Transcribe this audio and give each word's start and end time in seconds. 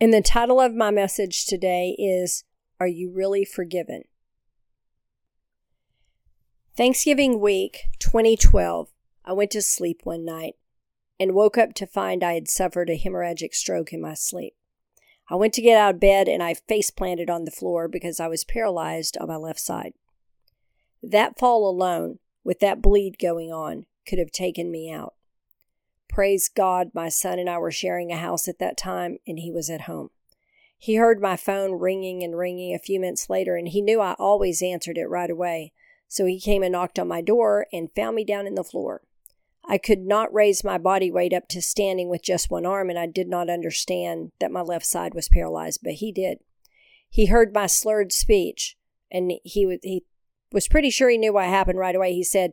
And 0.00 0.14
the 0.14 0.22
title 0.22 0.60
of 0.60 0.76
my 0.76 0.92
message 0.92 1.44
today 1.44 1.96
is 1.98 2.44
Are 2.78 2.86
You 2.86 3.10
Really 3.12 3.44
Forgiven? 3.44 4.04
Thanksgiving 6.76 7.40
week 7.40 7.86
2012, 7.98 8.90
I 9.24 9.32
went 9.32 9.50
to 9.50 9.60
sleep 9.60 10.02
one 10.04 10.24
night 10.24 10.54
and 11.18 11.34
woke 11.34 11.58
up 11.58 11.74
to 11.74 11.86
find 11.86 12.22
I 12.22 12.34
had 12.34 12.48
suffered 12.48 12.88
a 12.88 12.96
hemorrhagic 12.96 13.52
stroke 13.52 13.92
in 13.92 14.00
my 14.00 14.14
sleep. 14.14 14.54
I 15.28 15.34
went 15.34 15.52
to 15.54 15.62
get 15.62 15.76
out 15.76 15.96
of 15.96 16.00
bed 16.00 16.28
and 16.28 16.44
I 16.44 16.54
face 16.54 16.92
planted 16.92 17.28
on 17.28 17.44
the 17.44 17.50
floor 17.50 17.88
because 17.88 18.20
I 18.20 18.28
was 18.28 18.44
paralyzed 18.44 19.18
on 19.18 19.26
my 19.26 19.36
left 19.36 19.58
side. 19.58 19.94
That 21.02 21.40
fall 21.40 21.68
alone, 21.68 22.20
with 22.44 22.60
that 22.60 22.80
bleed 22.80 23.18
going 23.18 23.50
on, 23.50 23.86
could 24.06 24.20
have 24.20 24.30
taken 24.30 24.70
me 24.70 24.92
out. 24.92 25.14
Praise 26.08 26.48
God, 26.48 26.90
my 26.94 27.08
son 27.08 27.38
and 27.38 27.48
I 27.48 27.58
were 27.58 27.70
sharing 27.70 28.10
a 28.10 28.16
house 28.16 28.48
at 28.48 28.58
that 28.58 28.76
time, 28.76 29.18
and 29.26 29.38
he 29.38 29.50
was 29.50 29.70
at 29.70 29.82
home. 29.82 30.10
He 30.78 30.94
heard 30.94 31.20
my 31.20 31.36
phone 31.36 31.72
ringing 31.72 32.22
and 32.22 32.36
ringing 32.36 32.74
a 32.74 32.78
few 32.78 33.00
minutes 33.00 33.28
later, 33.28 33.56
and 33.56 33.68
he 33.68 33.82
knew 33.82 34.00
I 34.00 34.14
always 34.14 34.62
answered 34.62 34.96
it 34.96 35.08
right 35.08 35.30
away. 35.30 35.72
So 36.06 36.24
he 36.24 36.40
came 36.40 36.62
and 36.62 36.72
knocked 36.72 36.98
on 36.98 37.08
my 37.08 37.20
door 37.20 37.66
and 37.72 37.90
found 37.94 38.16
me 38.16 38.24
down 38.24 38.46
in 38.46 38.54
the 38.54 38.64
floor. 38.64 39.02
I 39.68 39.76
could 39.76 40.00
not 40.00 40.32
raise 40.32 40.64
my 40.64 40.78
body 40.78 41.10
weight 41.10 41.34
up 41.34 41.46
to 41.48 41.60
standing 41.60 42.08
with 42.08 42.22
just 42.22 42.50
one 42.50 42.64
arm, 42.64 42.88
and 42.88 42.98
I 42.98 43.06
did 43.06 43.28
not 43.28 43.50
understand 43.50 44.32
that 44.40 44.50
my 44.50 44.62
left 44.62 44.86
side 44.86 45.14
was 45.14 45.28
paralyzed, 45.28 45.80
but 45.82 45.94
he 45.94 46.10
did. 46.10 46.38
He 47.10 47.26
heard 47.26 47.52
my 47.52 47.66
slurred 47.66 48.12
speech, 48.12 48.78
and 49.10 49.32
he 49.44 49.66
was, 49.66 49.78
he 49.82 50.04
was 50.52 50.68
pretty 50.68 50.90
sure 50.90 51.10
he 51.10 51.18
knew 51.18 51.34
what 51.34 51.46
happened 51.46 51.78
right 51.78 51.94
away. 51.94 52.14
He 52.14 52.24
said, 52.24 52.52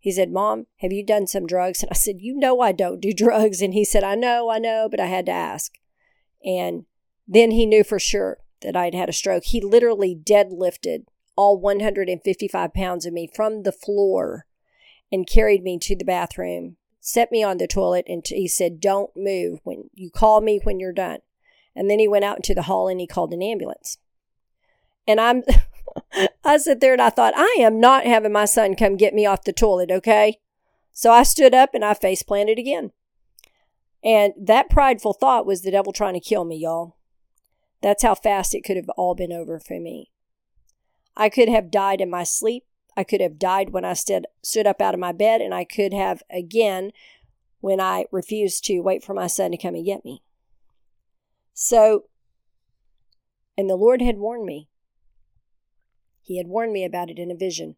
he 0.00 0.10
said, 0.10 0.32
Mom, 0.32 0.66
have 0.78 0.92
you 0.92 1.04
done 1.04 1.26
some 1.26 1.46
drugs? 1.46 1.82
And 1.82 1.90
I 1.90 1.94
said, 1.94 2.16
You 2.20 2.34
know, 2.34 2.60
I 2.60 2.72
don't 2.72 3.00
do 3.00 3.12
drugs. 3.16 3.60
And 3.60 3.74
he 3.74 3.84
said, 3.84 4.02
I 4.02 4.14
know, 4.14 4.50
I 4.50 4.58
know, 4.58 4.88
but 4.90 4.98
I 4.98 5.06
had 5.06 5.26
to 5.26 5.32
ask. 5.32 5.74
And 6.44 6.86
then 7.28 7.50
he 7.50 7.66
knew 7.66 7.84
for 7.84 7.98
sure 7.98 8.38
that 8.62 8.74
I'd 8.74 8.94
had 8.94 9.10
a 9.10 9.12
stroke. 9.12 9.44
He 9.44 9.60
literally 9.60 10.18
deadlifted 10.20 11.04
all 11.36 11.60
155 11.60 12.74
pounds 12.74 13.06
of 13.06 13.12
me 13.12 13.30
from 13.32 13.62
the 13.62 13.72
floor 13.72 14.46
and 15.12 15.28
carried 15.28 15.62
me 15.62 15.78
to 15.78 15.94
the 15.94 16.04
bathroom, 16.04 16.76
set 17.00 17.30
me 17.30 17.42
on 17.42 17.58
the 17.58 17.66
toilet, 17.66 18.04
and 18.08 18.24
he 18.26 18.48
said, 18.48 18.80
Don't 18.80 19.10
move 19.14 19.60
when 19.64 19.90
you 19.92 20.10
call 20.10 20.40
me 20.40 20.60
when 20.62 20.80
you're 20.80 20.92
done. 20.92 21.18
And 21.76 21.90
then 21.90 21.98
he 21.98 22.08
went 22.08 22.24
out 22.24 22.38
into 22.38 22.54
the 22.54 22.62
hall 22.62 22.88
and 22.88 23.00
he 23.00 23.06
called 23.06 23.32
an 23.32 23.42
ambulance. 23.42 23.98
And 25.06 25.20
I'm 25.20 25.42
I 26.44 26.56
sat 26.56 26.80
there 26.80 26.92
and 26.92 27.02
I 27.02 27.10
thought, 27.10 27.34
I 27.36 27.56
am 27.60 27.80
not 27.80 28.04
having 28.04 28.32
my 28.32 28.44
son 28.44 28.76
come 28.76 28.96
get 28.96 29.14
me 29.14 29.26
off 29.26 29.44
the 29.44 29.52
toilet, 29.52 29.90
okay? 29.90 30.38
So 30.92 31.10
I 31.10 31.22
stood 31.22 31.54
up 31.54 31.70
and 31.74 31.84
I 31.84 31.94
face 31.94 32.22
planted 32.22 32.58
again. 32.58 32.92
And 34.02 34.32
that 34.40 34.70
prideful 34.70 35.12
thought 35.12 35.46
was 35.46 35.62
the 35.62 35.70
devil 35.70 35.92
trying 35.92 36.14
to 36.14 36.20
kill 36.20 36.44
me, 36.44 36.56
y'all. 36.56 36.96
That's 37.82 38.02
how 38.02 38.14
fast 38.14 38.54
it 38.54 38.64
could 38.64 38.76
have 38.76 38.88
all 38.90 39.14
been 39.14 39.32
over 39.32 39.58
for 39.58 39.78
me. 39.78 40.10
I 41.16 41.28
could 41.28 41.48
have 41.48 41.70
died 41.70 42.00
in 42.00 42.10
my 42.10 42.24
sleep. 42.24 42.64
I 42.96 43.04
could 43.04 43.20
have 43.20 43.38
died 43.38 43.70
when 43.70 43.84
I 43.84 43.92
stood, 43.92 44.26
stood 44.42 44.66
up 44.66 44.80
out 44.80 44.94
of 44.94 45.00
my 45.00 45.12
bed, 45.12 45.40
and 45.40 45.54
I 45.54 45.64
could 45.64 45.92
have 45.92 46.22
again 46.30 46.92
when 47.60 47.80
I 47.80 48.06
refused 48.10 48.64
to 48.64 48.80
wait 48.80 49.04
for 49.04 49.14
my 49.14 49.26
son 49.26 49.50
to 49.50 49.56
come 49.56 49.74
and 49.74 49.84
get 49.84 50.04
me. 50.04 50.22
So, 51.52 52.04
and 53.56 53.68
the 53.68 53.76
Lord 53.76 54.00
had 54.00 54.16
warned 54.16 54.46
me 54.46 54.69
he 56.22 56.38
had 56.38 56.46
warned 56.46 56.72
me 56.72 56.84
about 56.84 57.10
it 57.10 57.18
in 57.18 57.30
a 57.30 57.36
vision. 57.36 57.76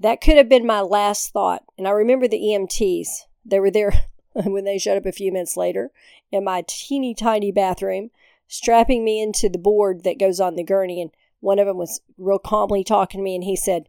That 0.00 0.20
could 0.20 0.36
have 0.36 0.48
been 0.48 0.66
my 0.66 0.80
last 0.80 1.32
thought. 1.32 1.64
And 1.76 1.88
I 1.88 1.90
remember 1.90 2.28
the 2.28 2.40
EMTs. 2.40 3.08
They 3.44 3.58
were 3.58 3.70
there 3.70 3.92
when 4.32 4.64
they 4.64 4.78
showed 4.78 4.96
up 4.96 5.06
a 5.06 5.12
few 5.12 5.32
minutes 5.32 5.56
later 5.56 5.90
in 6.30 6.44
my 6.44 6.64
teeny 6.66 7.14
tiny 7.14 7.50
bathroom, 7.50 8.10
strapping 8.46 9.04
me 9.04 9.20
into 9.20 9.48
the 9.48 9.58
board 9.58 10.04
that 10.04 10.18
goes 10.18 10.40
on 10.40 10.56
the 10.56 10.64
gurney. 10.64 11.00
And 11.02 11.10
one 11.40 11.58
of 11.58 11.66
them 11.66 11.76
was 11.76 12.00
real 12.16 12.38
calmly 12.38 12.84
talking 12.84 13.20
to 13.20 13.24
me, 13.24 13.34
and 13.34 13.44
he 13.44 13.56
said, 13.56 13.88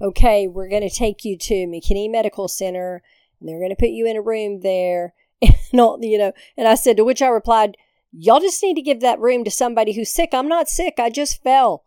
Okay, 0.00 0.46
we're 0.46 0.68
going 0.68 0.86
to 0.86 0.94
take 0.94 1.24
you 1.24 1.38
to 1.38 1.66
McKinney 1.66 2.10
Medical 2.10 2.48
Center, 2.48 3.02
and 3.40 3.48
they're 3.48 3.58
going 3.58 3.70
to 3.70 3.76
put 3.76 3.88
you 3.88 4.06
in 4.06 4.16
a 4.16 4.22
room 4.22 4.60
there. 4.60 5.14
And 5.72 5.80
all, 5.80 5.98
you 6.00 6.16
know, 6.16 6.32
and 6.56 6.68
I 6.68 6.76
said, 6.76 6.96
to 6.96 7.04
which 7.04 7.20
I 7.20 7.26
replied, 7.26 7.76
Y'all 8.12 8.40
just 8.40 8.62
need 8.62 8.76
to 8.76 8.82
give 8.82 9.00
that 9.00 9.18
room 9.18 9.44
to 9.44 9.50
somebody 9.50 9.92
who's 9.92 10.10
sick. 10.10 10.30
I'm 10.32 10.48
not 10.48 10.70
sick. 10.70 10.94
I 10.98 11.10
just 11.10 11.42
fell. 11.42 11.84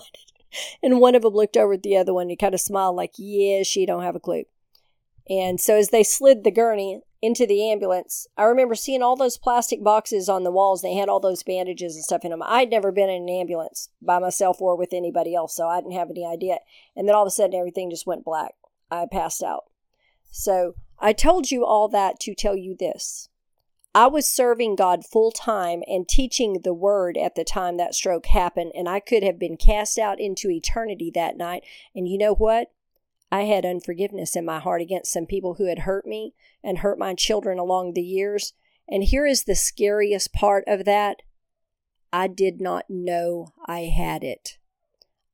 and 0.82 1.00
one 1.00 1.14
of 1.14 1.22
them 1.22 1.34
looked 1.34 1.56
over 1.56 1.74
at 1.74 1.82
the 1.82 1.96
other 1.96 2.14
one 2.14 2.28
and 2.28 2.38
kind 2.38 2.54
of 2.54 2.60
smiled 2.60 2.96
like, 2.96 3.12
yeah, 3.16 3.62
she 3.62 3.86
don't 3.86 4.02
have 4.02 4.16
a 4.16 4.20
clue. 4.20 4.44
And 5.28 5.60
so 5.60 5.76
as 5.76 5.88
they 5.88 6.04
slid 6.04 6.44
the 6.44 6.52
gurney 6.52 7.00
into 7.20 7.46
the 7.46 7.68
ambulance, 7.68 8.28
I 8.36 8.44
remember 8.44 8.76
seeing 8.76 9.02
all 9.02 9.16
those 9.16 9.36
plastic 9.36 9.82
boxes 9.82 10.28
on 10.28 10.44
the 10.44 10.52
walls. 10.52 10.82
They 10.82 10.94
had 10.94 11.08
all 11.08 11.18
those 11.18 11.42
bandages 11.42 11.96
and 11.96 12.04
stuff 12.04 12.24
in 12.24 12.30
them. 12.30 12.42
I'd 12.44 12.70
never 12.70 12.92
been 12.92 13.10
in 13.10 13.22
an 13.22 13.28
ambulance 13.28 13.88
by 14.00 14.20
myself 14.20 14.60
or 14.60 14.76
with 14.76 14.92
anybody 14.92 15.34
else, 15.34 15.56
so 15.56 15.66
I 15.66 15.80
didn't 15.80 15.96
have 15.96 16.10
any 16.10 16.24
idea. 16.24 16.58
And 16.94 17.08
then 17.08 17.16
all 17.16 17.22
of 17.22 17.28
a 17.28 17.30
sudden, 17.30 17.58
everything 17.58 17.90
just 17.90 18.06
went 18.06 18.24
black. 18.24 18.54
I 18.90 19.06
passed 19.10 19.42
out. 19.42 19.64
So 20.30 20.74
I 21.00 21.12
told 21.12 21.50
you 21.50 21.64
all 21.64 21.88
that 21.88 22.20
to 22.20 22.34
tell 22.34 22.54
you 22.54 22.76
this. 22.78 23.28
I 23.96 24.08
was 24.08 24.28
serving 24.28 24.76
God 24.76 25.06
full 25.06 25.32
time 25.32 25.82
and 25.86 26.06
teaching 26.06 26.60
the 26.62 26.74
word 26.74 27.16
at 27.16 27.34
the 27.34 27.44
time 27.44 27.78
that 27.78 27.94
stroke 27.94 28.26
happened, 28.26 28.72
and 28.74 28.90
I 28.90 29.00
could 29.00 29.22
have 29.22 29.38
been 29.38 29.56
cast 29.56 29.98
out 29.98 30.20
into 30.20 30.50
eternity 30.50 31.10
that 31.14 31.38
night. 31.38 31.64
And 31.94 32.06
you 32.06 32.18
know 32.18 32.34
what? 32.34 32.72
I 33.32 33.44
had 33.44 33.64
unforgiveness 33.64 34.36
in 34.36 34.44
my 34.44 34.58
heart 34.58 34.82
against 34.82 35.14
some 35.14 35.24
people 35.24 35.54
who 35.54 35.64
had 35.64 35.78
hurt 35.80 36.04
me 36.04 36.34
and 36.62 36.80
hurt 36.80 36.98
my 36.98 37.14
children 37.14 37.58
along 37.58 37.94
the 37.94 38.02
years. 38.02 38.52
And 38.86 39.02
here 39.02 39.24
is 39.24 39.44
the 39.44 39.54
scariest 39.54 40.30
part 40.30 40.64
of 40.66 40.84
that 40.84 41.22
I 42.12 42.26
did 42.26 42.60
not 42.60 42.90
know 42.90 43.54
I 43.64 43.84
had 43.84 44.22
it. 44.22 44.58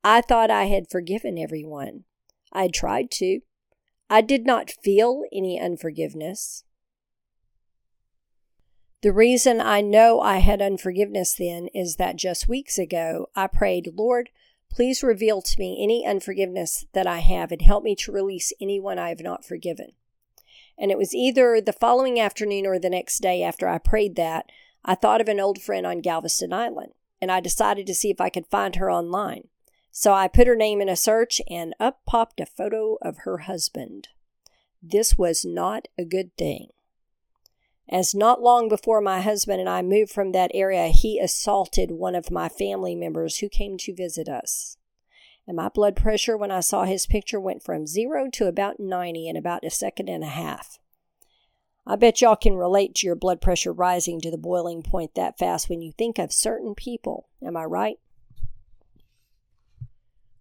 I 0.05 0.21
thought 0.21 0.53
I 0.53 0.67
had 0.67 0.89
forgiven 0.89 1.37
everyone. 1.37 2.05
I 2.53 2.69
tried 2.69 3.11
to. 3.13 3.41
I 4.09 4.21
did 4.21 4.47
not 4.47 4.71
feel 4.71 5.25
any 5.33 5.61
unforgiveness. 5.61 6.63
The 9.03 9.13
reason 9.13 9.61
I 9.61 9.81
know 9.81 10.21
I 10.21 10.37
had 10.37 10.63
unforgiveness 10.63 11.35
then 11.35 11.67
is 11.75 11.97
that 11.97 12.15
just 12.15 12.47
weeks 12.47 12.79
ago 12.79 13.31
I 13.35 13.49
prayed, 13.49 13.95
Lord, 13.97 14.31
please 14.71 15.03
reveal 15.03 15.43
to 15.43 15.59
me 15.59 15.83
any 15.83 16.07
unforgiveness 16.07 16.87
that 16.93 17.09
I 17.09 17.19
have 17.19 17.51
and 17.51 17.63
help 17.63 17.83
me 17.83 17.97
to 17.97 18.13
release 18.13 18.53
anyone 18.61 19.01
I 19.01 19.09
have 19.09 19.21
not 19.21 19.45
forgiven. 19.45 19.95
And 20.79 20.93
it 20.93 20.99
was 20.99 21.15
either 21.15 21.61
the 21.61 21.73
following 21.73 22.21
afternoon 22.21 22.65
or 22.65 22.79
the 22.79 22.91
next 22.91 23.19
day 23.19 23.43
after 23.43 23.67
I 23.67 23.79
prayed 23.79 24.15
that, 24.15 24.47
I 24.85 24.95
thought 24.95 25.21
of 25.21 25.29
an 25.29 25.41
old 25.41 25.61
friend 25.61 25.85
on 25.85 26.01
Galveston 26.01 26.53
Island, 26.53 26.93
and 27.21 27.33
I 27.33 27.41
decided 27.41 27.89
to 27.89 27.95
see 27.97 28.11
if 28.11 28.21
I 28.21 28.31
could 28.31 28.47
find 28.47 28.77
her 28.77 28.89
online. 28.89 29.49
So 29.91 30.13
I 30.13 30.29
put 30.29 30.47
her 30.47 30.57
name 30.57 30.81
in 30.81 30.89
a 30.89 30.95
search, 30.95 31.43
and 31.51 31.75
up 31.81 32.03
popped 32.07 32.39
a 32.39 32.47
photo 32.47 32.99
of 33.03 33.19
her 33.19 33.39
husband. 33.39 34.09
This 34.81 35.19
was 35.19 35.45
not 35.45 35.89
a 35.99 36.05
good 36.05 36.37
thing 36.37 36.69
as 37.89 38.15
not 38.15 38.41
long 38.41 38.69
before 38.69 39.01
my 39.01 39.21
husband 39.21 39.61
and 39.61 39.69
I 39.69 39.83
moved 39.83 40.13
from 40.13 40.33
that 40.33 40.51
area, 40.55 40.87
he 40.89 41.19
assaulted 41.19 41.91
one 41.91 42.15
of 42.15 42.31
my 42.31 42.49
family 42.49 42.95
members 42.95 43.39
who 43.39 43.49
came 43.49 43.77
to 43.79 43.95
visit 43.95 44.29
us. 44.29 44.77
And 45.47 45.57
my 45.57 45.69
blood 45.69 45.97
pressure, 45.97 46.37
when 46.37 46.53
I 46.53 46.61
saw 46.61 46.85
his 46.85 47.07
picture, 47.07 47.41
went 47.41 47.63
from 47.63 47.87
zero 47.87 48.31
to 48.35 48.47
about 48.47 48.79
90 48.79 49.29
in 49.29 49.37
about 49.37 49.65
a 49.65 49.71
second 49.71 50.09
and 50.09 50.23
a 50.23 50.29
half. 50.29 50.79
I 51.85 51.97
bet 51.97 52.21
y'all 52.21 52.37
can 52.37 52.55
relate 52.55 52.95
to 52.97 53.07
your 53.07 53.17
blood 53.17 53.41
pressure 53.41 53.73
rising 53.73 54.21
to 54.21 54.31
the 54.31 54.39
boiling 54.39 54.83
point 54.83 55.17
that 55.17 55.39
fast 55.39 55.69
when 55.69 55.83
you 55.83 55.93
think 55.93 56.19
of 56.19 56.33
certain 56.33 56.77
people. 56.77 57.29
Am 57.45 57.57
I 57.57 57.65
right? 57.65 57.99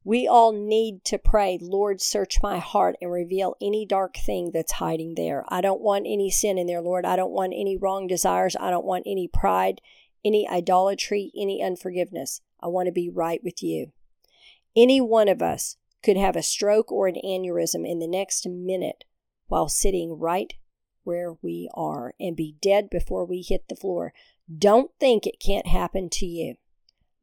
We 0.03 0.27
all 0.27 0.51
need 0.51 1.06
to 1.06 1.19
pray, 1.19 1.59
Lord, 1.62 2.01
search 2.01 2.42
my 2.42 2.57
heart 2.57 2.95
and 3.01 3.12
reveal 3.12 3.56
any 3.62 3.86
dark 3.86 4.15
thing 4.15 4.50
that's 4.51 4.74
hiding 4.74 5.13
there. 5.15 5.45
I 5.50 5.62
don't 5.62 5.81
want 5.81 6.07
any 6.07 6.31
sin 6.31 6.57
in 6.57 6.65
there, 6.65 6.81
Lord. 6.81 7.06
I 7.06 7.15
don't 7.15 7.31
want 7.31 7.53
any 7.56 7.77
wrong 7.77 8.07
desires. 8.07 8.56
I 8.59 8.71
don't 8.71 8.86
want 8.86 9.03
any 9.06 9.27
pride, 9.27 9.80
any 10.25 10.50
idolatry, 10.50 11.31
any 11.38 11.62
unforgiveness. 11.63 12.42
I 12.59 12.68
want 12.68 12.88
to 12.88 12.92
be 12.92 13.09
right 13.09 13.44
with 13.44 13.62
you. 13.62 13.92
Any 14.75 15.00
one 15.00 15.27
of 15.27 15.42
us 15.42 15.77
could 16.01 16.18
have 16.18 16.36
a 16.36 16.42
stroke 16.42 16.92
or 16.92 17.07
an 17.07 17.18
aneurysm 17.24 17.88
in 17.88 18.00
the 18.00 18.07
next 18.07 18.48
minute 18.48 19.03
while 19.48 19.69
sitting 19.69 20.18
right 20.18 20.53
where 21.03 21.36
we 21.44 21.69
are 21.75 22.15
and 22.19 22.36
be 22.36 22.56
dead 22.59 22.89
before 22.89 23.25
we 23.25 23.42
hit 23.42 23.68
the 23.68 23.75
floor. 23.75 24.13
Don't 24.57 24.92
think 25.00 25.27
it 25.27 25.39
can't 25.39 25.68
happen 25.68 26.09
to 26.09 26.25
you. 26.25 26.56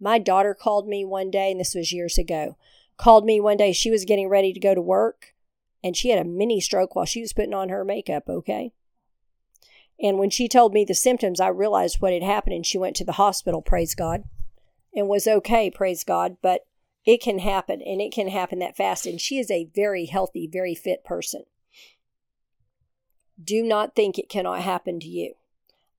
My 0.01 0.19
daughter 0.19 0.55
called 0.55 0.89
me 0.89 1.05
one 1.05 1.31
day, 1.31 1.51
and 1.51 1.61
this 1.61 1.75
was 1.75 1.93
years 1.93 2.19
ago, 2.19 2.57
called 2.97 3.25
me 3.25 3.41
one 3.41 3.57
day. 3.57 3.73
She 3.73 3.91
was 3.91 4.05
getting 4.05 4.29
ready 4.29 4.53
to 4.53 4.61
go 4.61 4.75
to 4.75 4.81
work, 4.81 5.35
and 5.83 5.97
she 5.97 6.11
had 6.11 6.19
a 6.19 6.29
mini 6.29 6.61
stroke 6.61 6.95
while 6.95 7.05
she 7.05 7.21
was 7.21 7.33
putting 7.33 7.55
on 7.55 7.69
her 7.69 7.85
makeup, 7.85 8.25
okay? 8.29 8.73
And 10.01 10.19
when 10.19 10.31
she 10.31 10.49
told 10.49 10.73
me 10.73 10.85
the 10.85 10.95
symptoms, 10.95 11.41
I 11.41 11.49
realized 11.49 12.01
what 12.01 12.13
had 12.13 12.23
happened, 12.23 12.55
and 12.55 12.67
she 12.67 12.79
went 12.79 12.97
to 12.97 13.05
the 13.05 13.13
hospital, 13.13 13.63
praise 13.63 13.95
God, 13.95 14.23
and 14.95 15.09
was 15.09 15.27
okay, 15.27 15.71
praise 15.71 16.05
God. 16.05 16.37
But 16.41 16.63
it 17.05 17.21
can 17.21 17.41
happen, 17.41 17.83
and 17.83 18.01
it 18.01 18.13
can 18.13 18.29
happen 18.29 18.61
that 18.61 18.77
fast. 18.77 19.07
And 19.07 19.21
she 19.21 19.39
is 19.39 19.51
a 19.51 19.69
very 19.75 20.07
healthy, 20.07 20.47
very 20.47 20.75
fit 20.75 21.05
person. 21.05 21.45
Do 23.43 23.63
not 23.63 23.97
think 23.97 24.19
it 24.19 24.29
cannot 24.29 24.63
happen 24.63 25.01
to 25.01 25.09
you. 25.09 25.35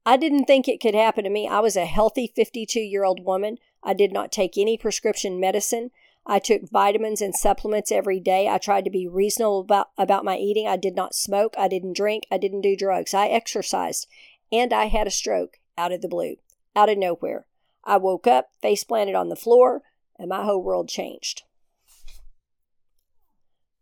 I 0.05 0.17
didn't 0.17 0.45
think 0.45 0.67
it 0.67 0.79
could 0.79 0.95
happen 0.95 1.23
to 1.23 1.29
me. 1.29 1.47
I 1.47 1.59
was 1.59 1.75
a 1.75 1.85
healthy 1.85 2.31
52 2.33 2.79
year 2.79 3.03
old 3.03 3.23
woman. 3.23 3.57
I 3.83 3.93
did 3.93 4.11
not 4.11 4.31
take 4.31 4.57
any 4.57 4.77
prescription 4.77 5.39
medicine. 5.39 5.91
I 6.25 6.39
took 6.39 6.69
vitamins 6.69 7.21
and 7.21 7.33
supplements 7.33 7.91
every 7.91 8.19
day. 8.19 8.47
I 8.47 8.57
tried 8.57 8.85
to 8.85 8.91
be 8.91 9.07
reasonable 9.07 9.61
about, 9.61 9.89
about 9.97 10.25
my 10.25 10.37
eating. 10.37 10.67
I 10.67 10.77
did 10.77 10.95
not 10.95 11.15
smoke. 11.15 11.55
I 11.57 11.67
didn't 11.67 11.95
drink. 11.95 12.25
I 12.31 12.37
didn't 12.37 12.61
do 12.61 12.75
drugs. 12.75 13.13
I 13.13 13.27
exercised. 13.27 14.07
And 14.51 14.73
I 14.73 14.85
had 14.85 15.07
a 15.07 15.11
stroke 15.11 15.57
out 15.77 15.91
of 15.91 16.01
the 16.01 16.07
blue, 16.07 16.35
out 16.75 16.89
of 16.89 16.97
nowhere. 16.97 17.45
I 17.83 17.97
woke 17.97 18.27
up, 18.27 18.51
face 18.61 18.83
planted 18.83 19.15
on 19.15 19.29
the 19.29 19.35
floor, 19.35 19.81
and 20.17 20.29
my 20.29 20.43
whole 20.43 20.61
world 20.61 20.89
changed. 20.89 21.43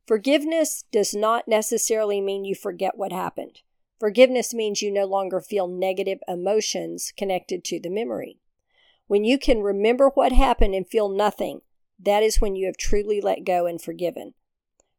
Forgiveness 0.06 0.86
does 0.90 1.14
not 1.14 1.50
necessarily 1.50 2.22
mean 2.22 2.46
you 2.46 2.56
forget 2.56 2.98
what 2.98 3.12
happened. 3.12 3.60
Forgiveness 4.00 4.54
means 4.54 4.82
you 4.82 4.92
no 4.92 5.06
longer 5.06 5.42
feel 5.42 5.68
negative 5.68 6.20
emotions 6.28 7.12
connected 7.18 7.64
to 7.66 7.80
the 7.80 7.90
memory. 7.90 8.38
When 9.08 9.24
you 9.24 9.38
can 9.38 9.62
remember 9.62 10.10
what 10.10 10.34
happened 10.34 10.76
and 10.76 10.88
feel 10.88 11.10
nothing, 11.10 11.62
that 12.00 12.24
is 12.24 12.42
when 12.42 12.56
you 12.56 12.66
have 12.66 12.78
truly 12.78 13.22
let 13.22 13.46
go 13.46 13.66
and 13.66 13.82
forgiven. 13.82 14.34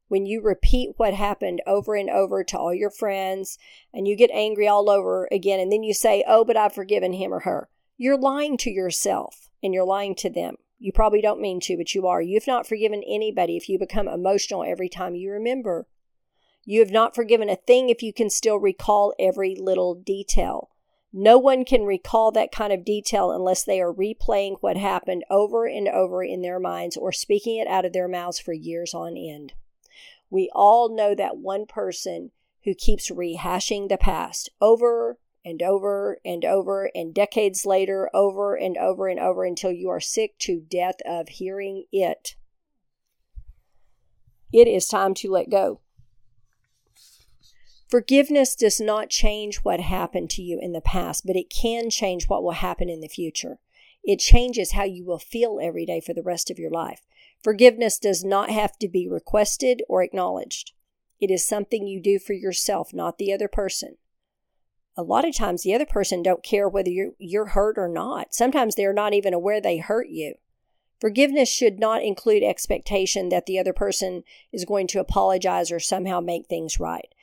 When 0.09 0.25
you 0.25 0.41
repeat 0.41 0.95
what 0.97 1.13
happened 1.13 1.61
over 1.67 1.95
and 1.95 2.09
over 2.09 2.43
to 2.43 2.59
all 2.59 2.73
your 2.73 2.91
friends 2.91 3.59
and 3.93 4.09
you 4.09 4.17
get 4.17 4.31
angry 4.33 4.67
all 4.67 4.89
over 4.89 5.29
again, 5.31 5.61
and 5.61 5.71
then 5.71 5.83
you 5.83 5.93
say, 5.93 6.25
Oh, 6.27 6.45
but 6.45 6.57
I've 6.57 6.73
forgiven 6.73 7.13
him 7.13 7.33
or 7.33 7.41
her, 7.41 7.69
you're 7.99 8.19
lying 8.19 8.57
to 8.59 8.71
yourself 8.71 9.51
and 9.63 9.75
you're 9.75 9.85
lying 9.85 10.15
to 10.17 10.31
them. 10.31 10.57
You 10.79 10.93
probably 10.93 11.21
don't 11.21 11.41
mean 11.41 11.61
to, 11.61 11.77
but 11.77 11.95
you 11.95 12.07
are. 12.07 12.23
You've 12.23 12.47
not 12.47 12.67
forgiven 12.67 13.03
anybody 13.07 13.57
if 13.57 13.69
you 13.69 13.79
become 13.79 14.09
emotional 14.09 14.65
every 14.65 14.89
time 14.89 15.17
you 15.17 15.31
remember. 15.33 15.87
You 16.65 16.81
have 16.81 16.93
not 16.93 17.15
forgiven 17.15 17.51
a 17.51 17.57
thing 17.57 17.91
if 17.91 18.03
you 18.03 18.13
can 18.13 18.31
still 18.31 18.57
recall 18.57 19.13
every 19.19 19.57
little 19.59 19.95
detail. 19.95 20.71
No 21.13 21.39
one 21.39 21.65
can 21.65 21.85
recall 21.85 22.31
that 22.33 22.53
kind 22.53 22.73
of 22.73 22.85
detail 22.85 23.31
unless 23.31 23.65
they 23.65 23.81
are 23.81 23.93
replaying 23.93 24.59
what 24.61 24.77
happened 24.77 25.25
over 25.31 25.67
and 25.67 25.89
over 25.89 26.23
in 26.23 26.43
their 26.43 26.61
minds 26.61 26.97
or 26.97 27.13
speaking 27.13 27.57
it 27.59 27.67
out 27.67 27.87
of 27.87 27.93
their 27.93 28.09
mouths 28.09 28.39
for 28.39 28.53
years 28.53 28.93
on 28.93 29.17
end. 29.17 29.55
We 30.29 30.51
all 30.55 30.95
know 30.95 31.15
that 31.15 31.39
one 31.39 31.65
person 31.65 32.33
who 32.65 32.75
keeps 32.75 33.11
rehashing 33.11 33.89
the 33.89 33.97
past 33.97 34.51
over 34.61 35.19
and 35.45 35.63
over 35.63 36.19
and 36.27 36.45
over 36.45 36.91
and 36.95 37.15
decades 37.15 37.65
later, 37.65 38.11
over 38.13 38.55
and 38.55 38.77
over 38.77 39.09
and 39.09 39.19
over 39.19 39.45
until 39.45 39.73
you 39.73 39.89
are 39.89 40.01
sick 40.01 40.37
to 40.41 40.61
death 40.61 40.97
of 41.07 41.31
hearing 41.31 41.85
it. 41.91 42.37
It 44.53 44.69
is 44.69 44.87
time 44.87 45.15
to 45.15 45.31
let 45.31 45.49
go. 45.49 45.81
Forgiveness 47.89 48.55
does 48.55 48.81
not 48.81 49.09
change 49.09 49.59
what 49.59 49.81
happened 49.81 50.29
to 50.31 50.43
you 50.43 50.59
in 50.61 50.73
the 50.73 50.81
past, 50.83 51.25
but 51.27 51.37
it 51.37 51.49
can 51.49 51.89
change 51.89 52.29
what 52.29 52.43
will 52.43 52.53
happen 52.53 52.91
in 52.91 53.01
the 53.01 53.09
future. 53.09 53.59
It 54.05 54.19
changes 54.19 54.73
how 54.73 54.85
you 54.85 55.07
will 55.07 55.19
feel 55.19 55.59
every 55.61 55.87
day 55.87 56.01
for 56.01 56.13
the 56.13 56.23
rest 56.23 56.51
of 56.51 56.59
your 56.59 56.71
life. 56.71 57.07
Forgiveness 57.43 57.99
does 57.99 58.23
not 58.23 58.51
have 58.51 58.79
to 58.79 58.89
be 58.89 59.09
requested 59.09 59.83
or 59.89 60.03
acknowledged. 60.03 60.73
It 61.19 61.31
is 61.31 61.47
something 61.47 61.87
you 61.87 62.01
do 62.01 62.19
for 62.19 62.35
yourself, 62.35 62.93
not 62.93 63.17
the 63.17 63.33
other 63.33 63.49
person. 63.49 63.97
A 64.95 65.03
lot 65.03 65.27
of 65.27 65.35
times 65.35 65.63
the 65.63 65.75
other 65.75 65.87
person 65.87 66.23
don't 66.23 66.43
care 66.43 66.69
whether 66.69 66.91
you're, 66.91 67.13
you're 67.19 67.47
hurt 67.47 67.79
or 67.79 67.89
not. 67.89 68.35
Sometimes 68.35 68.75
they're 68.75 68.93
not 68.93 69.15
even 69.15 69.33
aware 69.33 69.61
they 69.61 69.79
hurt 69.79 70.09
you. 70.09 70.35
Forgiveness 71.01 71.49
should 71.49 71.79
not 71.79 72.03
include 72.03 72.43
expectation 72.43 73.29
that 73.29 73.47
the 73.47 73.59
other 73.59 73.73
person 73.73 74.25
is 74.53 74.65
going 74.65 74.89
to 74.89 75.01
apologize 75.01 75.71
or 75.71 75.79
somehow 75.79 76.21
make 76.21 76.47
things 76.47 76.81
right. 76.81 77.15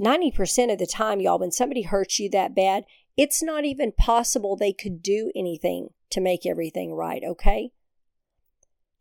90% 0.00 0.72
of 0.72 0.78
the 0.78 0.86
time, 0.86 1.20
y'all, 1.20 1.38
when 1.38 1.52
somebody 1.52 1.82
hurts 1.82 2.18
you 2.18 2.30
that 2.30 2.54
bad, 2.54 2.84
it's 3.16 3.42
not 3.42 3.64
even 3.64 3.92
possible 3.92 4.56
they 4.56 4.72
could 4.72 5.02
do 5.02 5.30
anything 5.36 5.90
to 6.10 6.20
make 6.20 6.46
everything 6.46 6.94
right, 6.94 7.22
okay? 7.24 7.70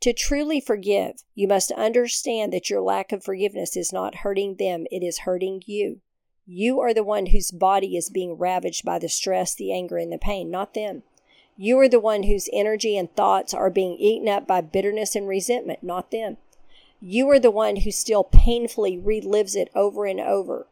To 0.01 0.13
truly 0.13 0.59
forgive, 0.59 1.23
you 1.35 1.47
must 1.47 1.71
understand 1.71 2.51
that 2.51 2.69
your 2.69 2.81
lack 2.81 3.11
of 3.11 3.23
forgiveness 3.23 3.77
is 3.77 3.93
not 3.93 4.15
hurting 4.15 4.55
them, 4.55 4.85
it 4.91 5.03
is 5.03 5.19
hurting 5.19 5.61
you. 5.65 6.01
You 6.45 6.79
are 6.81 6.93
the 6.93 7.03
one 7.03 7.27
whose 7.27 7.51
body 7.51 7.95
is 7.95 8.09
being 8.09 8.37
ravaged 8.37 8.83
by 8.83 8.99
the 8.99 9.07
stress, 9.07 9.55
the 9.55 9.71
anger, 9.71 9.97
and 9.97 10.11
the 10.11 10.17
pain, 10.17 10.49
not 10.49 10.73
them. 10.73 11.03
You 11.55 11.79
are 11.79 11.87
the 11.87 11.99
one 11.99 12.23
whose 12.23 12.49
energy 12.51 12.97
and 12.97 13.15
thoughts 13.15 13.53
are 13.53 13.69
being 13.69 13.95
eaten 13.97 14.27
up 14.27 14.47
by 14.47 14.61
bitterness 14.61 15.15
and 15.15 15.27
resentment, 15.27 15.83
not 15.83 16.11
them. 16.11 16.37
You 16.99 17.29
are 17.29 17.39
the 17.39 17.51
one 17.51 17.77
who 17.77 17.91
still 17.91 18.23
painfully 18.23 18.97
relives 18.97 19.55
it 19.55 19.69
over 19.75 20.05
and 20.05 20.19
over 20.19 20.67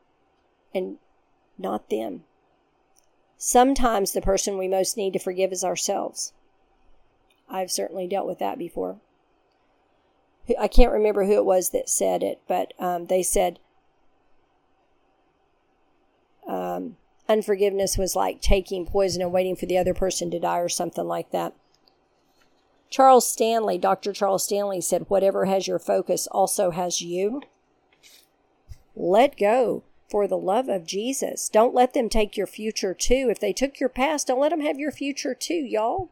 and 0.74 0.98
not 1.58 1.90
them. 1.90 2.24
Sometimes 3.38 4.12
the 4.12 4.22
person 4.22 4.58
we 4.58 4.68
most 4.68 4.98
need 4.98 5.14
to 5.14 5.20
forgive 5.20 5.52
is 5.52 5.64
ourselves. 5.64 6.34
I've 7.50 7.72
certainly 7.72 8.08
dealt 8.08 8.28
with 8.28 8.40
that 8.40 8.58
before. 8.58 8.98
I 10.60 10.68
can't 10.68 10.92
remember 10.92 11.26
who 11.26 11.34
it 11.34 11.46
was 11.46 11.70
that 11.70 11.90
said 11.90 12.24
it, 12.24 12.42
but 12.48 12.74
um, 12.80 13.06
they 13.06 13.24
said 13.24 13.60
um, 16.48 16.98
unforgiveness 17.28 17.98
was 17.98 18.16
like 18.16 18.42
taking 18.42 18.86
poison 18.86 19.22
and 19.22 19.32
waiting 19.32 19.56
for 19.56 19.68
the 19.68 19.78
other 19.78 19.94
person 19.94 20.32
to 20.32 20.40
die 20.40 20.58
or 20.58 20.70
something 20.70 21.06
like 21.06 21.32
that. 21.32 21.54
Charles 22.90 23.30
Stanley, 23.30 23.78
Dr. 23.78 24.12
Charles 24.12 24.44
Stanley 24.44 24.82
said, 24.82 25.06
whatever 25.10 25.46
has 25.46 25.68
your 25.68 25.78
focus 25.78 26.28
also 26.28 26.72
has 26.72 27.02
you. 27.02 27.44
Let 28.96 29.38
go 29.38 29.84
for 30.10 30.28
the 30.28 30.38
love 30.38 30.70
of 30.70 30.86
Jesus. 30.86 31.50
Don't 31.50 31.74
let 31.74 31.94
them 31.94 32.10
take 32.10 32.36
your 32.36 32.48
future 32.48 32.94
too. 32.94 33.28
If 33.30 33.40
they 33.40 33.54
took 33.54 33.80
your 33.80 33.90
past, 33.90 34.28
don't 34.28 34.40
let 34.40 34.50
them 34.50 34.62
have 34.62 34.80
your 34.80 34.92
future 34.92 35.36
too, 35.36 35.54
y'all. 35.54 36.10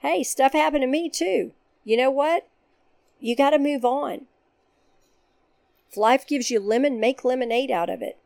Hey, 0.00 0.22
stuff 0.22 0.52
happened 0.52 0.82
to 0.82 0.86
me 0.86 1.08
too. 1.10 1.52
You 1.84 1.96
know 1.96 2.10
what? 2.10 2.48
You 3.20 3.34
got 3.34 3.50
to 3.50 3.58
move 3.58 3.84
on. 3.84 4.26
If 5.90 5.96
life 5.96 6.26
gives 6.26 6.50
you 6.50 6.60
lemon, 6.60 7.00
make 7.00 7.24
lemonade 7.24 7.70
out 7.70 7.90
of 7.90 8.02
it. 8.02 8.18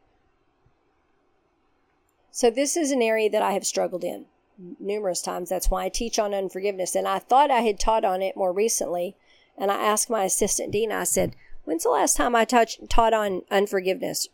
So, 2.30 2.50
this 2.50 2.76
is 2.76 2.90
an 2.90 3.02
area 3.02 3.30
that 3.30 3.42
I 3.42 3.52
have 3.52 3.66
struggled 3.66 4.04
in 4.04 4.26
numerous 4.78 5.22
times. 5.22 5.48
That's 5.48 5.70
why 5.70 5.84
I 5.84 5.88
teach 5.88 6.18
on 6.18 6.34
unforgiveness. 6.34 6.94
And 6.94 7.06
I 7.06 7.18
thought 7.18 7.50
I 7.50 7.60
had 7.60 7.78
taught 7.78 8.04
on 8.04 8.22
it 8.22 8.36
more 8.36 8.52
recently. 8.52 9.16
And 9.56 9.70
I 9.70 9.76
asked 9.76 10.10
my 10.10 10.24
assistant 10.24 10.72
dean, 10.72 10.90
I 10.92 11.04
said, 11.04 11.36
When's 11.64 11.84
the 11.84 11.90
last 11.90 12.16
time 12.16 12.34
I 12.34 12.44
touch, 12.44 12.78
taught 12.88 13.12
on 13.12 13.42
unforgiveness? 13.50 14.28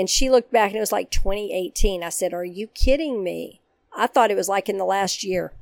And 0.00 0.08
she 0.08 0.30
looked 0.30 0.50
back 0.50 0.68
and 0.68 0.78
it 0.78 0.80
was 0.80 0.92
like 0.92 1.10
2018. 1.10 2.02
I 2.02 2.08
said, 2.08 2.32
Are 2.32 2.42
you 2.42 2.68
kidding 2.68 3.22
me? 3.22 3.60
I 3.94 4.06
thought 4.06 4.30
it 4.30 4.36
was 4.36 4.48
like 4.48 4.66
in 4.66 4.78
the 4.78 4.86
last 4.86 5.22
year. 5.22 5.52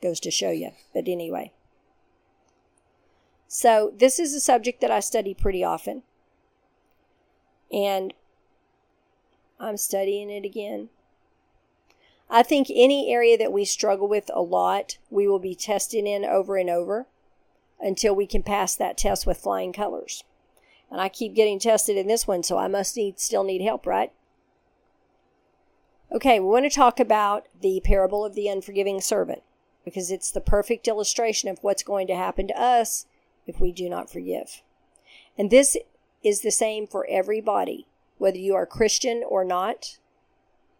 Goes 0.00 0.20
to 0.20 0.30
show 0.30 0.52
you. 0.52 0.70
But 0.94 1.08
anyway. 1.08 1.50
So, 3.48 3.92
this 3.98 4.20
is 4.20 4.34
a 4.34 4.40
subject 4.40 4.80
that 4.82 4.92
I 4.92 5.00
study 5.00 5.34
pretty 5.34 5.64
often. 5.64 6.04
And 7.72 8.14
I'm 9.58 9.78
studying 9.78 10.30
it 10.30 10.44
again. 10.44 10.88
I 12.30 12.44
think 12.44 12.68
any 12.70 13.12
area 13.12 13.36
that 13.36 13.52
we 13.52 13.64
struggle 13.64 14.06
with 14.06 14.30
a 14.32 14.42
lot, 14.42 14.98
we 15.10 15.26
will 15.26 15.40
be 15.40 15.56
testing 15.56 16.06
in 16.06 16.24
over 16.24 16.56
and 16.56 16.70
over 16.70 17.08
until 17.80 18.14
we 18.14 18.28
can 18.28 18.44
pass 18.44 18.76
that 18.76 18.96
test 18.96 19.26
with 19.26 19.38
flying 19.38 19.72
colors. 19.72 20.22
And 20.90 21.00
I 21.00 21.08
keep 21.08 21.34
getting 21.34 21.58
tested 21.58 21.96
in 21.96 22.06
this 22.06 22.26
one, 22.26 22.42
so 22.42 22.58
I 22.58 22.68
must 22.68 22.96
need 22.96 23.18
still 23.18 23.44
need 23.44 23.62
help, 23.62 23.86
right? 23.86 24.12
Okay, 26.12 26.38
we 26.38 26.46
want 26.46 26.64
to 26.64 26.70
talk 26.70 27.00
about 27.00 27.46
the 27.60 27.80
parable 27.84 28.24
of 28.24 28.34
the 28.34 28.48
unforgiving 28.48 29.00
servant 29.00 29.42
because 29.84 30.10
it's 30.10 30.30
the 30.30 30.40
perfect 30.40 30.86
illustration 30.86 31.48
of 31.48 31.58
what's 31.62 31.82
going 31.82 32.06
to 32.06 32.14
happen 32.14 32.46
to 32.48 32.60
us 32.60 33.06
if 33.46 33.60
we 33.60 33.72
do 33.72 33.88
not 33.88 34.10
forgive. 34.10 34.62
And 35.36 35.50
this 35.50 35.76
is 36.22 36.40
the 36.40 36.50
same 36.50 36.86
for 36.86 37.06
everybody, 37.08 37.86
whether 38.18 38.38
you 38.38 38.54
are 38.54 38.66
Christian 38.66 39.22
or 39.28 39.44
not, 39.44 39.98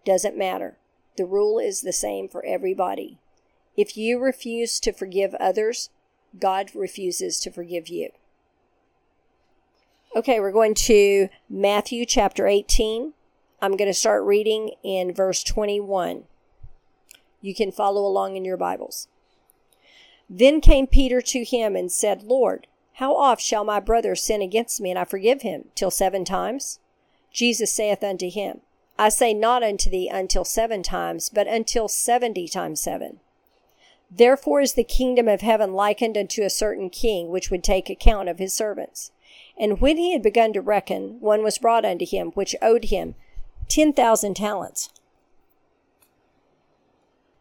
doesn't 0.05 0.37
matter. 0.37 0.77
The 1.17 1.27
rule 1.27 1.59
is 1.59 1.81
the 1.81 1.93
same 1.93 2.29
for 2.29 2.45
everybody. 2.45 3.19
If 3.77 3.97
you 3.97 4.19
refuse 4.19 4.81
to 4.81 4.93
forgive 4.93 5.35
others, 5.35 5.91
God 6.39 6.75
refuses 6.75 7.41
to 7.41 7.51
forgive 7.51 7.89
you. 7.89 8.11
Okay, 10.17 10.41
we're 10.41 10.51
going 10.51 10.73
to 10.73 11.29
Matthew 11.47 12.07
chapter 12.07 12.47
18. 12.47 13.13
I'm 13.61 13.77
going 13.77 13.91
to 13.91 13.93
start 13.93 14.25
reading 14.25 14.71
in 14.83 15.13
verse 15.13 15.45
21. 15.45 16.23
You 17.43 17.55
can 17.55 17.71
follow 17.71 18.01
along 18.01 18.35
in 18.35 18.43
your 18.43 18.57
Bibles. 18.57 19.09
Then 20.31 20.63
came 20.63 20.87
Peter 20.87 21.21
to 21.21 21.45
him 21.45 21.77
and 21.77 21.93
said, 21.93 22.23
Lord, 22.23 22.67
how 22.95 23.15
oft 23.15 23.43
shall 23.43 23.63
my 23.63 23.79
brother 23.79 24.15
sin 24.15 24.41
against 24.41 24.81
me, 24.81 24.89
and 24.89 24.99
I 24.99 25.05
forgive 25.05 25.43
him? 25.43 25.67
Till 25.75 25.91
seven 25.91 26.25
times? 26.25 26.79
Jesus 27.31 27.71
saith 27.71 28.03
unto 28.03 28.31
him, 28.31 28.63
I 28.99 29.11
say 29.11 29.35
not 29.35 29.63
unto 29.63 29.91
thee 29.91 30.09
until 30.09 30.47
seven 30.47 30.83
times, 30.83 31.29
but 31.29 31.47
until 31.47 31.89
seventy 31.89 32.49
times 32.49 32.81
seven. 32.81 33.21
Therefore 34.11 34.63
is 34.63 34.73
the 34.73 34.83
kingdom 34.83 35.29
of 35.29 35.43
heaven 35.43 35.75
likened 35.75 36.17
unto 36.17 36.43
a 36.43 36.49
certain 36.49 36.89
king, 36.89 37.29
which 37.29 37.51
would 37.51 37.63
take 37.63 37.91
account 37.91 38.31
of 38.31 38.39
his 38.39 38.55
servants. 38.55 39.13
And 39.59 39.81
when 39.81 39.97
he 39.97 40.13
had 40.13 40.23
begun 40.23 40.53
to 40.53 40.61
reckon, 40.61 41.21
one 41.21 41.43
was 41.43 41.59
brought 41.59 41.85
unto 41.85 42.05
him, 42.05 42.33
which 42.33 42.55
owed 42.61 42.87
him 42.87 43.15
ten 43.69 43.93
thousand 43.93 44.35
talents. 44.35 44.91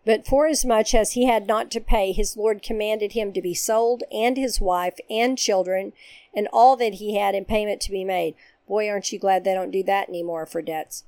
But 0.06 0.28
forasmuch 0.28 0.94
as 0.94 1.14
he 1.14 1.26
had 1.26 1.48
not 1.48 1.72
to 1.72 1.82
pay, 1.82 2.12
his 2.12 2.38
Lord 2.38 2.62
commanded 2.62 3.14
him 3.14 3.34
to 3.34 3.42
be 3.42 3.56
sold, 3.56 4.04
and 4.12 4.38
his 4.38 4.62
wife, 4.62 5.00
and 5.10 5.38
children, 5.38 5.94
and 6.34 6.48
all 6.54 6.76
that 6.76 6.96
he 6.96 7.16
had 7.16 7.34
in 7.34 7.44
payment 7.46 7.82
to 7.82 7.92
be 7.92 8.04
made. 8.04 8.36
Boy, 8.68 8.88
aren't 8.88 9.12
you 9.12 9.18
glad 9.18 9.44
they 9.44 9.54
don't 9.54 9.72
do 9.72 9.84
that 9.84 10.08
anymore 10.08 10.46
for 10.46 10.62
debts. 10.62 11.04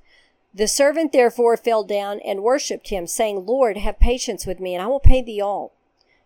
The 0.53 0.67
servant 0.67 1.11
therefore 1.11 1.55
fell 1.57 1.83
down 1.83 2.19
and 2.21 2.41
worshipped 2.41 2.89
him, 2.89 3.05
saying, 3.05 3.45
Lord, 3.45 3.77
have 3.77 3.99
patience 3.99 4.47
with 4.47 4.59
me, 4.59 4.73
and 4.73 4.81
I 4.81 4.87
will 4.87 4.99
pay 4.99 5.21
thee 5.21 5.41
all. 5.41 5.73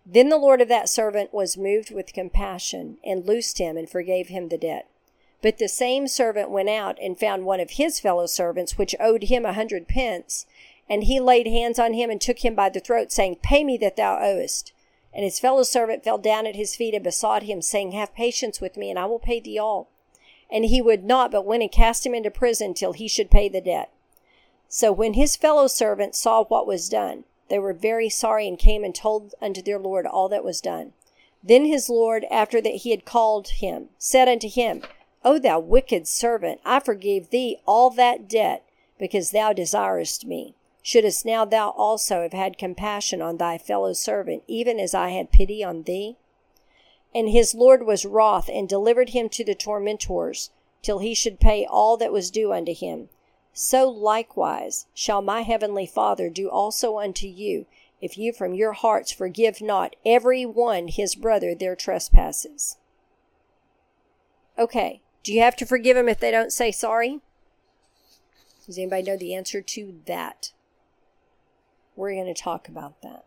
Then 0.05 0.29
the 0.29 0.37
Lord 0.37 0.61
of 0.61 0.67
that 0.67 0.89
servant 0.89 1.33
was 1.33 1.57
moved 1.57 1.91
with 1.91 2.13
compassion, 2.13 2.97
and 3.03 3.25
loosed 3.25 3.59
him, 3.59 3.77
and 3.77 3.89
forgave 3.89 4.29
him 4.29 4.49
the 4.49 4.57
debt. 4.57 4.87
But 5.41 5.57
the 5.57 5.67
same 5.67 6.07
servant 6.07 6.49
went 6.49 6.69
out 6.69 6.97
and 7.01 7.19
found 7.19 7.45
one 7.45 7.59
of 7.59 7.71
his 7.71 7.99
fellow 7.99 8.25
servants, 8.27 8.77
which 8.77 8.95
owed 8.99 9.23
him 9.23 9.45
a 9.45 9.53
hundred 9.53 9.87
pence, 9.87 10.45
and 10.89 11.03
he 11.03 11.19
laid 11.19 11.47
hands 11.47 11.79
on 11.79 11.93
him 11.93 12.09
and 12.09 12.19
took 12.19 12.39
him 12.39 12.55
by 12.55 12.69
the 12.69 12.79
throat, 12.79 13.11
saying, 13.11 13.37
Pay 13.37 13.63
me 13.63 13.77
that 13.77 13.95
thou 13.95 14.19
owest. 14.21 14.73
And 15.13 15.23
his 15.23 15.39
fellow 15.39 15.63
servant 15.63 16.03
fell 16.03 16.17
down 16.17 16.45
at 16.45 16.55
his 16.55 16.75
feet 16.75 16.93
and 16.93 17.03
besought 17.03 17.43
him, 17.43 17.61
saying, 17.61 17.91
Have 17.91 18.13
patience 18.15 18.61
with 18.61 18.77
me, 18.77 18.89
and 18.89 18.99
I 18.99 19.05
will 19.05 19.19
pay 19.19 19.39
thee 19.39 19.57
all. 19.57 19.89
And 20.49 20.65
he 20.65 20.81
would 20.81 21.03
not, 21.03 21.31
but 21.31 21.45
went 21.45 21.63
and 21.63 21.71
cast 21.71 22.05
him 22.05 22.13
into 22.13 22.31
prison 22.31 22.73
till 22.73 22.93
he 22.93 23.07
should 23.07 23.31
pay 23.31 23.49
the 23.49 23.61
debt. 23.61 23.91
So 24.67 24.91
when 24.91 25.13
his 25.13 25.35
fellow 25.35 25.67
servants 25.67 26.19
saw 26.19 26.43
what 26.43 26.67
was 26.67 26.89
done, 26.89 27.25
they 27.51 27.59
were 27.59 27.73
very 27.73 28.07
sorry 28.07 28.47
and 28.47 28.57
came 28.57 28.81
and 28.81 28.95
told 28.95 29.35
unto 29.41 29.61
their 29.61 29.77
Lord 29.77 30.05
all 30.05 30.29
that 30.29 30.45
was 30.45 30.61
done. 30.61 30.93
Then 31.43 31.65
his 31.65 31.89
Lord, 31.89 32.25
after 32.31 32.61
that 32.61 32.75
he 32.75 32.91
had 32.91 33.03
called 33.03 33.49
him, 33.49 33.89
said 33.97 34.29
unto 34.29 34.47
him, 34.47 34.83
O 35.25 35.37
thou 35.37 35.59
wicked 35.59 36.07
servant, 36.07 36.61
I 36.63 36.79
forgave 36.79 37.29
thee 37.29 37.57
all 37.67 37.89
that 37.89 38.29
debt, 38.29 38.63
because 38.97 39.31
thou 39.31 39.51
desirest 39.51 40.25
me. 40.25 40.55
Shouldest 40.81 41.25
now 41.25 41.43
thou 41.43 41.71
also 41.71 42.21
have 42.21 42.31
had 42.31 42.57
compassion 42.57 43.21
on 43.21 43.35
thy 43.35 43.57
fellow 43.57 43.91
servant, 43.91 44.43
even 44.47 44.79
as 44.79 44.95
I 44.95 45.09
had 45.09 45.33
pity 45.33 45.61
on 45.61 45.83
thee? 45.83 46.15
And 47.13 47.27
his 47.27 47.53
Lord 47.53 47.85
was 47.85 48.05
wroth, 48.05 48.49
and 48.49 48.69
delivered 48.69 49.09
him 49.09 49.27
to 49.27 49.43
the 49.43 49.55
tormentors, 49.55 50.51
till 50.81 50.99
he 50.99 51.13
should 51.13 51.41
pay 51.41 51.65
all 51.65 51.97
that 51.97 52.13
was 52.13 52.31
due 52.31 52.53
unto 52.53 52.73
him. 52.73 53.09
So 53.53 53.89
likewise 53.89 54.87
shall 54.93 55.21
my 55.21 55.41
heavenly 55.41 55.85
Father 55.85 56.29
do 56.29 56.49
also 56.49 56.99
unto 56.99 57.27
you, 57.27 57.65
if 58.01 58.17
you 58.17 58.33
from 58.33 58.53
your 58.53 58.73
hearts 58.73 59.11
forgive 59.11 59.61
not 59.61 59.95
every 60.05 60.45
one 60.45 60.87
his 60.87 61.15
brother 61.15 61.53
their 61.53 61.75
trespasses. 61.75 62.77
Okay, 64.57 65.01
do 65.23 65.33
you 65.33 65.41
have 65.41 65.55
to 65.57 65.65
forgive 65.65 65.95
them 65.95 66.09
if 66.09 66.19
they 66.19 66.31
don't 66.31 66.51
say 66.51 66.71
sorry? 66.71 67.19
Does 68.65 68.77
anybody 68.77 69.03
know 69.03 69.17
the 69.17 69.35
answer 69.35 69.61
to 69.61 69.99
that? 70.05 70.51
We're 71.95 72.13
going 72.13 72.33
to 72.33 72.41
talk 72.41 72.67
about 72.67 73.01
that. 73.01 73.25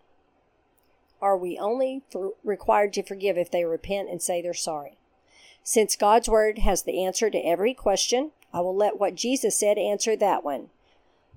Are 1.21 1.37
we 1.37 1.59
only 1.59 2.03
required 2.43 2.93
to 2.95 3.03
forgive 3.03 3.39
if 3.39 3.51
they 3.51 3.65
repent 3.65 4.11
and 4.11 4.21
say 4.21 4.43
they're 4.43 4.55
sorry? 4.55 4.99
Since 5.63 5.97
God's 5.97 6.29
Word 6.29 6.59
has 6.59 6.83
the 6.83 7.05
answer 7.05 7.31
to 7.31 7.39
every 7.39 7.73
question, 7.75 8.33
I 8.55 8.61
will 8.61 8.77
let 8.77 9.01
what 9.01 9.17
Jesus 9.17 9.59
said 9.59 9.77
answer 9.77 10.15
that 10.15 10.45
one. 10.45 10.71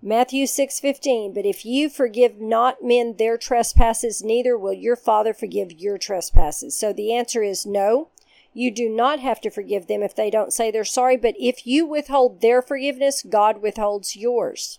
Matthew 0.04 0.46
6:15 0.46 1.34
But 1.34 1.48
if 1.48 1.66
you 1.66 1.90
forgive 1.90 2.40
not 2.40 2.84
men 2.84 3.16
their 3.16 3.38
trespasses 3.38 4.24
neither 4.24 4.56
will 4.56 4.74
your 4.74 4.96
father 4.96 5.34
forgive 5.34 5.72
your 5.72 5.98
trespasses. 5.98 6.76
So 6.76 6.94
the 6.94 7.12
answer 7.12 7.42
is 7.42 7.66
no. 7.66 8.10
You 8.54 8.70
do 8.70 8.88
not 8.88 9.20
have 9.20 9.42
to 9.42 9.50
forgive 9.50 9.88
them 9.88 10.04
if 10.04 10.14
they 10.14 10.30
don't 10.30 10.54
say 10.54 10.70
they're 10.70 10.86
sorry, 10.86 11.18
but 11.18 11.36
if 11.40 11.66
you 11.66 11.88
withhold 11.88 12.42
their 12.42 12.62
forgiveness, 12.62 13.24
God 13.24 13.64
withholds 13.64 14.16
yours. 14.16 14.78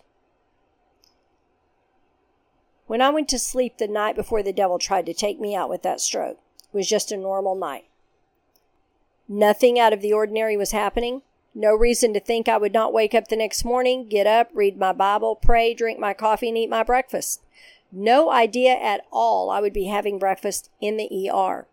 When 2.87 3.03
I 3.03 3.11
went 3.11 3.29
to 3.31 3.39
sleep 3.39 3.79
the 3.79 3.89
night 3.89 4.17
before 4.17 4.43
the 4.43 4.53
devil 4.53 4.79
tried 4.79 5.07
to 5.07 5.15
take 5.15 5.39
me 5.41 5.55
out 5.55 5.69
with 5.69 5.83
that 5.83 6.01
stroke, 6.01 6.39
it 6.73 6.77
was 6.77 6.89
just 6.89 7.13
a 7.13 7.17
normal 7.17 7.57
night. 7.57 7.87
Nothing 9.29 9.79
out 9.79 9.93
of 9.93 10.01
the 10.01 10.13
ordinary 10.13 10.57
was 10.57 10.71
happening. 10.71 11.23
No 11.59 11.75
reason 11.75 12.15
to 12.15 12.21
think 12.21 12.49
I 12.49 12.57
would 12.57 12.73
not 12.73 12.93
wake 12.93 13.17
up 13.17 13.27
the 13.27 13.35
next 13.35 13.65
morning, 13.65 14.07
get 14.09 14.29
up, 14.29 14.49
read 14.55 14.79
my 14.79 14.93
Bible, 14.93 15.35
pray, 15.35 15.75
drink 15.75 15.99
my 15.99 16.15
coffee, 16.15 16.51
and 16.51 16.57
eat 16.57 16.71
my 16.71 16.85
breakfast. 16.85 17.43
No 17.91 18.31
idea 18.31 18.75
at 18.75 19.01
all 19.11 19.51
I 19.51 19.61
would 19.61 19.73
be 19.73 19.87
having 19.87 20.21
breakfast 20.21 20.71
in 20.81 20.97
the 20.97 21.29
ER. 21.29 21.67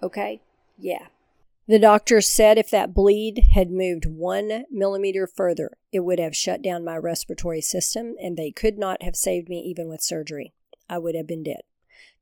Okay? 0.00 0.40
Yeah. 0.78 1.08
The 1.66 1.80
doctor 1.80 2.20
said 2.20 2.56
if 2.56 2.70
that 2.70 2.94
bleed 2.94 3.48
had 3.52 3.72
moved 3.72 4.06
one 4.06 4.64
millimeter 4.70 5.26
further, 5.26 5.72
it 5.90 6.04
would 6.04 6.20
have 6.20 6.36
shut 6.36 6.62
down 6.62 6.84
my 6.84 6.96
respiratory 6.96 7.62
system, 7.62 8.14
and 8.22 8.36
they 8.36 8.52
could 8.52 8.78
not 8.78 9.02
have 9.02 9.16
saved 9.16 9.48
me 9.48 9.58
even 9.62 9.88
with 9.88 10.02
surgery. 10.02 10.52
I 10.88 10.98
would 10.98 11.16
have 11.16 11.26
been 11.26 11.42
dead. 11.42 11.62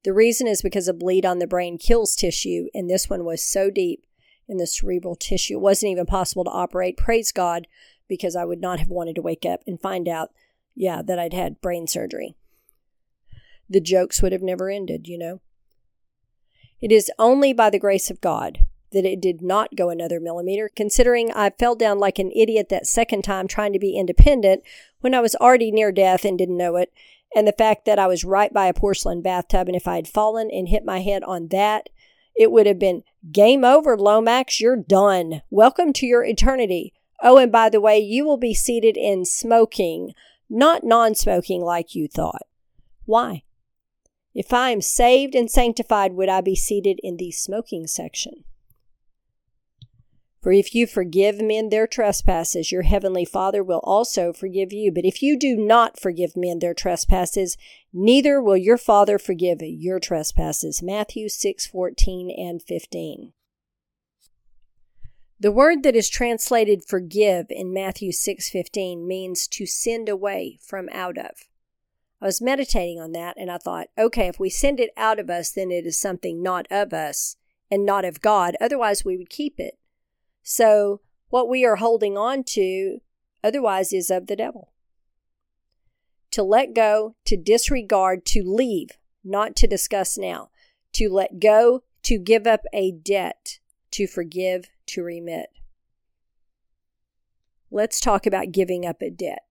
The 0.05 0.15
reason 0.15 0.47
is 0.47 0.63
because 0.63 0.89
a 0.89 0.95
bleed 0.95 1.27
on 1.27 1.39
the 1.39 1.47
brain 1.47 1.77
kills 1.77 2.17
tissue, 2.17 2.69
and 2.73 2.89
this 2.89 3.11
one 3.11 3.27
was 3.27 3.43
so 3.43 3.69
deep 3.69 4.07
in 4.49 4.57
the 4.57 4.67
cerebral 4.67 5.15
tissue. 5.15 5.55
It 5.55 5.61
wasn't 5.61 5.93
even 5.93 6.07
possible 6.07 6.45
to 6.45 6.51
operate. 6.51 6.97
Praise 6.97 7.33
God, 7.33 7.67
because 8.09 8.35
I 8.35 8.45
would 8.45 8.61
not 8.61 8.79
have 8.79 8.89
wanted 8.89 9.15
to 9.17 9.23
wake 9.23 9.45
up 9.45 9.61
and 9.67 9.81
find 9.81 10.09
out, 10.09 10.31
yeah, 10.75 11.03
that 11.03 11.19
I'd 11.19 11.35
had 11.35 11.61
brain 11.61 11.87
surgery. 11.87 12.35
The 13.69 13.81
jokes 13.81 14.23
would 14.23 14.33
have 14.33 14.43
never 14.43 14.71
ended, 14.71 15.07
you 15.07 15.19
know. 15.19 15.41
It 16.81 16.93
is 16.93 17.11
only 17.19 17.53
by 17.53 17.71
the 17.71 17.79
grace 17.79 18.11
of 18.11 18.21
God 18.21 18.61
that 18.93 19.05
it 19.05 19.21
did 19.21 19.43
not 19.43 19.77
go 19.77 19.91
another 19.91 20.19
millimeter, 20.19 20.71
considering 20.75 21.31
I 21.33 21.51
fell 21.51 21.75
down 21.75 21.99
like 21.99 22.19
an 22.19 22.33
idiot 22.35 22.69
that 22.71 22.87
second 22.87 23.23
time 23.23 23.47
trying 23.47 23.75
to 23.75 23.79
be 23.79 23.99
independent 23.99 24.63
when 25.01 25.15
I 25.15 25.21
was 25.21 25.35
already 25.35 25.71
near 25.71 25.93
death 25.93 26.25
and 26.25 26.39
didn't 26.39 26.57
know 26.57 26.77
it, 26.77 26.91
and 27.35 27.47
the 27.47 27.53
fact 27.53 27.85
that 27.85 27.99
I 27.99 28.07
was 28.07 28.25
right 28.25 28.53
by 28.53 28.67
a 28.67 28.73
porcelain 28.73 29.21
bathtub, 29.21 29.67
and 29.67 29.77
if 29.77 29.87
I 29.87 29.97
had 29.97 30.09
fallen 30.09 30.51
and 30.51 30.69
hit 30.69 30.85
my 30.85 31.01
head 31.01 31.23
on 31.25 31.49
that, 31.49 31.91
it 32.35 32.51
would 32.51 32.67
have 32.67 32.79
been 32.79 33.03
game 33.33 33.65
over, 33.65 33.97
Lomax. 33.97 34.61
You're 34.61 34.77
done. 34.77 35.43
Welcome 35.51 35.93
to 35.95 36.07
your 36.07 36.25
eternity. 36.25 36.93
Oh, 37.23 37.39
and 37.39 37.51
by 37.51 37.69
the 37.69 37.81
way, 37.81 37.99
you 37.99 38.25
will 38.25 38.37
be 38.37 38.55
seated 38.55 38.97
in 38.97 39.25
smoking, 39.25 40.13
not 40.49 40.85
non 40.85 41.15
smoking 41.15 41.63
like 41.63 41.95
you 41.95 42.09
thought. 42.09 42.43
Why? 43.05 43.43
If 44.35 44.53
I 44.53 44.71
am 44.71 44.81
saved 44.81 45.35
and 45.35 45.51
sanctified, 45.51 46.13
would 46.13 46.29
I 46.29 46.41
be 46.41 46.55
seated 46.55 47.01
in 47.03 47.17
the 47.17 47.33
smoking 47.33 47.87
section? 47.87 48.45
For 50.41 50.53
if 50.53 50.75
you 50.75 50.87
forgive 50.87 51.41
men 51.41 51.69
their 51.69 51.87
trespasses, 51.87 52.71
your 52.71 52.83
heavenly 52.83 53.25
Father 53.25 53.63
will 53.63 53.81
also 53.83 54.33
forgive 54.33 54.73
you. 54.73 54.93
But 54.93 55.05
if 55.05 55.21
you 55.21 55.37
do 55.37 55.57
not 55.57 55.99
forgive 55.99 56.37
men 56.37 56.61
their 56.61 56.75
trespasses, 56.75 57.57
neither 57.93 58.41
will 58.41 58.57
your 58.57 58.79
Father 58.79 59.19
forgive 59.19 59.59
your 59.63 59.99
trespasses. 59.99 60.83
Matthew 60.83 61.29
6 61.29 61.67
14 61.67 62.31
and 62.31 62.63
15. 62.63 63.33
The 65.41 65.53
word 65.53 65.85
that 65.85 65.95
is 65.95 66.09
translated 66.09 66.85
forgive 66.85 67.47
in 67.51 67.73
Matthew 67.73 68.11
6:15 68.11 69.07
means 69.07 69.47
to 69.49 69.67
send 69.67 70.09
away 70.09 70.59
from 70.61 70.89
out 70.91 71.17
of. 71.17 71.49
I 72.21 72.27
was 72.27 72.41
meditating 72.41 73.01
on 73.01 73.13
that 73.13 73.37
and 73.37 73.49
I 73.49 73.59
thought, 73.59 73.89
okay, 73.97 74.27
if 74.27 74.41
we 74.41 74.51
send 74.51 74.81
it 74.81 74.91
out 74.97 75.21
of 75.21 75.31
us, 75.31 75.53
then 75.53 75.71
it 75.71 75.87
is 75.87 75.97
something 75.97 76.43
not 76.43 76.67
of 76.73 76.93
us 76.93 77.37
and 77.71 77.87
not 77.87 78.05
of 78.05 78.21
God. 78.21 78.57
Otherwise, 78.61 79.05
we 79.05 79.17
would 79.17 79.31
keep 79.31 79.61
it. 79.61 79.79
So, 80.51 81.03
what 81.29 81.47
we 81.47 81.67
are 81.67 81.77
holding 81.77 82.17
on 82.17 82.43
to 82.55 83.01
otherwise 83.45 83.93
is 83.93 84.11
of 84.11 84.29
the 84.29 84.35
devil. 84.35 84.73
To 86.31 86.43
let 86.43 86.73
go, 86.73 87.17
to 87.27 87.37
disregard, 87.37 88.25
to 88.29 88.43
leave, 88.43 88.93
not 89.23 89.57
to 89.57 89.67
discuss 89.67 90.17
now. 90.17 90.49
To 90.95 91.11
let 91.11 91.39
go, 91.39 91.83
to 92.05 92.19
give 92.19 92.47
up 92.47 92.63
a 92.73 92.91
debt, 92.91 93.59
to 93.91 94.07
forgive, 94.07 94.71
to 94.87 95.03
remit. 95.03 95.51
Let's 97.71 98.01
talk 98.01 98.25
about 98.25 98.51
giving 98.51 98.87
up 98.87 99.03
a 99.03 99.11
debt. 99.11 99.43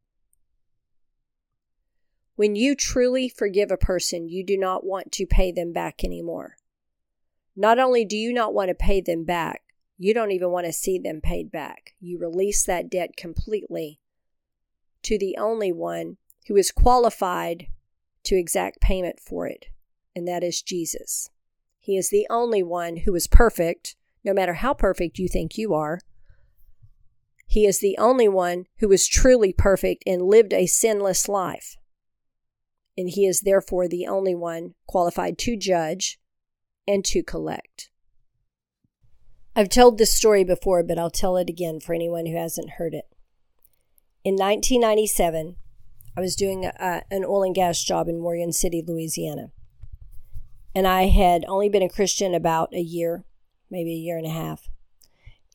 When 2.35 2.55
you 2.55 2.73
truly 2.73 3.29
forgive 3.29 3.69
a 3.69 3.77
person, 3.77 4.29
you 4.29 4.43
do 4.43 4.57
not 4.57 4.83
want 4.83 5.11
to 5.11 5.27
pay 5.27 5.51
them 5.51 5.73
back 5.73 6.03
anymore. 6.03 6.55
Not 7.55 7.77
only 7.77 8.03
do 8.03 8.17
you 8.17 8.33
not 8.33 8.55
want 8.55 8.69
to 8.69 8.75
pay 8.75 8.99
them 8.99 9.25
back, 9.25 9.61
you 9.97 10.13
don't 10.13 10.31
even 10.31 10.51
want 10.51 10.65
to 10.65 10.73
see 10.73 10.99
them 10.99 11.21
paid 11.21 11.51
back. 11.51 11.93
You 11.99 12.19
release 12.19 12.63
that 12.65 12.89
debt 12.89 13.17
completely 13.17 13.99
to 15.03 15.17
the 15.17 15.35
only 15.37 15.71
one 15.71 16.17
who 16.47 16.55
is 16.55 16.71
qualified 16.71 17.67
to 18.23 18.35
exact 18.35 18.79
payment 18.79 19.19
for 19.19 19.47
it, 19.47 19.67
and 20.15 20.27
that 20.27 20.43
is 20.43 20.61
Jesus. 20.61 21.29
He 21.79 21.97
is 21.97 22.09
the 22.09 22.27
only 22.29 22.61
one 22.61 22.97
who 22.97 23.15
is 23.15 23.27
perfect, 23.27 23.95
no 24.23 24.33
matter 24.33 24.55
how 24.55 24.73
perfect 24.73 25.17
you 25.17 25.27
think 25.27 25.57
you 25.57 25.73
are. 25.73 25.99
He 27.47 27.65
is 27.65 27.79
the 27.79 27.97
only 27.97 28.27
one 28.27 28.65
who 28.79 28.91
is 28.91 29.07
truly 29.07 29.53
perfect 29.53 30.03
and 30.05 30.21
lived 30.21 30.53
a 30.53 30.67
sinless 30.67 31.29
life. 31.29 31.77
And 32.97 33.09
he 33.09 33.25
is 33.25 33.41
therefore 33.41 33.87
the 33.87 34.05
only 34.05 34.35
one 34.35 34.73
qualified 34.85 35.37
to 35.39 35.55
judge 35.55 36.19
and 36.85 37.05
to 37.05 37.23
collect. 37.23 37.89
I've 39.57 39.69
told 39.69 39.97
this 39.97 40.13
story 40.13 40.43
before, 40.43 40.83
but 40.83 40.99
I'll 40.99 41.09
tell 41.09 41.35
it 41.35 41.49
again 41.49 41.79
for 41.79 41.95
anyone 41.95 42.27
who 42.27 42.37
hasn't 42.37 42.73
heard 42.77 42.93
it. 42.93 43.05
In 44.23 44.35
1997, 44.35 45.55
I 46.15 46.21
was 46.21 46.35
doing 46.35 46.65
a, 46.65 47.01
an 47.09 47.25
oil 47.25 47.41
and 47.41 47.55
gas 47.55 47.83
job 47.83 48.07
in 48.07 48.19
Morgan 48.19 48.51
City, 48.51 48.83
Louisiana. 48.85 49.49
And 50.75 50.85
I 50.85 51.07
had 51.07 51.43
only 51.47 51.69
been 51.69 51.81
a 51.81 51.89
Christian 51.89 52.35
about 52.35 52.71
a 52.71 52.81
year, 52.81 53.23
maybe 53.71 53.93
a 53.93 53.97
year 53.97 54.19
and 54.19 54.27
a 54.27 54.29
half. 54.29 54.69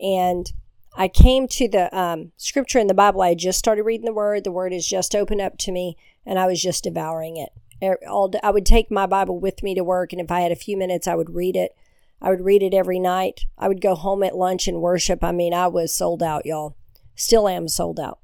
And 0.00 0.52
I 0.96 1.06
came 1.06 1.46
to 1.46 1.68
the 1.68 1.96
um, 1.96 2.32
scripture 2.36 2.80
in 2.80 2.88
the 2.88 2.94
Bible. 2.94 3.22
I 3.22 3.28
had 3.28 3.38
just 3.38 3.60
started 3.60 3.84
reading 3.84 4.06
the 4.06 4.12
Word. 4.12 4.42
The 4.42 4.50
Word 4.50 4.72
has 4.72 4.84
just 4.84 5.14
opened 5.14 5.42
up 5.42 5.58
to 5.58 5.70
me, 5.70 5.96
and 6.26 6.40
I 6.40 6.46
was 6.46 6.60
just 6.60 6.82
devouring 6.82 7.36
it. 7.36 7.98
All, 8.08 8.32
I 8.42 8.50
would 8.50 8.66
take 8.66 8.90
my 8.90 9.06
Bible 9.06 9.38
with 9.38 9.62
me 9.62 9.76
to 9.76 9.84
work, 9.84 10.12
and 10.12 10.20
if 10.20 10.32
I 10.32 10.40
had 10.40 10.50
a 10.50 10.56
few 10.56 10.76
minutes, 10.76 11.06
I 11.06 11.14
would 11.14 11.36
read 11.36 11.54
it. 11.54 11.76
I 12.22 12.30
would 12.30 12.44
read 12.44 12.62
it 12.62 12.72
every 12.72 13.00
night. 13.00 13.46
I 13.58 13.66
would 13.66 13.80
go 13.80 13.96
home 13.96 14.22
at 14.22 14.36
lunch 14.36 14.68
and 14.68 14.80
worship. 14.80 15.24
I 15.24 15.32
mean, 15.32 15.52
I 15.52 15.66
was 15.66 15.94
sold 15.94 16.22
out, 16.22 16.46
y'all. 16.46 16.76
Still 17.16 17.48
am 17.48 17.66
sold 17.66 17.98
out. 17.98 18.20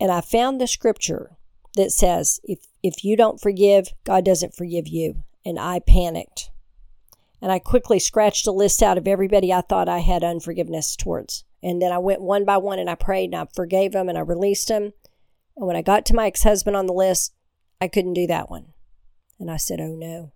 And 0.00 0.10
I 0.10 0.20
found 0.20 0.60
the 0.60 0.66
scripture 0.66 1.36
that 1.76 1.92
says, 1.92 2.40
if, 2.42 2.66
if 2.82 3.04
you 3.04 3.16
don't 3.16 3.40
forgive, 3.40 3.94
God 4.02 4.24
doesn't 4.24 4.56
forgive 4.56 4.88
you. 4.88 5.22
And 5.44 5.60
I 5.60 5.78
panicked. 5.78 6.50
And 7.40 7.52
I 7.52 7.60
quickly 7.60 8.00
scratched 8.00 8.48
a 8.48 8.52
list 8.52 8.82
out 8.82 8.98
of 8.98 9.06
everybody 9.06 9.52
I 9.52 9.60
thought 9.60 9.88
I 9.88 9.98
had 9.98 10.24
unforgiveness 10.24 10.96
towards. 10.96 11.44
And 11.62 11.80
then 11.80 11.92
I 11.92 11.98
went 11.98 12.20
one 12.20 12.44
by 12.44 12.56
one 12.56 12.80
and 12.80 12.90
I 12.90 12.96
prayed 12.96 13.26
and 13.26 13.36
I 13.36 13.46
forgave 13.54 13.92
them 13.92 14.08
and 14.08 14.18
I 14.18 14.22
released 14.22 14.66
them. 14.68 14.92
And 15.56 15.66
when 15.66 15.76
I 15.76 15.82
got 15.82 16.04
to 16.06 16.14
my 16.14 16.26
ex 16.26 16.42
husband 16.42 16.76
on 16.76 16.86
the 16.86 16.92
list, 16.92 17.32
I 17.80 17.86
couldn't 17.86 18.14
do 18.14 18.26
that 18.26 18.50
one. 18.50 18.72
And 19.38 19.50
I 19.50 19.56
said, 19.56 19.80
Oh 19.80 19.94
no. 19.94 20.32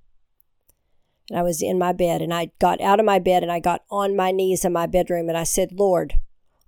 And 1.31 1.39
I 1.39 1.43
was 1.43 1.63
in 1.63 1.79
my 1.79 1.93
bed 1.93 2.21
and 2.21 2.35
I 2.35 2.51
got 2.59 2.81
out 2.81 2.99
of 2.99 3.07
my 3.07 3.21
bed 3.21 3.45
and 3.45 3.53
I 3.53 3.61
got 3.61 3.85
on 3.89 4.17
my 4.17 4.33
knees 4.33 4.65
in 4.65 4.73
my 4.73 4.87
bedroom 4.87 5.29
and 5.29 5.39
I 5.39 5.45
said, 5.45 5.71
Lord, 5.71 6.15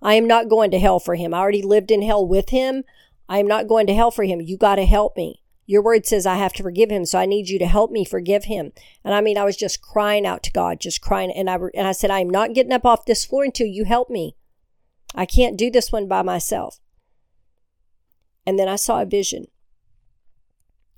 I 0.01 0.13
am 0.13 0.25
not 0.25 0.47
going 0.47 0.71
to 0.71 0.79
hell 0.79 1.01
for 1.01 1.15
him. 1.15 1.33
I 1.33 1.39
already 1.39 1.61
lived 1.61 1.91
in 1.91 2.01
hell 2.01 2.25
with 2.25 2.49
him. 2.49 2.85
I 3.27 3.39
am 3.39 3.47
not 3.47 3.67
going 3.67 3.87
to 3.87 3.93
hell 3.93 4.09
for 4.09 4.23
him. 4.23 4.39
You 4.39 4.57
got 4.57 4.75
to 4.75 4.85
help 4.85 5.17
me. 5.17 5.41
Your 5.65 5.81
word 5.81 6.05
says 6.05 6.25
I 6.25 6.35
have 6.35 6.53
to 6.53 6.63
forgive 6.63 6.89
him, 6.89 7.05
so 7.05 7.19
I 7.19 7.25
need 7.25 7.49
you 7.49 7.59
to 7.59 7.65
help 7.65 7.91
me 7.91 8.05
forgive 8.05 8.45
him. 8.45 8.71
And 9.03 9.13
I 9.13 9.21
mean, 9.21 9.37
I 9.37 9.45
was 9.45 9.55
just 9.55 9.81
crying 9.81 10.25
out 10.25 10.43
to 10.43 10.51
God, 10.51 10.79
just 10.79 11.01
crying. 11.01 11.31
And 11.31 11.49
I, 11.49 11.57
and 11.73 11.87
I 11.87 11.93
said, 11.93 12.11
I 12.11 12.19
am 12.19 12.29
not 12.29 12.53
getting 12.53 12.73
up 12.73 12.85
off 12.85 13.05
this 13.05 13.25
floor 13.25 13.43
until 13.43 13.67
you 13.67 13.83
help 13.85 14.09
me. 14.09 14.35
I 15.15 15.25
can't 15.25 15.57
do 15.57 15.69
this 15.69 15.91
one 15.91 16.07
by 16.07 16.21
myself. 16.21 16.79
And 18.45 18.57
then 18.57 18.67
I 18.67 18.75
saw 18.75 19.01
a 19.01 19.05
vision. 19.05 19.45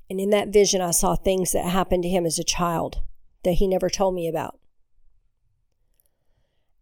And 0.10 0.19
in 0.19 0.29
that 0.31 0.50
vision, 0.50 0.81
I 0.81 0.91
saw 0.91 1.15
things 1.15 1.51
that 1.51 1.65
happened 1.65 2.03
to 2.03 2.10
him 2.10 2.25
as 2.25 2.39
a 2.39 2.43
child 2.43 3.01
that 3.45 3.53
he 3.53 3.67
never 3.67 3.89
told 3.89 4.13
me 4.13 4.27
about. 4.27 4.59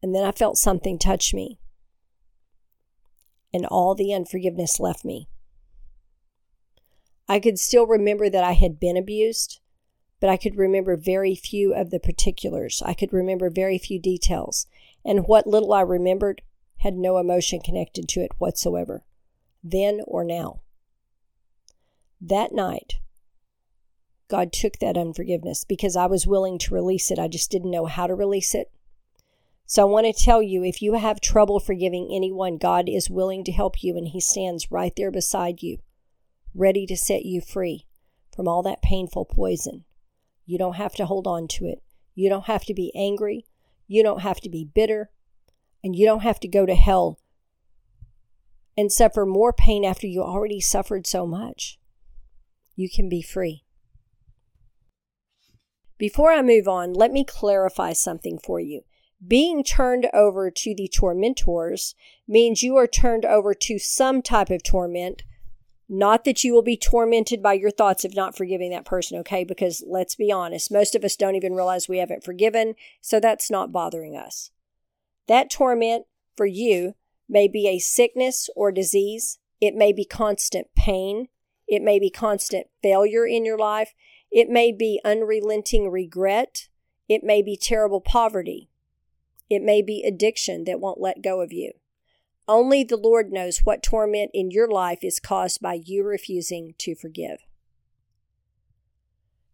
And 0.01 0.15
then 0.15 0.25
I 0.25 0.31
felt 0.31 0.57
something 0.57 0.97
touch 0.97 1.33
me 1.33 1.59
and 3.53 3.65
all 3.67 3.93
the 3.93 4.13
unforgiveness 4.13 4.79
left 4.79 5.05
me. 5.05 5.27
I 7.29 7.39
could 7.39 7.59
still 7.59 7.85
remember 7.85 8.29
that 8.29 8.43
I 8.43 8.53
had 8.53 8.79
been 8.79 8.97
abused, 8.97 9.59
but 10.19 10.29
I 10.29 10.37
could 10.37 10.57
remember 10.57 10.97
very 10.97 11.35
few 11.35 11.73
of 11.73 11.91
the 11.91 11.99
particulars. 11.99 12.81
I 12.83 12.93
could 12.93 13.13
remember 13.13 13.49
very 13.49 13.77
few 13.77 13.99
details, 13.99 14.65
and 15.05 15.27
what 15.27 15.47
little 15.47 15.73
I 15.73 15.81
remembered 15.81 16.41
had 16.77 16.95
no 16.95 17.17
emotion 17.17 17.59
connected 17.61 18.09
to 18.09 18.21
it 18.21 18.31
whatsoever, 18.39 19.03
then 19.63 20.01
or 20.05 20.23
now. 20.23 20.61
That 22.19 22.51
night, 22.51 22.95
God 24.33 24.51
took 24.51 24.79
that 24.79 24.97
unforgiveness 24.97 25.63
because 25.63 25.95
I 25.95 26.07
was 26.07 26.25
willing 26.25 26.57
to 26.57 26.73
release 26.73 27.11
it. 27.11 27.19
I 27.19 27.27
just 27.27 27.51
didn't 27.51 27.69
know 27.69 27.85
how 27.85 28.07
to 28.07 28.15
release 28.15 28.55
it. 28.55 28.71
So 29.67 29.83
I 29.83 29.85
want 29.85 30.07
to 30.07 30.23
tell 30.23 30.41
you 30.41 30.63
if 30.63 30.81
you 30.81 30.95
have 30.95 31.21
trouble 31.21 31.59
forgiving 31.59 32.09
anyone, 32.11 32.57
God 32.57 32.89
is 32.89 33.11
willing 33.11 33.43
to 33.43 33.51
help 33.51 33.83
you 33.83 33.95
and 33.95 34.07
He 34.07 34.19
stands 34.19 34.71
right 34.71 34.91
there 34.97 35.11
beside 35.11 35.61
you, 35.61 35.77
ready 36.55 36.87
to 36.87 36.97
set 36.97 37.25
you 37.25 37.41
free 37.41 37.85
from 38.35 38.47
all 38.47 38.63
that 38.63 38.81
painful 38.81 39.25
poison. 39.25 39.85
You 40.47 40.57
don't 40.57 40.77
have 40.77 40.95
to 40.95 41.05
hold 41.05 41.27
on 41.27 41.47
to 41.49 41.67
it. 41.67 41.83
You 42.15 42.27
don't 42.27 42.47
have 42.47 42.65
to 42.65 42.73
be 42.73 42.91
angry. 42.95 43.45
You 43.85 44.01
don't 44.01 44.21
have 44.21 44.41
to 44.41 44.49
be 44.49 44.65
bitter. 44.65 45.11
And 45.83 45.95
you 45.95 46.07
don't 46.07 46.23
have 46.23 46.39
to 46.39 46.47
go 46.47 46.65
to 46.65 46.73
hell 46.73 47.19
and 48.75 48.91
suffer 48.91 49.27
more 49.27 49.53
pain 49.53 49.85
after 49.85 50.07
you 50.07 50.23
already 50.23 50.59
suffered 50.59 51.05
so 51.05 51.27
much. 51.27 51.77
You 52.75 52.89
can 52.89 53.09
be 53.09 53.21
free. 53.21 53.62
Before 55.97 56.31
I 56.31 56.41
move 56.41 56.67
on, 56.67 56.93
let 56.93 57.11
me 57.11 57.23
clarify 57.23 57.93
something 57.93 58.37
for 58.37 58.59
you. 58.59 58.81
Being 59.25 59.63
turned 59.63 60.09
over 60.13 60.51
to 60.51 60.75
the 60.75 60.87
tormentors 60.87 61.95
means 62.27 62.63
you 62.63 62.75
are 62.75 62.87
turned 62.87 63.25
over 63.25 63.53
to 63.53 63.79
some 63.79 64.21
type 64.21 64.49
of 64.49 64.63
torment. 64.63 65.23
Not 65.87 66.25
that 66.25 66.43
you 66.43 66.53
will 66.53 66.63
be 66.63 66.75
tormented 66.75 67.41
by 67.41 67.53
your 67.53 67.71
thoughts 67.71 68.03
of 68.03 68.15
not 68.15 68.35
forgiving 68.35 68.71
that 68.71 68.85
person, 68.85 69.17
okay? 69.19 69.43
Because 69.43 69.83
let's 69.87 70.15
be 70.15 70.31
honest, 70.31 70.71
most 70.71 70.95
of 70.95 71.03
us 71.03 71.15
don't 71.15 71.35
even 71.35 71.53
realize 71.53 71.87
we 71.87 71.99
haven't 71.99 72.23
forgiven, 72.23 72.75
so 72.99 73.19
that's 73.19 73.51
not 73.51 73.71
bothering 73.71 74.17
us. 74.17 74.51
That 75.27 75.49
torment 75.49 76.05
for 76.35 76.45
you 76.45 76.95
may 77.29 77.47
be 77.47 77.67
a 77.67 77.79
sickness 77.79 78.49
or 78.55 78.71
disease. 78.71 79.39
It 79.61 79.75
may 79.75 79.93
be 79.93 80.03
constant 80.03 80.67
pain. 80.75 81.27
It 81.67 81.81
may 81.81 81.99
be 81.99 82.09
constant 82.09 82.67
failure 82.81 83.25
in 83.25 83.45
your 83.45 83.57
life. 83.57 83.93
It 84.33 84.49
may 84.49 84.71
be 84.71 84.99
unrelenting 85.05 85.91
regret. 85.91 86.67
It 87.07 87.23
may 87.23 87.43
be 87.43 87.55
terrible 87.55 88.01
poverty. 88.01 88.67
It 89.47 89.61
may 89.61 89.83
be 89.83 90.03
addiction 90.03 90.63
that 90.63 90.79
won't 90.79 90.99
let 90.99 91.21
go 91.21 91.41
of 91.41 91.53
you. 91.53 91.73
Only 92.47 92.83
the 92.83 92.97
Lord 92.97 93.31
knows 93.31 93.59
what 93.59 93.83
torment 93.83 94.31
in 94.33 94.49
your 94.49 94.67
life 94.67 95.03
is 95.03 95.19
caused 95.19 95.61
by 95.61 95.75
you 95.75 96.03
refusing 96.03 96.73
to 96.79 96.95
forgive. 96.95 97.45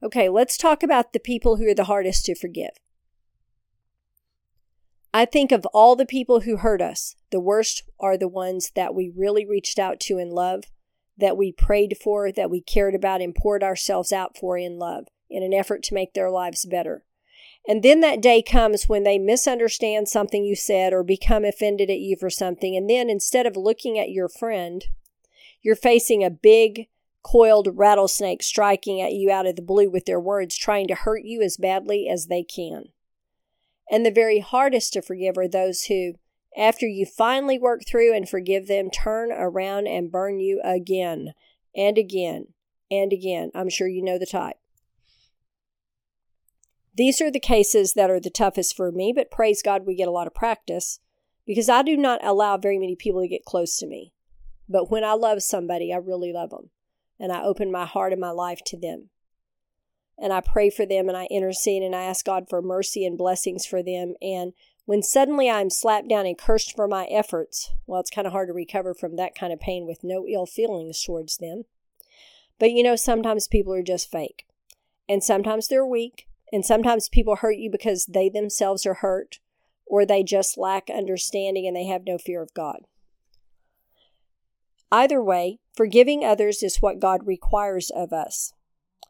Okay, 0.01 0.29
let's 0.29 0.57
talk 0.57 0.81
about 0.81 1.11
the 1.11 1.19
people 1.19 1.57
who 1.57 1.67
are 1.67 1.75
the 1.75 1.83
hardest 1.83 2.25
to 2.25 2.35
forgive. 2.35 2.71
I 5.13 5.25
think 5.25 5.51
of 5.51 5.65
all 5.73 5.97
the 5.97 6.05
people 6.05 6.41
who 6.41 6.57
hurt 6.57 6.81
us, 6.81 7.15
the 7.31 7.41
worst 7.41 7.83
are 7.99 8.17
the 8.17 8.29
ones 8.29 8.71
that 8.75 8.95
we 8.95 9.11
really 9.13 9.45
reached 9.45 9.77
out 9.77 9.99
to 10.01 10.17
in 10.17 10.29
love, 10.29 10.63
that 11.19 11.37
we 11.37 11.51
prayed 11.51 11.97
for, 12.01 12.31
that 12.31 12.49
we 12.49 12.61
cared 12.61 12.95
about 12.95 13.21
and 13.21 13.35
poured 13.35 13.63
ourselves 13.63 14.11
out 14.11 14.37
for 14.37 14.57
in 14.57 14.79
love 14.79 15.07
in 15.29 15.43
an 15.43 15.53
effort 15.53 15.83
to 15.83 15.93
make 15.93 16.13
their 16.13 16.31
lives 16.31 16.65
better. 16.65 17.03
And 17.67 17.83
then 17.83 17.99
that 17.99 18.21
day 18.21 18.41
comes 18.41 18.89
when 18.89 19.03
they 19.03 19.19
misunderstand 19.19 20.07
something 20.07 20.43
you 20.43 20.55
said 20.55 20.93
or 20.93 21.03
become 21.03 21.45
offended 21.45 21.89
at 21.89 21.99
you 21.99 22.15
for 22.15 22.29
something. 22.29 22.75
And 22.75 22.89
then 22.89 23.09
instead 23.09 23.45
of 23.45 23.55
looking 23.55 23.99
at 23.99 24.11
your 24.11 24.29
friend, 24.29 24.83
you're 25.61 25.75
facing 25.75 26.23
a 26.23 26.29
big, 26.29 26.87
coiled 27.21 27.67
rattlesnake 27.73 28.41
striking 28.41 29.01
at 29.01 29.13
you 29.13 29.29
out 29.29 29.45
of 29.45 29.55
the 29.55 29.61
blue 29.61 29.89
with 29.89 30.05
their 30.05 30.19
words, 30.19 30.57
trying 30.57 30.87
to 30.87 30.95
hurt 30.95 31.23
you 31.23 31.41
as 31.41 31.57
badly 31.57 32.07
as 32.09 32.27
they 32.27 32.43
can. 32.43 32.85
And 33.91 34.05
the 34.05 34.11
very 34.11 34.39
hardest 34.39 34.93
to 34.93 35.01
forgive 35.01 35.37
are 35.37 35.47
those 35.47 35.83
who, 35.83 36.13
after 36.57 36.87
you 36.87 37.05
finally 37.05 37.57
work 37.59 37.81
through 37.87 38.15
and 38.15 38.27
forgive 38.27 38.67
them, 38.67 38.89
turn 38.89 39.31
around 39.31 39.87
and 39.87 40.11
burn 40.11 40.39
you 40.39 40.61
again 40.63 41.33
and 41.75 41.97
again 41.97 42.47
and 42.89 43.13
again. 43.13 43.51
I'm 43.53 43.69
sure 43.69 43.87
you 43.87 44.03
know 44.03 44.17
the 44.17 44.25
type. 44.25 44.57
These 46.95 47.21
are 47.21 47.31
the 47.31 47.39
cases 47.39 47.93
that 47.93 48.09
are 48.09 48.19
the 48.19 48.29
toughest 48.29 48.75
for 48.75 48.91
me, 48.91 49.13
but 49.15 49.31
praise 49.31 49.61
God, 49.61 49.85
we 49.85 49.95
get 49.95 50.07
a 50.07 50.11
lot 50.11 50.27
of 50.27 50.33
practice 50.33 50.99
because 51.45 51.69
I 51.69 51.81
do 51.81 51.95
not 51.95 52.23
allow 52.23 52.57
very 52.57 52.77
many 52.77 52.95
people 52.95 53.21
to 53.21 53.27
get 53.27 53.45
close 53.45 53.77
to 53.77 53.87
me. 53.87 54.11
But 54.67 54.91
when 54.91 55.03
I 55.03 55.13
love 55.13 55.41
somebody, 55.41 55.93
I 55.93 55.97
really 55.97 56.33
love 56.33 56.49
them. 56.49 56.69
And 57.19 57.31
I 57.31 57.41
open 57.41 57.71
my 57.71 57.85
heart 57.85 58.11
and 58.11 58.21
my 58.21 58.31
life 58.31 58.59
to 58.67 58.77
them. 58.77 59.09
And 60.17 60.33
I 60.33 60.41
pray 60.41 60.69
for 60.69 60.85
them 60.85 61.07
and 61.07 61.17
I 61.17 61.25
intercede 61.31 61.81
and 61.81 61.95
I 61.95 62.03
ask 62.03 62.25
God 62.25 62.47
for 62.49 62.61
mercy 62.61 63.05
and 63.05 63.17
blessings 63.17 63.65
for 63.65 63.81
them. 63.81 64.15
And 64.21 64.53
when 64.89 65.03
suddenly 65.03 65.51
I'm 65.51 65.69
slapped 65.69 66.07
down 66.07 66.25
and 66.25 66.35
cursed 66.35 66.75
for 66.75 66.87
my 66.87 67.05
efforts, 67.11 67.69
well, 67.85 67.99
it's 67.99 68.09
kind 68.09 68.25
of 68.25 68.33
hard 68.33 68.47
to 68.47 68.53
recover 68.53 68.95
from 68.95 69.17
that 69.17 69.35
kind 69.35 69.53
of 69.53 69.59
pain 69.59 69.85
with 69.85 69.99
no 70.03 70.25
ill 70.25 70.47
feelings 70.47 71.03
towards 71.03 71.37
them. 71.37 71.65
But 72.57 72.71
you 72.71 72.81
know, 72.81 72.95
sometimes 72.95 73.47
people 73.47 73.71
are 73.71 73.83
just 73.83 74.09
fake. 74.09 74.47
And 75.07 75.23
sometimes 75.23 75.67
they're 75.67 75.85
weak. 75.85 76.27
And 76.51 76.65
sometimes 76.65 77.07
people 77.07 77.35
hurt 77.35 77.57
you 77.57 77.69
because 77.69 78.07
they 78.07 78.29
themselves 78.29 78.83
are 78.87 78.95
hurt 78.95 79.37
or 79.85 80.07
they 80.07 80.23
just 80.23 80.57
lack 80.57 80.89
understanding 80.89 81.67
and 81.67 81.75
they 81.75 81.85
have 81.85 82.01
no 82.07 82.17
fear 82.17 82.41
of 82.41 82.55
God. 82.55 82.79
Either 84.91 85.21
way, 85.21 85.59
forgiving 85.75 86.25
others 86.25 86.63
is 86.63 86.81
what 86.81 86.99
God 86.99 87.27
requires 87.27 87.91
of 87.91 88.11
us. 88.11 88.53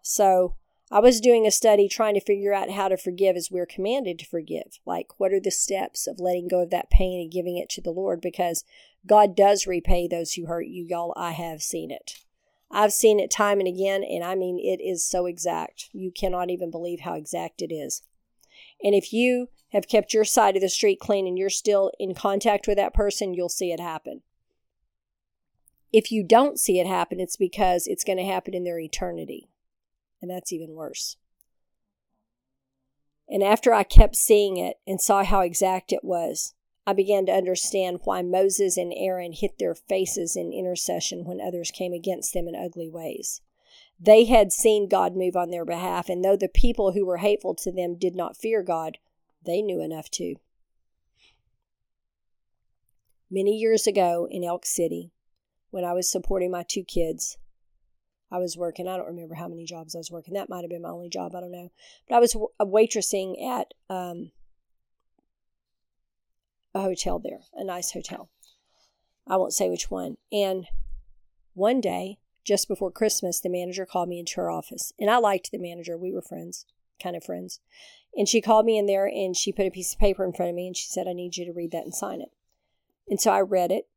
So, 0.01 0.55
I 0.91 0.99
was 0.99 1.21
doing 1.21 1.45
a 1.45 1.51
study 1.51 1.87
trying 1.87 2.15
to 2.15 2.19
figure 2.19 2.53
out 2.53 2.71
how 2.71 2.87
to 2.87 2.97
forgive 2.97 3.35
as 3.35 3.51
we're 3.51 3.67
commanded 3.67 4.17
to 4.19 4.25
forgive. 4.25 4.79
Like, 4.85 5.19
what 5.19 5.31
are 5.31 5.39
the 5.39 5.51
steps 5.51 6.07
of 6.07 6.19
letting 6.19 6.47
go 6.47 6.61
of 6.61 6.71
that 6.71 6.89
pain 6.89 7.21
and 7.21 7.31
giving 7.31 7.57
it 7.57 7.69
to 7.69 7.81
the 7.81 7.91
Lord? 7.91 8.21
Because 8.21 8.63
God 9.05 9.35
does 9.35 9.67
repay 9.67 10.07
those 10.07 10.33
who 10.33 10.47
hurt 10.47 10.65
you, 10.65 10.83
y'all. 10.83 11.13
I 11.15 11.31
have 11.31 11.61
seen 11.61 11.91
it. 11.91 12.19
I've 12.71 12.93
seen 12.93 13.19
it 13.19 13.29
time 13.29 13.59
and 13.59 13.67
again, 13.67 14.03
and 14.03 14.23
I 14.23 14.35
mean, 14.35 14.59
it 14.59 14.81
is 14.81 15.03
so 15.03 15.27
exact. 15.27 15.89
You 15.91 16.11
cannot 16.11 16.49
even 16.49 16.71
believe 16.71 17.01
how 17.01 17.13
exact 17.13 17.61
it 17.61 17.73
is. 17.73 18.01
And 18.83 18.95
if 18.95 19.13
you 19.13 19.49
have 19.69 19.87
kept 19.87 20.13
your 20.13 20.25
side 20.25 20.55
of 20.55 20.61
the 20.61 20.69
street 20.69 20.99
clean 20.99 21.27
and 21.27 21.37
you're 21.37 21.49
still 21.49 21.91
in 21.99 22.15
contact 22.15 22.67
with 22.67 22.77
that 22.77 22.93
person, 22.93 23.33
you'll 23.33 23.49
see 23.49 23.71
it 23.71 23.79
happen. 23.79 24.21
If 25.91 26.11
you 26.11 26.23
don't 26.23 26.59
see 26.59 26.79
it 26.79 26.87
happen, 26.87 27.19
it's 27.19 27.37
because 27.37 27.87
it's 27.87 28.03
going 28.03 28.17
to 28.17 28.23
happen 28.23 28.53
in 28.53 28.63
their 28.63 28.79
eternity. 28.79 29.49
And 30.21 30.29
that's 30.29 30.51
even 30.51 30.75
worse. 30.75 31.17
And 33.29 33.43
after 33.43 33.73
I 33.73 33.83
kept 33.83 34.15
seeing 34.15 34.57
it 34.57 34.77
and 34.87 34.99
saw 34.99 35.23
how 35.23 35.41
exact 35.41 35.93
it 35.93 36.03
was, 36.03 36.55
I 36.87 36.93
began 36.93 37.27
to 37.27 37.31
understand 37.31 37.99
why 38.03 38.23
Moses 38.23 38.75
and 38.75 38.91
Aaron 38.95 39.33
hit 39.33 39.59
their 39.59 39.75
faces 39.75 40.35
in 40.35 40.51
intercession 40.51 41.23
when 41.23 41.39
others 41.39 41.69
came 41.69 41.93
against 41.93 42.33
them 42.33 42.47
in 42.47 42.55
ugly 42.55 42.89
ways. 42.89 43.41
They 43.99 44.25
had 44.25 44.51
seen 44.51 44.87
God 44.87 45.15
move 45.15 45.35
on 45.35 45.51
their 45.51 45.65
behalf, 45.65 46.09
and 46.09 46.23
though 46.23 46.37
the 46.37 46.47
people 46.47 46.93
who 46.93 47.05
were 47.05 47.17
hateful 47.17 47.53
to 47.55 47.71
them 47.71 47.95
did 47.95 48.15
not 48.15 48.37
fear 48.37 48.63
God, 48.63 48.97
they 49.45 49.61
knew 49.61 49.81
enough 49.81 50.09
to. 50.11 50.35
Many 53.29 53.51
years 53.57 53.85
ago 53.85 54.27
in 54.31 54.43
Elk 54.43 54.65
City, 54.65 55.11
when 55.69 55.83
I 55.83 55.93
was 55.93 56.09
supporting 56.09 56.49
my 56.49 56.63
two 56.63 56.83
kids, 56.83 57.37
I 58.31 58.37
was 58.37 58.57
working. 58.57 58.87
I 58.87 58.97
don't 58.97 59.07
remember 59.07 59.35
how 59.35 59.47
many 59.47 59.65
jobs 59.65 59.95
I 59.95 59.99
was 59.99 60.11
working. 60.11 60.33
That 60.33 60.49
might 60.49 60.61
have 60.61 60.69
been 60.69 60.81
my 60.81 60.89
only 60.89 61.09
job. 61.09 61.35
I 61.35 61.41
don't 61.41 61.51
know. 61.51 61.71
But 62.07 62.15
I 62.15 62.19
was 62.19 62.35
waitressing 62.61 63.43
at 63.43 63.73
um, 63.89 64.31
a 66.73 66.81
hotel 66.81 67.19
there, 67.19 67.41
a 67.55 67.63
nice 67.63 67.91
hotel. 67.91 68.29
I 69.27 69.37
won't 69.37 69.53
say 69.53 69.69
which 69.69 69.89
one. 69.89 70.17
And 70.31 70.67
one 71.53 71.81
day, 71.81 72.19
just 72.43 72.67
before 72.67 72.91
Christmas, 72.91 73.39
the 73.39 73.49
manager 73.49 73.85
called 73.85 74.09
me 74.09 74.19
into 74.19 74.35
her 74.37 74.49
office. 74.49 74.93
And 74.99 75.09
I 75.09 75.17
liked 75.17 75.51
the 75.51 75.57
manager. 75.57 75.97
We 75.97 76.11
were 76.11 76.21
friends, 76.21 76.65
kind 77.01 77.15
of 77.15 77.23
friends. 77.23 77.59
And 78.15 78.27
she 78.27 78.41
called 78.41 78.65
me 78.65 78.77
in 78.77 78.87
there 78.87 79.05
and 79.05 79.35
she 79.35 79.51
put 79.51 79.67
a 79.67 79.71
piece 79.71 79.93
of 79.93 79.99
paper 79.99 80.25
in 80.25 80.33
front 80.33 80.49
of 80.49 80.55
me 80.55 80.67
and 80.67 80.75
she 80.75 80.87
said, 80.87 81.07
I 81.07 81.13
need 81.13 81.37
you 81.37 81.45
to 81.45 81.53
read 81.53 81.71
that 81.71 81.83
and 81.83 81.93
sign 81.93 82.21
it. 82.21 82.29
And 83.07 83.21
so 83.21 83.31
I 83.31 83.41
read 83.41 83.71
it 83.71 83.87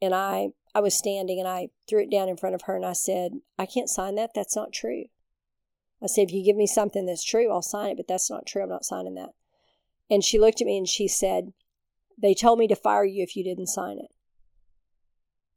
and 0.00 0.14
I 0.14 0.50
I 0.74 0.80
was 0.80 0.96
standing 0.96 1.38
and 1.38 1.48
I 1.48 1.68
threw 1.88 2.02
it 2.02 2.10
down 2.10 2.28
in 2.28 2.36
front 2.36 2.54
of 2.54 2.62
her 2.62 2.76
and 2.76 2.86
I 2.86 2.94
said, 2.94 3.32
I 3.58 3.66
can't 3.66 3.90
sign 3.90 4.14
that. 4.14 4.30
That's 4.34 4.56
not 4.56 4.72
true. 4.72 5.04
I 6.02 6.06
said, 6.06 6.28
if 6.28 6.32
you 6.32 6.44
give 6.44 6.56
me 6.56 6.66
something 6.66 7.06
that's 7.06 7.22
true, 7.24 7.52
I'll 7.52 7.62
sign 7.62 7.90
it, 7.90 7.96
but 7.96 8.08
that's 8.08 8.30
not 8.30 8.46
true. 8.46 8.62
I'm 8.62 8.68
not 8.68 8.84
signing 8.84 9.14
that. 9.14 9.30
And 10.10 10.24
she 10.24 10.38
looked 10.38 10.60
at 10.60 10.66
me 10.66 10.76
and 10.76 10.88
she 10.88 11.08
said, 11.08 11.52
They 12.20 12.34
told 12.34 12.58
me 12.58 12.66
to 12.68 12.76
fire 12.76 13.04
you 13.04 13.22
if 13.22 13.36
you 13.36 13.44
didn't 13.44 13.68
sign 13.68 13.98
it. 13.98 14.10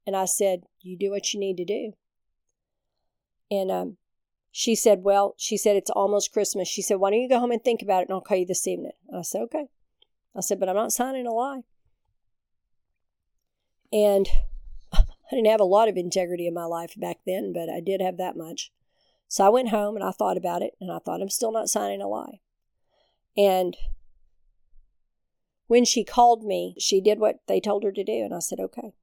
And 0.06 0.16
I 0.16 0.26
said, 0.26 0.64
You 0.82 0.98
do 0.98 1.12
what 1.12 1.34
you 1.34 1.40
need 1.40 1.58
to 1.58 1.66
do. 1.66 1.94
And 3.50 3.72
um, 3.72 3.98
she 4.52 4.76
said, 4.76 5.04
Well, 5.04 5.36
she 5.38 5.58
said, 5.58 5.76
It's 5.76 5.90
almost 5.90 6.32
Christmas. 6.32 6.68
She 6.68 6.82
said, 6.82 6.96
Why 6.98 7.10
don't 7.10 7.22
you 7.22 7.30
go 7.30 7.40
home 7.40 7.52
and 7.52 7.64
think 7.64 7.82
about 7.82 8.04
it 8.04 8.10
and 8.10 8.14
I'll 8.14 8.22
call 8.22 8.38
you 8.38 8.46
this 8.46 8.68
evening? 8.68 8.92
And 9.10 9.20
I 9.20 9.22
said, 9.24 9.42
Okay. 9.42 9.66
I 10.36 10.42
said, 10.42 10.60
But 10.60 10.70
I'm 10.70 10.76
not 10.76 10.94
signing 10.94 11.26
a 11.26 11.32
lie. 11.32 11.62
And 13.92 14.28
I 15.32 15.36
didn't 15.36 15.52
have 15.52 15.60
a 15.60 15.66
lot 15.66 15.88
of 15.88 15.98
integrity 15.98 16.48
in 16.48 16.54
my 16.54 16.66
life 16.66 16.94
back 16.98 17.18
then, 17.26 17.52
but 17.54 17.70
I 17.70 17.80
did 17.80 18.02
have 18.02 18.18
that 18.18 18.38
much. 18.38 18.72
So 19.28 19.46
I 19.46 19.50
went 19.50 19.70
home 19.70 19.96
and 19.96 20.04
I 20.04 20.12
thought 20.12 20.38
about 20.38 20.62
it, 20.62 20.74
and 20.80 20.92
I 20.92 21.00
thought, 21.00 21.22
I'm 21.22 21.30
still 21.30 21.52
not 21.52 21.70
signing 21.70 22.02
a 22.02 22.08
lie. 22.08 22.40
And 23.36 23.76
when 25.68 25.84
she 25.84 26.04
called 26.04 26.44
me, 26.44 26.76
she 26.78 27.02
did 27.02 27.20
what 27.20 27.40
they 27.48 27.60
told 27.60 27.84
her 27.84 27.92
to 27.92 28.04
do, 28.04 28.24
and 28.24 28.34
I 28.34 28.40
said, 28.40 28.60
okay. 28.60 28.94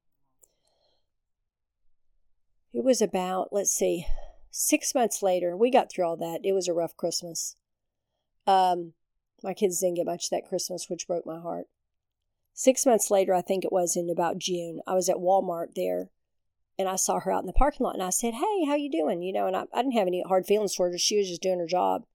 It 2.73 2.83
was 2.83 3.01
about, 3.01 3.49
let's 3.51 3.71
see, 3.71 4.07
six 4.49 4.95
months 4.95 5.21
later. 5.21 5.57
We 5.57 5.69
got 5.69 5.91
through 5.91 6.05
all 6.05 6.17
that. 6.17 6.39
It 6.43 6.53
was 6.53 6.67
a 6.67 6.73
rough 6.73 6.95
Christmas. 6.95 7.55
Um, 8.47 8.93
my 9.43 9.53
kids 9.53 9.79
didn't 9.79 9.97
get 9.97 10.05
much 10.05 10.29
that 10.29 10.47
Christmas, 10.47 10.89
which 10.89 11.05
broke 11.05 11.25
my 11.25 11.39
heart. 11.39 11.65
Six 12.53 12.85
months 12.85 13.09
later, 13.09 13.33
I 13.33 13.41
think 13.41 13.65
it 13.65 13.71
was 13.71 13.95
in 13.95 14.09
about 14.09 14.37
June, 14.37 14.79
I 14.85 14.93
was 14.93 15.09
at 15.09 15.17
Walmart 15.17 15.75
there 15.75 16.09
and 16.77 16.87
I 16.87 16.95
saw 16.95 17.19
her 17.19 17.31
out 17.31 17.41
in 17.41 17.47
the 17.47 17.53
parking 17.53 17.83
lot 17.83 17.95
and 17.95 18.03
I 18.03 18.09
said, 18.09 18.35
Hey, 18.35 18.65
how 18.65 18.75
you 18.75 18.91
doing? 18.91 19.21
You 19.21 19.33
know, 19.33 19.47
and 19.47 19.55
I, 19.55 19.65
I 19.73 19.81
didn't 19.81 19.97
have 19.97 20.07
any 20.07 20.23
hard 20.27 20.45
feelings 20.45 20.75
towards 20.75 20.93
her. 20.93 20.99
She 20.99 21.17
was 21.17 21.27
just 21.27 21.41
doing 21.41 21.59
her 21.59 21.67
job. 21.67 22.05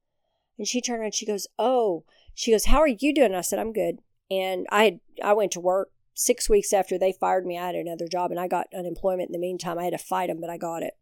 And 0.56 0.66
she 0.66 0.80
turned 0.80 1.00
around 1.00 1.06
and 1.06 1.14
she 1.14 1.26
goes, 1.26 1.46
Oh, 1.58 2.04
she 2.34 2.50
goes, 2.50 2.66
How 2.66 2.78
are 2.78 2.88
you 2.88 3.14
doing? 3.14 3.26
And 3.26 3.36
I 3.36 3.42
said, 3.42 3.58
I'm 3.58 3.72
good. 3.72 3.98
And 4.30 4.66
I 4.70 4.84
had, 4.84 5.00
I 5.22 5.32
went 5.32 5.52
to 5.52 5.60
work 5.60 5.90
six 6.14 6.48
weeks 6.48 6.72
after 6.72 6.98
they 6.98 7.12
fired 7.12 7.46
me. 7.46 7.58
I 7.58 7.66
had 7.66 7.74
another 7.74 8.08
job 8.08 8.30
and 8.30 8.40
I 8.40 8.48
got 8.48 8.66
unemployment 8.76 9.28
in 9.28 9.32
the 9.32 9.38
meantime. 9.38 9.78
I 9.78 9.84
had 9.84 9.92
to 9.92 9.98
fight 9.98 10.28
them, 10.28 10.40
but 10.40 10.50
I 10.50 10.56
got 10.56 10.82
it. 10.82 10.94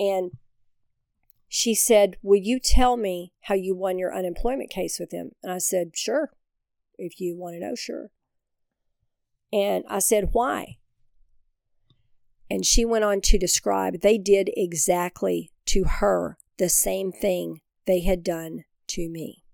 And 0.00 0.32
she 1.48 1.74
said, 1.74 2.16
Will 2.22 2.40
you 2.40 2.58
tell 2.58 2.96
me 2.96 3.32
how 3.42 3.54
you 3.54 3.74
won 3.74 3.98
your 3.98 4.14
unemployment 4.14 4.70
case 4.70 4.98
with 4.98 5.10
them? 5.10 5.32
And 5.42 5.52
I 5.52 5.58
said, 5.58 5.92
Sure. 5.94 6.32
If 6.98 7.20
you 7.20 7.36
want 7.36 7.54
to 7.54 7.60
know, 7.60 7.74
sure. 7.74 8.10
And 9.52 9.84
I 9.88 9.98
said, 9.98 10.30
Why? 10.32 10.78
And 12.50 12.64
she 12.64 12.84
went 12.84 13.04
on 13.04 13.20
to 13.22 13.38
describe 13.38 14.00
they 14.00 14.18
did 14.18 14.50
exactly 14.56 15.50
to 15.66 15.84
her 15.84 16.38
the 16.58 16.68
same 16.68 17.12
thing 17.12 17.60
they 17.86 18.00
had 18.00 18.22
done 18.22 18.64
to 18.88 19.08
me. 19.08 19.44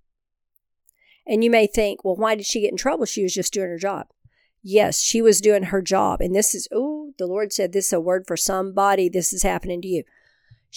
And 1.27 1.43
you 1.43 1.51
may 1.51 1.67
think, 1.67 2.05
well, 2.05 2.17
why 2.17 2.35
did 2.35 2.47
she 2.47 2.61
get 2.61 2.71
in 2.71 2.77
trouble? 2.77 3.07
She 3.07 3.23
was 3.23 3.35
just 3.35 3.53
doing 3.53 3.69
her 3.69 3.79
job. 3.79 4.09
Yes, 4.63 5.01
she 5.01 5.21
was 5.23 5.41
doing 5.41 5.65
her 5.65 5.83
job. 5.83 6.21
And 6.21 6.35
this 6.35 6.55
is, 6.55 6.69
oh, 6.73 7.13
the 7.19 7.27
Lord 7.27 7.53
said 7.53 7.73
this 7.73 7.87
is 7.89 7.93
a 7.93 8.01
word 8.01 8.27
for 8.27 8.37
somebody. 8.37 9.09
This 9.09 9.33
is 9.33 9.43
happening 9.43 9.83
to 9.83 9.89
you. 9.89 10.05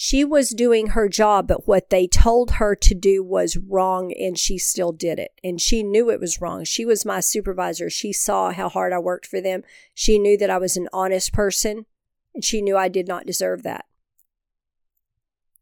She 0.00 0.24
was 0.24 0.50
doing 0.50 0.90
her 0.90 1.08
job, 1.08 1.48
but 1.48 1.66
what 1.66 1.90
they 1.90 2.06
told 2.06 2.52
her 2.52 2.76
to 2.76 2.94
do 2.94 3.24
was 3.24 3.56
wrong, 3.56 4.12
and 4.12 4.38
she 4.38 4.56
still 4.56 4.92
did 4.92 5.18
it. 5.18 5.32
And 5.42 5.60
she 5.60 5.82
knew 5.82 6.08
it 6.08 6.20
was 6.20 6.40
wrong. 6.40 6.62
She 6.62 6.84
was 6.84 7.04
my 7.04 7.18
supervisor. 7.18 7.90
She 7.90 8.12
saw 8.12 8.52
how 8.52 8.68
hard 8.68 8.92
I 8.92 9.00
worked 9.00 9.26
for 9.26 9.40
them. 9.40 9.64
She 9.94 10.20
knew 10.20 10.38
that 10.38 10.50
I 10.50 10.58
was 10.58 10.76
an 10.76 10.88
honest 10.92 11.32
person 11.32 11.86
and 12.32 12.44
she 12.44 12.62
knew 12.62 12.76
I 12.76 12.86
did 12.86 13.08
not 13.08 13.26
deserve 13.26 13.64
that. 13.64 13.86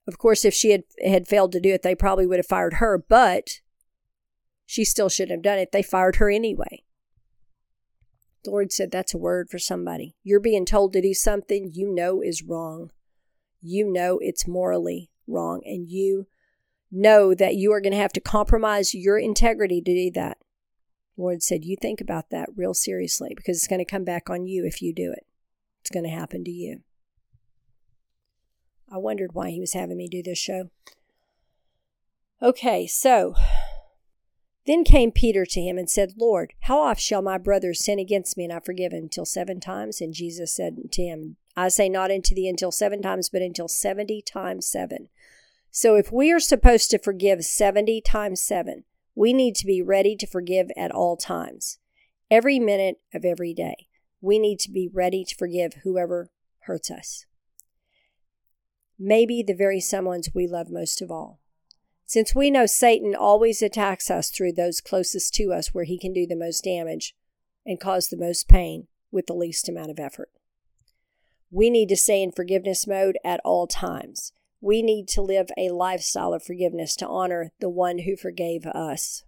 Of 0.07 0.18
course, 0.18 0.44
if 0.44 0.53
she 0.53 0.72
had, 0.72 0.83
had 1.03 1.27
failed 1.27 1.53
to 1.53 1.61
do 1.61 1.72
it, 1.72 1.81
they 1.81 1.94
probably 1.94 2.27
would 2.27 2.38
have 2.38 2.44
fired 2.44 2.75
her, 2.75 3.03
but 3.09 3.62
she 4.66 4.85
still 4.85 5.09
shouldn't 5.09 5.38
have 5.38 5.42
done 5.42 5.59
it. 5.59 5.72
They 5.72 5.83
fired 5.83 6.16
her 6.16 6.29
anyway. 6.29 6.85
The 8.44 8.51
Lord 8.51 8.70
said 8.70 8.90
that's 8.90 9.14
a 9.14 9.18
word 9.18 9.49
for 9.49 9.59
somebody. 9.59 10.14
You're 10.22 10.40
being 10.40 10.66
told 10.66 10.92
to 10.92 11.01
do 11.01 11.14
something 11.14 11.70
you 11.72 11.90
know 11.90 12.20
is 12.20 12.42
wrong. 12.42 12.90
You 13.61 13.90
know 13.92 14.19
it's 14.21 14.47
morally 14.47 15.11
wrong, 15.27 15.62
and 15.64 15.88
you 15.88 16.27
know 16.90 17.35
that 17.35 17.57
you 17.57 17.73
are 17.73 17.81
going 17.81 17.92
to 17.92 17.99
have 17.99 18.12
to 18.12 18.21
compromise 18.21 18.95
your 18.95 19.19
integrity 19.19 19.81
to 19.81 19.95
do 19.95 20.11
that. 20.12 20.38
Lord 21.16 21.42
said, 21.42 21.64
You 21.64 21.77
think 21.81 22.01
about 22.01 22.31
that 22.31 22.51
real 22.55 22.75
seriously 22.75 23.33
because 23.37 23.57
it's 23.57 23.69
going 23.69 23.79
to 23.79 23.85
come 23.85 24.05
back 24.05 24.29
on 24.29 24.47
you 24.47 24.64
if 24.64 24.83
you 24.83 24.95
do 24.95 25.12
it 25.12 25.27
it's 25.87 25.95
going 25.95 26.05
to 26.05 26.11
happen 26.11 26.42
to 26.42 26.51
you. 26.51 26.81
I 28.90 28.99
wondered 28.99 29.35
why 29.35 29.51
he 29.51 29.61
was 29.61 29.73
having 29.73 29.97
me 29.97 30.09
do 30.09 30.21
this 30.21 30.38
show. 30.38 30.71
Okay, 32.42 32.88
so 32.88 33.35
then 34.66 34.83
came 34.83 35.12
Peter 35.12 35.47
to 35.47 35.61
him 35.61 35.79
and 35.79 35.88
said, 35.88 36.14
Lord, 36.19 36.55
how 36.62 36.81
oft 36.81 37.01
shall 37.01 37.23
my 37.23 37.38
brother 37.38 37.73
sin 37.73 38.01
against 38.01 38.37
me 38.37 38.45
and 38.45 38.53
I 38.53 38.59
forgive 38.59 38.92
him? 38.92 39.05
Until 39.05 39.25
seven 39.25 39.61
times? 39.61 40.01
And 40.01 40.12
Jesus 40.12 40.53
said 40.53 40.90
to 40.90 41.03
him, 41.03 41.37
I 41.57 41.69
say 41.69 41.88
not 41.88 42.11
unto 42.11 42.35
thee 42.35 42.49
until 42.49 42.71
seven 42.71 43.03
times, 43.03 43.29
but 43.29 43.42
until 43.42 43.69
seventy 43.69 44.23
times 44.23 44.69
seven. 44.69 45.09
So 45.71 45.97
if 45.97 46.12
we 46.12 46.33
are 46.33 46.40
supposed 46.40 46.90
to 46.90 46.99
forgive 46.99 47.45
70 47.45 48.01
times 48.01 48.42
seven, 48.42 48.85
we 49.14 49.33
need 49.33 49.55
to 49.57 49.66
be 49.66 49.83
ready 49.83 50.16
to 50.16 50.27
forgive 50.27 50.71
at 50.77 50.90
all 50.90 51.16
times, 51.16 51.79
every 52.31 52.59
minute 52.59 52.97
of 53.12 53.25
every 53.25 53.53
day 53.53 53.88
we 54.21 54.38
need 54.38 54.59
to 54.61 54.71
be 54.71 54.88
ready 54.92 55.25
to 55.25 55.35
forgive 55.37 55.75
whoever 55.85 56.31
hurts 56.61 56.90
us. 56.90 57.27
Maybe 58.99 59.42
the 59.42 59.55
very 59.55 59.79
someones 59.79 60.35
we 60.35 60.47
love 60.47 60.71
most 60.71 61.03
of 61.03 61.11
all. 61.11 61.40
Since 62.07 62.35
we 62.35 62.51
know 62.51 62.66
Satan 62.66 63.14
always 63.14 63.62
attacks 63.62 64.11
us 64.11 64.31
through 64.31 64.53
those 64.53 64.81
closest 64.81 65.35
to 65.35 65.53
us 65.53 65.75
where 65.75 65.85
he 65.85 65.99
can 65.99 66.12
do 66.12 66.27
the 66.27 66.37
most 66.37 66.64
damage 66.64 67.14
and 67.64 67.81
cause 67.81 68.09
the 68.09 68.16
most 68.16 68.49
pain 68.49 68.87
with 69.11 69.27
the 69.27 69.35
least 69.35 69.69
amount 69.69 69.90
of 69.90 69.99
effort. 69.99 70.31
We 71.51 71.71
need 71.71 71.89
to 71.91 71.97
stay 71.97 72.23
in 72.23 72.33
forgiveness 72.33 72.87
mode 72.87 73.19
at 73.25 73.41
all 73.45 73.67
times. 73.67 74.33
We 74.61 74.83
need 74.83 75.09
to 75.09 75.23
live 75.23 75.49
a 75.57 75.71
lifestyle 75.71 76.35
of 76.35 76.43
forgiveness 76.43 76.97
to 76.97 77.07
honor 77.07 77.53
the 77.61 77.69
one 77.69 78.01
who 78.01 78.17
forgave 78.17 78.67
us. 78.67 79.23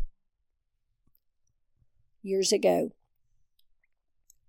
Years 2.23 2.53
ago, 2.53 2.91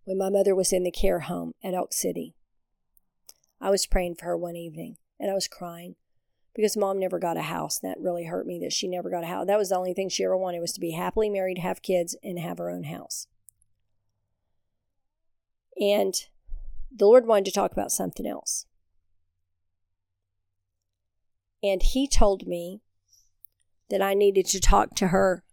when 0.10 0.18
my 0.18 0.30
mother 0.32 0.56
was 0.56 0.74
in 0.74 0.82
the 0.82 0.90
care 0.90 1.20
home 1.20 1.54
at 1.64 1.76
Elk 1.76 1.94
City. 1.94 2.34
I 3.62 3.70
was 3.70 3.86
praying 3.86 4.16
for 4.16 4.26
her 4.26 4.36
one 4.36 4.56
evening 4.56 4.98
and 5.20 5.30
I 5.30 5.36
was 5.36 5.48
crying 5.48 5.98
because 6.56 6.76
mom 6.76 6.98
never 6.98 7.20
got 7.20 7.38
a 7.38 7.44
house. 7.44 7.80
And 7.80 7.92
that 7.92 8.02
really 8.02 8.24
hurt 8.24 8.48
me 8.48 8.58
that 8.64 8.74
she 8.74 8.88
never 8.88 9.12
got 9.12 9.24
a 9.24 9.28
house. 9.28 9.46
That 9.46 9.60
was 9.60 9.70
the 9.70 9.76
only 9.76 9.94
thing 9.94 10.10
she 10.10 10.24
ever 10.24 10.36
wanted 10.36 10.62
was 10.62 10.72
to 10.74 10.80
be 10.80 10.94
happily 10.94 11.30
married, 11.30 11.60
have 11.60 11.84
kids, 11.84 12.16
and 12.24 12.40
have 12.40 12.58
her 12.58 12.72
own 12.72 12.86
house. 12.86 13.28
And 15.80 16.16
the 16.92 17.06
Lord 17.06 17.26
wanted 17.26 17.46
to 17.46 17.52
talk 17.52 17.72
about 17.72 17.92
something 17.92 18.26
else. 18.26 18.66
And 21.62 21.82
He 21.82 22.08
told 22.08 22.48
me 22.48 22.82
that 23.90 24.02
I 24.02 24.14
needed 24.14 24.46
to 24.48 24.60
talk 24.60 24.96
to 24.96 25.08
her 25.08 25.44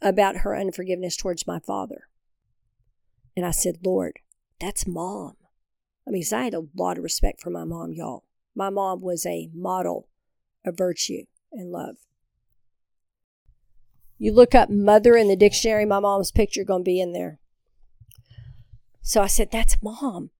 about 0.00 0.38
her 0.38 0.56
unforgiveness 0.56 1.16
towards 1.16 1.46
my 1.46 1.58
father. 1.58 2.08
And 3.36 3.46
I 3.46 3.50
said, 3.50 3.78
Lord, 3.84 4.18
that's 4.60 4.86
mom. 4.86 5.36
I 6.06 6.10
mean, 6.10 6.24
I 6.32 6.44
had 6.44 6.54
a 6.54 6.66
lot 6.76 6.98
of 6.98 7.04
respect 7.04 7.40
for 7.40 7.50
my 7.50 7.64
mom, 7.64 7.92
y'all. 7.92 8.24
My 8.54 8.70
mom 8.70 9.00
was 9.00 9.24
a 9.24 9.48
model 9.54 10.08
of 10.64 10.76
virtue 10.76 11.24
and 11.52 11.70
love. 11.70 11.96
You 14.18 14.32
look 14.32 14.54
up 14.54 14.70
mother 14.70 15.16
in 15.16 15.28
the 15.28 15.36
dictionary, 15.36 15.84
my 15.84 15.98
mom's 15.98 16.30
picture 16.30 16.64
going 16.64 16.82
to 16.82 16.88
be 16.88 17.00
in 17.00 17.12
there. 17.12 17.38
So 19.00 19.22
I 19.22 19.26
said, 19.26 19.50
That's 19.50 19.76
mom. 19.82 20.30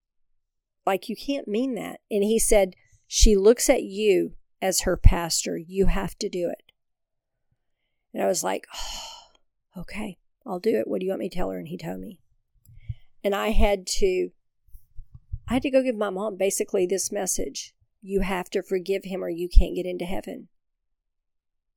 Like, 0.85 1.09
you 1.09 1.15
can't 1.15 1.47
mean 1.47 1.75
that. 1.75 2.01
And 2.11 2.23
he 2.23 2.39
said, 2.39 2.75
She 3.07 3.35
looks 3.35 3.69
at 3.69 3.83
you 3.83 4.33
as 4.61 4.81
her 4.81 4.97
pastor. 4.97 5.57
You 5.57 5.87
have 5.87 6.17
to 6.19 6.29
do 6.29 6.49
it. 6.49 6.71
And 8.13 8.23
I 8.23 8.27
was 8.27 8.43
like, 8.43 8.67
oh, 8.73 9.79
Okay, 9.81 10.17
I'll 10.45 10.59
do 10.59 10.77
it. 10.77 10.87
What 10.87 10.99
do 10.99 11.05
you 11.05 11.11
want 11.11 11.21
me 11.21 11.29
to 11.29 11.35
tell 11.35 11.49
her? 11.49 11.57
And 11.57 11.67
he 11.67 11.77
told 11.77 11.99
me. 11.99 12.19
And 13.23 13.33
I 13.33 13.49
had 13.49 13.87
to 13.99 14.29
I 15.47 15.53
had 15.53 15.63
to 15.63 15.71
go 15.71 15.83
give 15.83 15.95
my 15.95 16.09
mom 16.09 16.37
basically 16.37 16.85
this 16.85 17.11
message. 17.11 17.73
You 18.01 18.21
have 18.21 18.49
to 18.51 18.61
forgive 18.61 19.03
him 19.03 19.23
or 19.23 19.29
you 19.29 19.49
can't 19.49 19.75
get 19.75 19.85
into 19.85 20.05
heaven. 20.05 20.47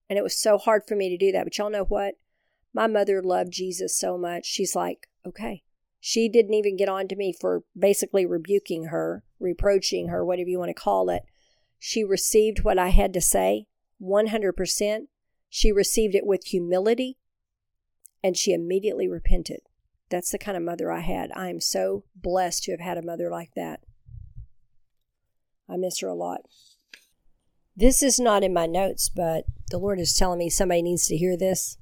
And 0.08 0.18
it 0.18 0.22
was 0.22 0.40
so 0.40 0.56
hard 0.56 0.82
for 0.86 0.94
me 0.94 1.08
to 1.08 1.16
do 1.16 1.32
that. 1.32 1.44
But 1.44 1.58
y'all 1.58 1.70
know 1.70 1.84
what? 1.84 2.14
My 2.72 2.86
mother 2.86 3.22
loved 3.22 3.52
Jesus 3.52 3.98
so 3.98 4.16
much. 4.16 4.44
She's 4.44 4.76
like, 4.76 5.08
okay. 5.26 5.64
She 6.08 6.28
didn't 6.28 6.54
even 6.54 6.76
get 6.76 6.88
on 6.88 7.08
to 7.08 7.16
me 7.16 7.32
for 7.32 7.64
basically 7.76 8.24
rebuking 8.24 8.84
her, 8.84 9.24
reproaching 9.40 10.06
her, 10.06 10.24
whatever 10.24 10.48
you 10.48 10.60
want 10.60 10.68
to 10.68 10.72
call 10.72 11.10
it. 11.10 11.24
She 11.80 12.04
received 12.04 12.62
what 12.62 12.78
I 12.78 12.90
had 12.90 13.12
to 13.14 13.20
say 13.20 13.66
100%. 14.00 15.08
She 15.50 15.72
received 15.72 16.14
it 16.14 16.24
with 16.24 16.44
humility 16.44 17.18
and 18.22 18.36
she 18.36 18.52
immediately 18.52 19.08
repented. 19.08 19.62
That's 20.08 20.30
the 20.30 20.38
kind 20.38 20.56
of 20.56 20.62
mother 20.62 20.92
I 20.92 21.00
had. 21.00 21.32
I 21.34 21.48
am 21.48 21.60
so 21.60 22.04
blessed 22.14 22.62
to 22.62 22.70
have 22.70 22.80
had 22.80 22.98
a 22.98 23.02
mother 23.04 23.28
like 23.28 23.54
that. 23.56 23.80
I 25.68 25.76
miss 25.76 25.98
her 26.02 26.08
a 26.08 26.14
lot. 26.14 26.42
This 27.76 28.00
is 28.00 28.20
not 28.20 28.44
in 28.44 28.54
my 28.54 28.66
notes, 28.66 29.08
but 29.08 29.46
the 29.72 29.78
Lord 29.78 29.98
is 29.98 30.14
telling 30.14 30.38
me 30.38 30.50
somebody 30.50 30.82
needs 30.82 31.08
to 31.08 31.16
hear 31.16 31.36
this. 31.36 31.78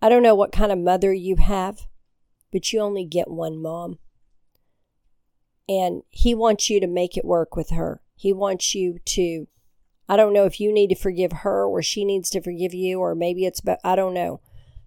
I 0.00 0.08
don't 0.08 0.22
know 0.22 0.36
what 0.36 0.52
kind 0.52 0.70
of 0.70 0.78
mother 0.78 1.12
you 1.12 1.34
have, 1.38 1.88
but 2.52 2.72
you 2.72 2.80
only 2.80 3.04
get 3.04 3.30
one 3.30 3.60
mom. 3.60 3.98
And 5.68 6.02
He 6.10 6.34
wants 6.34 6.70
you 6.70 6.78
to 6.80 6.86
make 6.86 7.16
it 7.16 7.24
work 7.24 7.56
with 7.56 7.70
her. 7.70 8.02
He 8.14 8.32
wants 8.32 8.74
you 8.74 9.00
to, 9.06 9.48
I 10.08 10.16
don't 10.16 10.34
know 10.34 10.44
if 10.44 10.60
you 10.60 10.72
need 10.72 10.90
to 10.90 10.94
forgive 10.94 11.32
her 11.32 11.64
or 11.64 11.82
she 11.82 12.04
needs 12.04 12.30
to 12.30 12.42
forgive 12.42 12.74
you, 12.74 13.00
or 13.00 13.14
maybe 13.14 13.46
it's, 13.46 13.60
but 13.60 13.80
I 13.82 13.96
don't 13.96 14.14
know. 14.14 14.40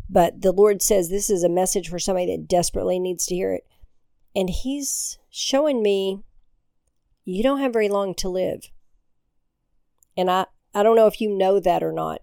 But 0.07 0.41
the 0.41 0.51
Lord 0.51 0.81
says 0.81 1.09
this 1.09 1.29
is 1.29 1.43
a 1.43 1.49
message 1.49 1.89
for 1.89 1.99
somebody 1.99 2.27
that 2.27 2.47
desperately 2.47 2.99
needs 2.99 3.25
to 3.25 3.35
hear 3.35 3.53
it. 3.53 3.65
And 4.35 4.49
He's 4.49 5.17
showing 5.29 5.81
me 5.81 6.23
you 7.25 7.41
don't 7.41 7.59
have 7.59 7.73
very 7.73 7.89
long 7.89 8.13
to 8.15 8.29
live. 8.29 8.69
And 10.15 10.29
I, 10.29 10.45
I 10.73 10.83
don't 10.83 10.95
know 10.95 11.07
if 11.07 11.19
you 11.19 11.35
know 11.35 11.59
that 11.59 11.83
or 11.83 11.91
not. 11.91 12.21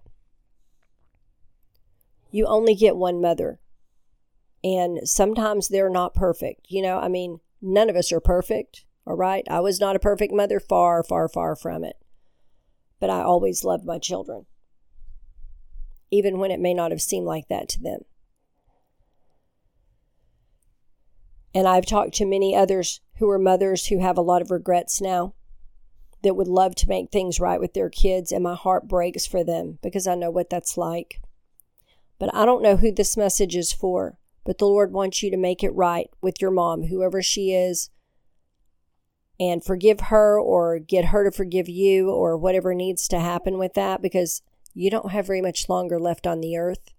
You 2.30 2.46
only 2.46 2.74
get 2.74 2.96
one 2.96 3.20
mother. 3.20 3.58
And 4.64 5.00
sometimes 5.08 5.68
they're 5.68 5.90
not 5.90 6.14
perfect. 6.14 6.66
You 6.68 6.82
know, 6.82 6.98
I 6.98 7.08
mean, 7.08 7.40
none 7.60 7.90
of 7.90 7.96
us 7.96 8.12
are 8.12 8.20
perfect. 8.20 8.84
All 9.06 9.16
right. 9.16 9.44
I 9.50 9.60
was 9.60 9.80
not 9.80 9.96
a 9.96 10.00
perfect 10.00 10.32
mother, 10.32 10.60
far, 10.60 11.02
far, 11.02 11.28
far 11.28 11.56
from 11.56 11.84
it. 11.84 11.96
But 13.00 13.10
I 13.10 13.22
always 13.22 13.64
loved 13.64 13.84
my 13.84 13.98
children 13.98 14.46
even 16.12 16.38
when 16.38 16.50
it 16.50 16.60
may 16.60 16.74
not 16.74 16.92
have 16.92 17.02
seemed 17.02 17.26
like 17.26 17.48
that 17.48 17.68
to 17.70 17.80
them. 17.80 18.00
And 21.54 21.66
I've 21.66 21.86
talked 21.86 22.14
to 22.14 22.26
many 22.26 22.54
others 22.54 23.00
who 23.16 23.28
are 23.30 23.38
mothers 23.38 23.86
who 23.86 23.98
have 23.98 24.16
a 24.16 24.22
lot 24.22 24.42
of 24.42 24.50
regrets 24.50 25.00
now 25.00 25.34
that 26.22 26.36
would 26.36 26.48
love 26.48 26.74
to 26.76 26.88
make 26.88 27.10
things 27.10 27.40
right 27.40 27.58
with 27.58 27.74
their 27.74 27.90
kids, 27.90 28.30
and 28.30 28.44
my 28.44 28.54
heart 28.54 28.86
breaks 28.86 29.26
for 29.26 29.42
them 29.42 29.78
because 29.82 30.06
I 30.06 30.14
know 30.14 30.30
what 30.30 30.50
that's 30.50 30.76
like. 30.76 31.20
But 32.18 32.32
I 32.34 32.44
don't 32.44 32.62
know 32.62 32.76
who 32.76 32.92
this 32.92 33.16
message 33.16 33.56
is 33.56 33.72
for, 33.72 34.18
but 34.44 34.58
the 34.58 34.66
Lord 34.66 34.92
wants 34.92 35.22
you 35.22 35.30
to 35.30 35.36
make 35.36 35.62
it 35.62 35.70
right 35.70 36.08
with 36.20 36.40
your 36.40 36.50
mom, 36.50 36.84
whoever 36.84 37.22
she 37.22 37.52
is, 37.52 37.90
and 39.38 39.64
forgive 39.64 40.00
her 40.00 40.38
or 40.38 40.78
get 40.78 41.06
her 41.06 41.24
to 41.24 41.36
forgive 41.36 41.68
you 41.68 42.10
or 42.10 42.36
whatever 42.36 42.74
needs 42.74 43.08
to 43.08 43.20
happen 43.20 43.58
with 43.58 43.74
that 43.74 44.02
because 44.02 44.42
you 44.74 44.90
don't 44.90 45.12
have 45.12 45.26
very 45.26 45.42
much 45.42 45.68
longer 45.68 45.98
left 45.98 46.26
on 46.26 46.40
the 46.40 46.56
earth, 46.56 46.92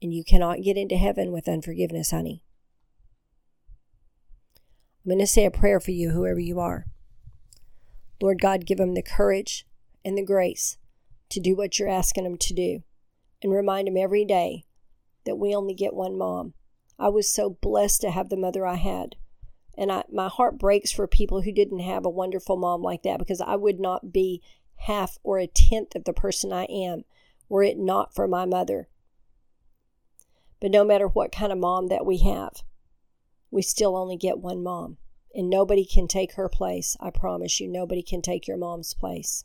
and 0.00 0.12
you 0.14 0.24
cannot 0.24 0.62
get 0.62 0.76
into 0.76 0.96
heaven 0.96 1.32
with 1.32 1.48
unforgiveness, 1.48 2.10
honey. 2.10 2.42
I'm 5.04 5.10
going 5.10 5.18
to 5.20 5.26
say 5.26 5.44
a 5.44 5.50
prayer 5.50 5.80
for 5.80 5.90
you, 5.90 6.10
whoever 6.10 6.40
you 6.40 6.60
are. 6.60 6.86
Lord 8.20 8.40
God, 8.40 8.66
give 8.66 8.78
them 8.78 8.94
the 8.94 9.02
courage 9.02 9.66
and 10.04 10.18
the 10.18 10.24
grace 10.24 10.76
to 11.30 11.40
do 11.40 11.54
what 11.54 11.78
you're 11.78 11.88
asking 11.88 12.24
them 12.24 12.36
to 12.38 12.54
do. 12.54 12.82
And 13.40 13.52
remind 13.52 13.86
them 13.86 13.96
every 13.96 14.24
day 14.24 14.64
that 15.28 15.36
we 15.36 15.54
only 15.54 15.74
get 15.74 15.94
one 15.94 16.16
mom. 16.16 16.54
I 16.98 17.10
was 17.10 17.32
so 17.32 17.50
blessed 17.50 18.00
to 18.00 18.10
have 18.10 18.30
the 18.30 18.36
mother 18.36 18.66
I 18.66 18.76
had. 18.76 19.14
And 19.76 19.92
I, 19.92 20.04
my 20.10 20.28
heart 20.28 20.58
breaks 20.58 20.90
for 20.90 21.06
people 21.06 21.42
who 21.42 21.52
didn't 21.52 21.80
have 21.80 22.06
a 22.06 22.10
wonderful 22.10 22.56
mom 22.56 22.82
like 22.82 23.02
that 23.02 23.18
because 23.18 23.42
I 23.42 23.54
would 23.54 23.78
not 23.78 24.10
be 24.10 24.42
half 24.76 25.18
or 25.22 25.38
a 25.38 25.46
tenth 25.46 25.94
of 25.94 26.04
the 26.04 26.14
person 26.14 26.50
I 26.50 26.64
am 26.64 27.04
were 27.48 27.62
it 27.62 27.78
not 27.78 28.14
for 28.14 28.26
my 28.26 28.46
mother. 28.46 28.88
But 30.60 30.70
no 30.70 30.82
matter 30.82 31.06
what 31.06 31.30
kind 31.30 31.52
of 31.52 31.58
mom 31.58 31.88
that 31.88 32.06
we 32.06 32.18
have, 32.18 32.62
we 33.50 33.60
still 33.62 33.96
only 33.96 34.16
get 34.16 34.38
one 34.38 34.62
mom. 34.62 34.96
And 35.34 35.50
nobody 35.50 35.84
can 35.84 36.08
take 36.08 36.32
her 36.32 36.48
place. 36.48 36.96
I 37.00 37.10
promise 37.10 37.60
you, 37.60 37.68
nobody 37.68 38.02
can 38.02 38.22
take 38.22 38.48
your 38.48 38.56
mom's 38.56 38.94
place. 38.94 39.44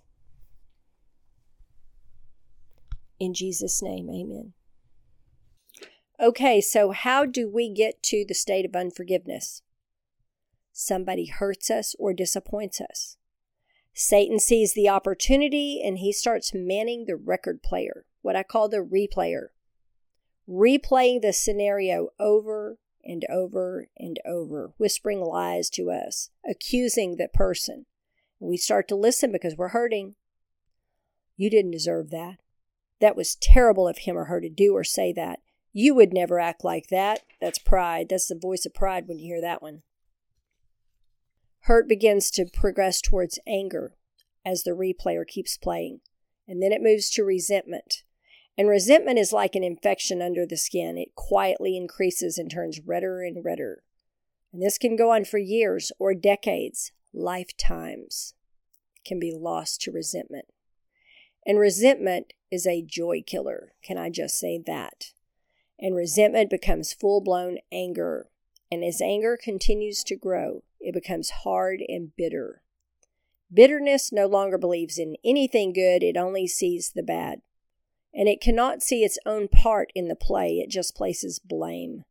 In 3.20 3.34
Jesus' 3.34 3.82
name, 3.82 4.10
amen. 4.10 4.54
Okay, 6.22 6.62
so 6.62 6.92
how 6.92 7.26
do 7.26 7.50
we 7.50 7.70
get 7.70 8.04
to 8.04 8.24
the 8.28 8.36
state 8.36 8.66
of 8.66 8.76
unforgiveness? 8.76 9.62
Somebody 10.72 11.26
hurts 11.26 11.72
us 11.72 11.96
or 11.98 12.14
disappoints 12.14 12.80
us. 12.80 13.18
Satan 13.94 14.40
sees 14.40 14.74
the 14.74 14.90
opportunity 14.90 15.82
and 15.84 16.00
he 16.00 16.12
starts 16.12 16.54
manning 16.54 17.06
the 17.06 17.16
record 17.16 17.62
player, 17.62 18.06
what 18.22 18.36
I 18.36 18.44
call 18.44 18.70
the 18.70 18.78
replayer, 18.78 19.48
replaying 20.50 21.22
the 21.22 21.34
scenario 21.34 22.10
over 22.20 22.78
and 23.04 23.26
over 23.30 23.88
and 23.98 24.20
over, 24.26 24.74
whispering 24.78 25.20
lies 25.20 25.70
to 25.72 25.92
us, 25.92 26.30
accusing 26.50 27.18
the 27.18 27.28
person. 27.28 27.86
We 28.40 28.58
start 28.58 28.88
to 28.90 28.96
listen 28.96 29.32
because 29.32 29.56
we're 29.56 29.70
hurting. 29.70 30.16
You 31.38 31.50
didn't 31.50 31.72
deserve 31.72 32.10
that. 32.12 32.38
That 33.00 33.16
was 33.16 33.36
terrible 33.36 33.88
of 33.88 34.00
him 34.00 34.18
or 34.18 34.26
her 34.26 34.42
to 34.42 34.50
do 34.50 34.76
or 34.76 34.84
say 34.84 35.14
that. 35.14 35.40
You 35.74 35.96
would 35.96 36.14
never 36.14 36.40
act 36.40 36.64
like 36.64 36.88
that. 36.88 37.22
That's 37.42 37.58
pride. 37.58 38.08
That's 38.10 38.28
the 38.28 38.40
voice 38.40 38.66
of 38.66 38.76
pride 38.76 39.08
when 39.08 39.18
you 39.18 39.26
hear 39.26 39.42
that 39.42 39.62
one. 39.62 39.82
Hurt 41.62 41.88
begins 41.88 42.30
to 42.32 42.46
progress 42.46 43.02
towards 43.02 43.40
anger 43.48 43.96
as 44.46 44.64
the 44.64 44.72
replayer 44.72 45.26
keeps 45.26 45.58
playing, 45.58 46.02
and 46.48 46.62
then 46.62 46.72
it 46.72 46.82
moves 46.82 47.10
to 47.12 47.24
resentment. 47.24 48.04
And 48.58 48.68
resentment 48.68 49.18
is 49.18 49.34
like 49.34 49.56
an 49.56 49.64
infection 49.64 50.22
under 50.22 50.46
the 50.46 50.58
skin. 50.58 50.98
It 50.98 51.16
quietly 51.16 51.76
increases 51.76 52.38
and 52.38 52.52
turns 52.52 52.80
redder 52.80 53.24
and 53.24 53.44
redder. 53.44 53.84
And 54.52 54.62
this 54.62 54.78
can 54.78 54.96
go 54.96 55.12
on 55.12 55.26
for 55.26 55.40
years 55.40 55.92
or 55.98 56.14
decades, 56.14 56.92
lifetimes 57.14 58.36
can 59.06 59.20
be 59.20 59.34
lost 59.34 59.82
to 59.82 59.92
resentment. 59.92 60.46
And 61.46 61.58
resentment 61.60 62.34
is 62.52 62.68
a 62.68 62.84
joy 62.84 63.24
killer. 63.26 63.74
Can 63.84 63.98
I 63.98 64.10
just 64.10 64.40
say 64.40 64.62
that? 64.66 65.14
And 65.84 65.96
resentment 65.96 66.50
becomes 66.50 66.94
full 66.94 67.22
blown 67.22 67.58
anger. 67.72 68.30
And 68.72 68.84
as 68.84 69.02
anger 69.02 69.38
continues 69.38 70.04
to 70.06 70.16
grow, 70.16 70.64
it 70.80 70.94
becomes 70.94 71.42
hard 71.44 71.84
and 71.88 72.16
bitter. 72.16 72.64
Bitterness 73.54 74.12
no 74.12 74.26
longer 74.26 74.58
believes 74.58 74.98
in 74.98 75.18
anything 75.24 75.74
good, 75.74 76.02
it 76.02 76.18
only 76.18 76.48
sees 76.48 76.94
the 76.96 77.04
bad. 77.04 77.42
And 78.14 78.30
it 78.30 78.42
cannot 78.42 78.82
see 78.82 79.04
its 79.04 79.20
own 79.26 79.48
part 79.48 79.92
in 79.94 80.08
the 80.08 80.16
play, 80.16 80.60
it 80.60 80.70
just 80.70 80.96
places 80.96 81.40
blame. 81.40 82.04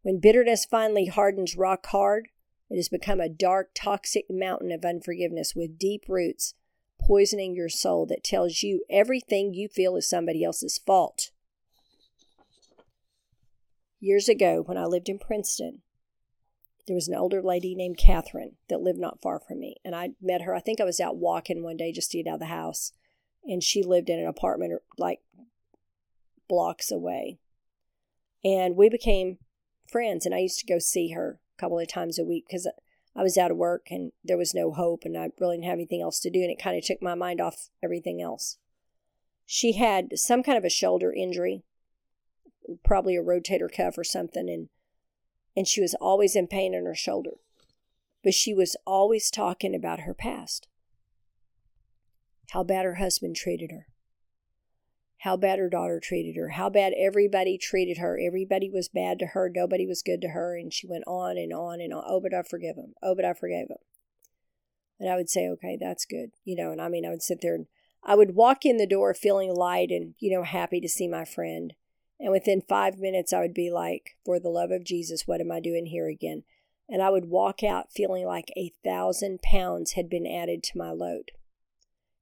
When 0.00 0.18
bitterness 0.18 0.64
finally 0.64 1.06
hardens 1.06 1.56
rock 1.56 1.86
hard, 1.88 2.28
It 2.72 2.76
has 2.76 2.88
become 2.88 3.20
a 3.20 3.28
dark, 3.28 3.72
toxic 3.74 4.24
mountain 4.30 4.72
of 4.72 4.82
unforgiveness 4.82 5.52
with 5.54 5.78
deep 5.78 6.04
roots, 6.08 6.54
poisoning 6.98 7.54
your 7.54 7.68
soul 7.68 8.06
that 8.06 8.24
tells 8.24 8.62
you 8.62 8.82
everything 8.88 9.52
you 9.52 9.68
feel 9.68 9.94
is 9.96 10.08
somebody 10.08 10.42
else's 10.42 10.78
fault. 10.78 11.31
Years 14.02 14.28
ago, 14.28 14.64
when 14.66 14.76
I 14.76 14.84
lived 14.84 15.08
in 15.08 15.20
Princeton, 15.20 15.82
there 16.88 16.96
was 16.96 17.06
an 17.06 17.14
older 17.14 17.40
lady 17.40 17.76
named 17.76 17.98
Catherine 17.98 18.56
that 18.68 18.80
lived 18.80 18.98
not 18.98 19.22
far 19.22 19.38
from 19.38 19.60
me. 19.60 19.76
And 19.84 19.94
I 19.94 20.14
met 20.20 20.42
her, 20.42 20.56
I 20.56 20.58
think 20.58 20.80
I 20.80 20.84
was 20.84 20.98
out 20.98 21.18
walking 21.18 21.62
one 21.62 21.76
day 21.76 21.92
just 21.92 22.10
to 22.10 22.20
get 22.20 22.28
out 22.28 22.34
of 22.34 22.40
the 22.40 22.46
house. 22.46 22.92
And 23.44 23.62
she 23.62 23.80
lived 23.80 24.10
in 24.10 24.18
an 24.18 24.26
apartment 24.26 24.72
er, 24.72 24.82
like 24.98 25.20
blocks 26.48 26.90
away. 26.90 27.38
And 28.44 28.74
we 28.74 28.88
became 28.88 29.38
friends. 29.88 30.26
And 30.26 30.34
I 30.34 30.38
used 30.38 30.58
to 30.58 30.66
go 30.66 30.80
see 30.80 31.12
her 31.12 31.38
a 31.56 31.60
couple 31.60 31.78
of 31.78 31.86
times 31.86 32.18
a 32.18 32.24
week 32.24 32.46
because 32.48 32.68
I 33.14 33.22
was 33.22 33.38
out 33.38 33.52
of 33.52 33.56
work 33.56 33.86
and 33.88 34.10
there 34.24 34.36
was 34.36 34.52
no 34.52 34.72
hope 34.72 35.02
and 35.04 35.16
I 35.16 35.30
really 35.38 35.58
didn't 35.58 35.68
have 35.68 35.74
anything 35.74 36.02
else 36.02 36.18
to 36.22 36.30
do. 36.30 36.40
And 36.40 36.50
it 36.50 36.60
kind 36.60 36.76
of 36.76 36.84
took 36.84 37.00
my 37.00 37.14
mind 37.14 37.40
off 37.40 37.68
everything 37.84 38.20
else. 38.20 38.58
She 39.46 39.74
had 39.74 40.18
some 40.18 40.42
kind 40.42 40.58
of 40.58 40.64
a 40.64 40.70
shoulder 40.70 41.12
injury, 41.12 41.62
probably 42.84 43.16
a 43.16 43.22
rotator 43.22 43.70
cuff 43.74 43.98
or 43.98 44.04
something. 44.04 44.48
And 44.48 44.68
and 45.56 45.68
she 45.68 45.80
was 45.80 45.94
always 46.00 46.34
in 46.34 46.46
pain 46.46 46.74
in 46.74 46.86
her 46.86 46.94
shoulder. 46.94 47.32
But 48.24 48.34
she 48.34 48.54
was 48.54 48.76
always 48.86 49.30
talking 49.30 49.74
about 49.74 50.00
her 50.00 50.14
past. 50.14 50.68
How 52.52 52.62
bad 52.62 52.84
her 52.84 52.94
husband 52.94 53.36
treated 53.36 53.70
her. 53.70 53.86
How 55.18 55.36
bad 55.36 55.58
her 55.58 55.68
daughter 55.68 56.00
treated 56.00 56.36
her. 56.36 56.50
How 56.50 56.68
bad 56.68 56.94
everybody 56.98 57.56
treated 57.56 57.98
her. 57.98 58.18
Everybody 58.18 58.68
was 58.68 58.88
bad 58.88 59.18
to 59.20 59.26
her. 59.26 59.50
Nobody 59.54 59.86
was 59.86 60.02
good 60.02 60.20
to 60.22 60.28
her. 60.28 60.56
And 60.56 60.72
she 60.72 60.86
went 60.86 61.04
on 61.06 61.38
and 61.38 61.52
on 61.52 61.80
and 61.80 61.92
on. 61.92 62.02
Oh, 62.06 62.20
but 62.20 62.34
I 62.34 62.42
forgive 62.42 62.76
him. 62.76 62.94
Oh, 63.02 63.14
but 63.14 63.24
I 63.24 63.32
forgave 63.32 63.68
him. 63.68 63.78
And 64.98 65.08
I 65.08 65.16
would 65.16 65.30
say, 65.30 65.48
okay, 65.48 65.78
that's 65.80 66.04
good. 66.04 66.30
You 66.44 66.56
know, 66.56 66.72
and 66.72 66.80
I 66.80 66.88
mean, 66.88 67.06
I 67.06 67.10
would 67.10 67.22
sit 67.22 67.38
there 67.40 67.54
and 67.54 67.66
I 68.04 68.14
would 68.16 68.34
walk 68.34 68.64
in 68.64 68.78
the 68.78 68.86
door 68.86 69.14
feeling 69.14 69.54
light 69.54 69.90
and, 69.90 70.14
you 70.18 70.32
know, 70.32 70.42
happy 70.42 70.80
to 70.80 70.88
see 70.88 71.06
my 71.06 71.24
friend. 71.24 71.74
And 72.22 72.30
within 72.30 72.62
five 72.62 72.98
minutes, 73.00 73.32
I 73.32 73.40
would 73.40 73.52
be 73.52 73.68
like, 73.68 74.16
For 74.24 74.38
the 74.38 74.48
love 74.48 74.70
of 74.70 74.84
Jesus, 74.84 75.26
what 75.26 75.40
am 75.40 75.50
I 75.50 75.58
doing 75.58 75.86
here 75.86 76.06
again? 76.08 76.44
And 76.88 77.02
I 77.02 77.10
would 77.10 77.26
walk 77.26 77.64
out 77.64 77.92
feeling 77.92 78.24
like 78.24 78.52
a 78.56 78.72
thousand 78.84 79.42
pounds 79.42 79.92
had 79.92 80.08
been 80.08 80.26
added 80.26 80.62
to 80.62 80.78
my 80.78 80.92
load. 80.92 81.32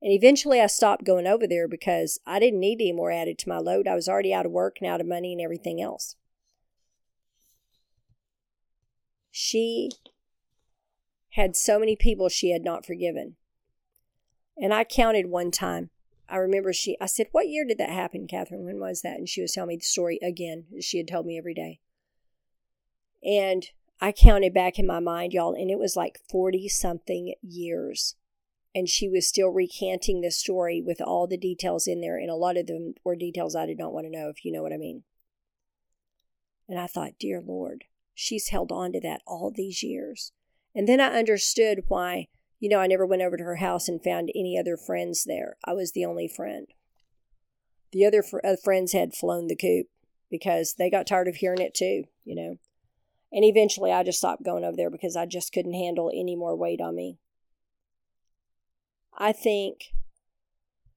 And 0.01 0.11
eventually 0.11 0.59
I 0.59 0.69
stopped 0.69 1.05
going 1.05 1.27
over 1.27 1.47
there 1.47 1.69
because 1.69 2.19
I 2.27 2.39
didn't 2.39 2.61
need 2.61 2.81
any 2.81 2.93
more 2.93 3.11
added 3.11 3.39
to 3.41 3.49
my 3.51 3.59
load. 3.59 3.87
I 3.87 3.95
was 3.95 4.09
already 4.09 4.33
out 4.33 4.47
of 4.47 4.53
work 4.53 4.79
and 4.81 4.91
out 4.91 5.03
of 5.03 5.07
money 5.07 5.33
and 5.33 5.43
everything 5.43 5.83
else. 5.83 6.17
She 9.31 9.91
had 11.31 11.55
so 11.55 11.79
many 11.79 11.95
people 11.95 12.31
she 12.31 12.53
had 12.53 12.65
not 12.65 12.87
forgiven. 12.87 13.37
And 14.57 14.73
I 14.73 14.85
counted 14.85 15.27
one 15.27 15.51
time 15.51 15.91
I 16.31 16.37
remember 16.37 16.73
she, 16.73 16.97
I 17.01 17.07
said, 17.07 17.27
What 17.33 17.49
year 17.49 17.65
did 17.65 17.79
that 17.79 17.91
happen, 17.91 18.27
Catherine? 18.27 18.65
When 18.65 18.79
was 18.79 19.03
that? 19.03 19.17
And 19.17 19.29
she 19.29 19.43
was 19.43 19.53
telling 19.53 19.69
me 19.69 19.77
the 19.77 19.83
story 19.83 20.19
again, 20.23 20.67
she 20.81 20.99
had 20.99 21.09
told 21.09 21.27
me 21.27 21.37
every 21.37 21.55
day. 21.55 21.81
And 23.23 23.67
I 24.01 24.13
counted 24.13 24.55
back 24.55 24.79
in 24.79 24.87
my 24.87 25.01
mind, 25.01 25.33
y'all, 25.33 25.55
and 25.55 25.71
it 25.71 25.79
was 25.79 25.97
like 25.97 26.21
40 26.31 26.69
something 26.69 27.35
years. 27.43 28.15
And 28.75 28.89
she 28.89 29.09
was 29.09 29.27
still 29.27 29.49
recanting 29.49 30.21
this 30.21 30.39
story 30.39 30.81
with 30.81 31.01
all 31.01 31.27
the 31.27 31.37
details 31.37 31.89
in 31.89 32.01
there. 32.01 32.17
And 32.17 32.31
a 32.31 32.37
lot 32.37 32.57
of 32.57 32.67
them 32.67 32.95
were 33.05 33.17
details 33.17 33.57
I 33.57 33.67
did 33.67 33.79
not 33.79 33.93
want 33.93 34.07
to 34.07 34.11
know, 34.11 34.29
if 34.29 34.45
you 34.45 34.53
know 34.53 34.63
what 34.63 34.73
I 34.73 34.77
mean. 34.77 35.03
And 36.69 36.79
I 36.79 36.87
thought, 36.87 37.19
Dear 37.19 37.43
Lord, 37.45 37.85
she's 38.15 38.49
held 38.49 38.71
on 38.71 38.93
to 38.93 39.01
that 39.01 39.23
all 39.27 39.53
these 39.55 39.83
years. 39.83 40.33
And 40.73 40.89
then 40.89 41.01
I 41.01 41.19
understood 41.19 41.85
why 41.89 42.29
you 42.61 42.69
know, 42.69 42.79
I 42.79 42.87
never 42.87 43.07
went 43.07 43.23
over 43.23 43.37
to 43.37 43.43
her 43.45 43.57
house 43.57 43.89
and 43.89 44.05
found 44.05 44.31
any 44.35 44.59
other 44.59 44.77
friends 44.77 45.25
there. 45.25 45.57
I 45.65 45.73
was 45.73 45.93
the 45.93 46.05
only 46.05 46.29
friend. 46.29 46.67
The 47.93 48.05
other 48.05 48.23
fr- 48.23 48.39
uh, 48.45 48.57
friends 48.63 48.93
had 48.93 49.15
flown 49.15 49.49
the 49.49 49.57
coop 49.57 49.87
because 50.31 50.75
they 50.79 50.91
got 50.91 51.07
tired 51.07 51.27
of 51.27 51.37
hearing 51.37 51.61
it 51.61 51.75
too, 51.75 52.05
you 52.25 52.37
know. 52.37 52.59
And 53.33 53.45
eventually 53.45 53.91
I 53.91 54.03
just 54.03 54.19
stopped 54.19 54.45
going 54.45 54.63
over 54.63 54.77
there 54.77 54.91
because 54.91 55.17
I 55.17 55.25
just 55.25 55.53
couldn't 55.53 55.73
handle 55.73 56.11
any 56.15 56.37
more 56.37 56.55
weight 56.55 56.81
on 56.81 56.95
me. 56.95 57.19
I 59.17 59.33
think 59.33 59.93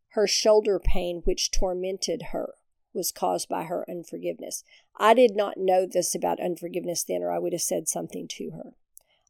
her 0.10 0.28
shoulder 0.28 0.80
pain, 0.84 1.22
which 1.24 1.50
tormented 1.50 2.28
her, 2.32 2.56
was 2.94 3.12
caused 3.12 3.50
by 3.50 3.64
her 3.64 3.90
unforgiveness. 3.90 4.64
I 4.98 5.14
did 5.14 5.36
not 5.36 5.58
know 5.58 5.88
this 5.92 6.14
about 6.14 6.40
unforgiveness 6.40 7.04
then, 7.04 7.24
or 7.24 7.32
I 7.32 7.40
would 7.40 7.54
have 7.54 7.62
said 7.62 7.88
something 7.88 8.28
to 8.34 8.52
her. 8.52 8.74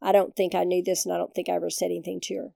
I 0.03 0.11
don't 0.11 0.35
think 0.35 0.53
I 0.53 0.65
knew 0.65 0.83
this 0.83 1.05
and 1.05 1.13
I 1.13 1.17
don't 1.17 1.33
think 1.33 1.47
I 1.47 1.53
ever 1.53 1.69
said 1.69 1.85
anything 1.85 2.19
to 2.23 2.35
her. 2.35 2.51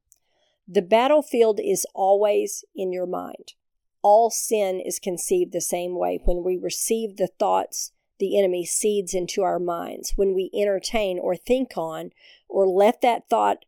The 0.67 0.81
battlefield 0.81 1.61
is 1.63 1.85
always 1.95 2.65
in 2.75 2.91
your 2.91 3.05
mind. 3.05 3.53
All 4.01 4.29
sin 4.29 4.81
is 4.81 4.99
conceived 4.99 5.53
the 5.53 5.61
same 5.61 5.97
way. 5.97 6.19
When 6.23 6.43
we 6.43 6.57
receive 6.57 7.15
the 7.15 7.27
thoughts 7.39 7.93
the 8.19 8.37
enemy 8.37 8.65
seeds 8.65 9.13
into 9.13 9.43
our 9.43 9.59
minds, 9.59 10.13
when 10.15 10.33
we 10.33 10.49
entertain 10.53 11.19
or 11.19 11.35
think 11.35 11.77
on 11.77 12.11
or 12.49 12.67
let 12.67 13.01
that 13.01 13.29
thought 13.29 13.63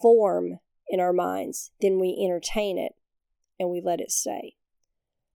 form 0.00 0.60
in 0.88 1.00
our 1.00 1.12
minds, 1.12 1.72
then 1.80 1.98
we 1.98 2.16
entertain 2.22 2.78
it 2.78 2.94
and 3.58 3.70
we 3.70 3.80
let 3.80 4.00
it 4.00 4.12
stay. 4.12 4.54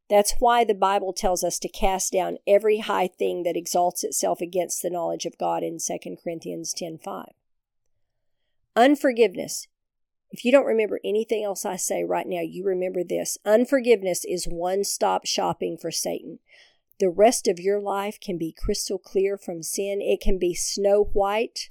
That's 0.10 0.36
why 0.40 0.64
the 0.64 0.76
Bible 0.76 1.12
tells 1.12 1.44
us 1.44 1.58
to 1.60 1.68
cast 1.68 2.14
down 2.14 2.38
every 2.46 2.80
high 2.80 3.08
thing 3.08 3.44
that 3.44 3.58
exalts 3.58 4.04
itself 4.04 4.40
against 4.40 4.82
the 4.82 4.90
knowledge 4.90 5.26
of 5.26 5.38
God 5.38 5.64
in 5.64 5.80
2 5.80 6.18
Corinthians 6.24 6.74
10:5. 6.74 7.34
Unforgiveness. 8.76 9.68
If 10.32 10.44
you 10.44 10.52
don't 10.52 10.66
remember 10.66 11.00
anything 11.04 11.44
else 11.44 11.66
I 11.66 11.78
say 11.78 12.04
right 12.04 12.28
now, 12.28 12.42
you 12.42 12.66
remember 12.66 13.04
this. 13.04 13.38
Unforgiveness 13.46 14.26
is 14.26 14.46
one 14.46 14.84
stop 14.84 15.26
shopping 15.26 15.78
for 15.78 15.92
Satan. 15.92 16.40
The 17.00 17.10
rest 17.10 17.48
of 17.48 17.60
your 17.60 17.80
life 17.80 18.20
can 18.20 18.38
be 18.38 18.56
crystal 18.58 18.98
clear 18.98 19.38
from 19.38 19.64
sin. 19.64 20.02
It 20.02 20.22
can 20.22 20.38
be 20.38 20.54
snow 20.54 21.10
white 21.14 21.70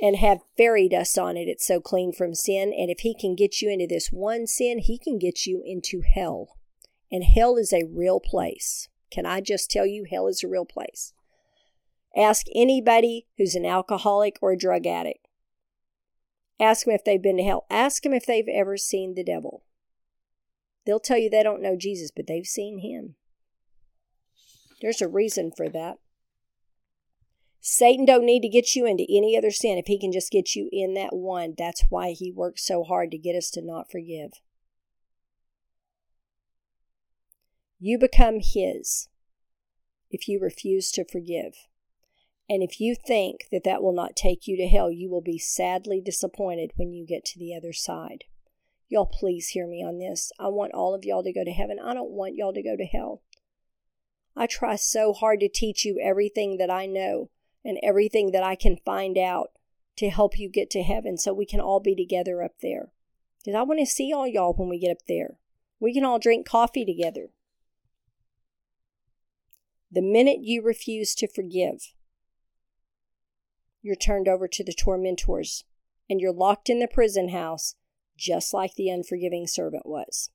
and 0.00 0.16
have 0.16 0.40
fairy 0.56 0.88
dust 0.88 1.18
on 1.18 1.36
it. 1.36 1.48
It's 1.48 1.66
so 1.66 1.80
clean 1.80 2.12
from 2.12 2.34
sin. 2.34 2.72
And 2.76 2.90
if 2.90 3.00
he 3.00 3.14
can 3.14 3.34
get 3.34 3.60
you 3.60 3.70
into 3.70 3.86
this 3.88 4.08
one 4.12 4.46
sin, 4.46 4.78
he 4.78 4.98
can 4.98 5.18
get 5.18 5.46
you 5.46 5.62
into 5.64 6.02
hell. 6.02 6.58
And 7.10 7.24
hell 7.24 7.56
is 7.56 7.72
a 7.72 7.88
real 7.92 8.20
place. 8.20 8.88
Can 9.10 9.26
I 9.26 9.40
just 9.40 9.70
tell 9.70 9.86
you, 9.86 10.06
hell 10.08 10.28
is 10.28 10.44
a 10.44 10.48
real 10.48 10.64
place? 10.64 11.12
Ask 12.16 12.46
anybody 12.54 13.26
who's 13.36 13.54
an 13.54 13.66
alcoholic 13.66 14.36
or 14.40 14.52
a 14.52 14.58
drug 14.58 14.86
addict. 14.86 15.26
Ask 16.60 16.84
them 16.84 16.94
if 16.94 17.04
they've 17.04 17.22
been 17.22 17.38
to 17.38 17.42
hell. 17.42 17.64
Ask 17.70 18.02
them 18.02 18.12
if 18.12 18.26
they've 18.26 18.48
ever 18.52 18.76
seen 18.76 19.14
the 19.14 19.24
devil. 19.24 19.64
They'll 20.84 21.00
tell 21.00 21.16
you 21.16 21.30
they 21.30 21.42
don't 21.42 21.62
know 21.62 21.76
Jesus, 21.76 22.10
but 22.14 22.26
they've 22.26 22.46
seen 22.46 22.80
him. 22.80 23.16
There's 24.82 25.00
a 25.00 25.08
reason 25.08 25.52
for 25.56 25.68
that. 25.70 25.96
Satan 27.62 28.04
don't 28.04 28.24
need 28.24 28.40
to 28.40 28.48
get 28.48 28.74
you 28.74 28.86
into 28.86 29.06
any 29.08 29.36
other 29.36 29.50
sin 29.50 29.78
if 29.78 29.86
he 29.86 29.98
can 29.98 30.12
just 30.12 30.30
get 30.30 30.54
you 30.54 30.68
in 30.72 30.94
that 30.94 31.14
one. 31.14 31.54
That's 31.56 31.84
why 31.90 32.12
he 32.12 32.32
works 32.32 32.66
so 32.66 32.84
hard 32.84 33.10
to 33.10 33.18
get 33.18 33.36
us 33.36 33.50
to 33.50 33.62
not 33.62 33.90
forgive. 33.90 34.32
You 37.78 37.98
become 37.98 38.40
his 38.42 39.08
if 40.10 40.28
you 40.28 40.40
refuse 40.40 40.90
to 40.92 41.04
forgive. 41.04 41.54
And 42.50 42.64
if 42.64 42.80
you 42.80 42.96
think 42.96 43.46
that 43.52 43.62
that 43.62 43.80
will 43.80 43.94
not 43.94 44.16
take 44.16 44.48
you 44.48 44.56
to 44.56 44.66
hell, 44.66 44.90
you 44.90 45.08
will 45.08 45.20
be 45.20 45.38
sadly 45.38 46.02
disappointed 46.04 46.72
when 46.74 46.92
you 46.92 47.06
get 47.06 47.24
to 47.26 47.38
the 47.38 47.54
other 47.54 47.72
side. 47.72 48.24
Y'all, 48.88 49.06
please 49.06 49.50
hear 49.50 49.68
me 49.68 49.84
on 49.84 50.00
this. 50.00 50.32
I 50.36 50.48
want 50.48 50.74
all 50.74 50.92
of 50.92 51.04
y'all 51.04 51.22
to 51.22 51.32
go 51.32 51.44
to 51.44 51.52
heaven. 51.52 51.78
I 51.78 51.94
don't 51.94 52.10
want 52.10 52.34
y'all 52.34 52.52
to 52.52 52.62
go 52.62 52.76
to 52.76 52.84
hell. 52.84 53.22
I 54.36 54.48
try 54.48 54.74
so 54.74 55.12
hard 55.12 55.38
to 55.40 55.48
teach 55.48 55.84
you 55.84 56.00
everything 56.02 56.56
that 56.56 56.72
I 56.72 56.86
know 56.86 57.30
and 57.64 57.78
everything 57.84 58.32
that 58.32 58.42
I 58.42 58.56
can 58.56 58.78
find 58.84 59.16
out 59.16 59.50
to 59.98 60.10
help 60.10 60.36
you 60.36 60.48
get 60.48 60.70
to 60.70 60.82
heaven 60.82 61.18
so 61.18 61.32
we 61.32 61.46
can 61.46 61.60
all 61.60 61.78
be 61.78 61.94
together 61.94 62.42
up 62.42 62.54
there. 62.60 62.90
Because 63.38 63.56
I 63.56 63.62
want 63.62 63.78
to 63.78 63.86
see 63.86 64.12
all 64.12 64.26
y'all 64.26 64.54
when 64.54 64.68
we 64.68 64.80
get 64.80 64.90
up 64.90 65.06
there. 65.06 65.36
We 65.78 65.94
can 65.94 66.04
all 66.04 66.18
drink 66.18 66.48
coffee 66.48 66.84
together. 66.84 67.28
The 69.88 70.02
minute 70.02 70.38
you 70.42 70.62
refuse 70.62 71.14
to 71.14 71.28
forgive, 71.28 71.92
you're 73.82 73.96
turned 73.96 74.28
over 74.28 74.46
to 74.48 74.64
the 74.64 74.72
tormentors, 74.72 75.64
and 76.08 76.20
you're 76.20 76.32
locked 76.32 76.68
in 76.68 76.80
the 76.80 76.88
prison 76.88 77.30
house, 77.30 77.74
just 78.16 78.52
like 78.52 78.74
the 78.74 78.88
unforgiving 78.88 79.46
servant 79.46 79.86
was. 79.86 80.30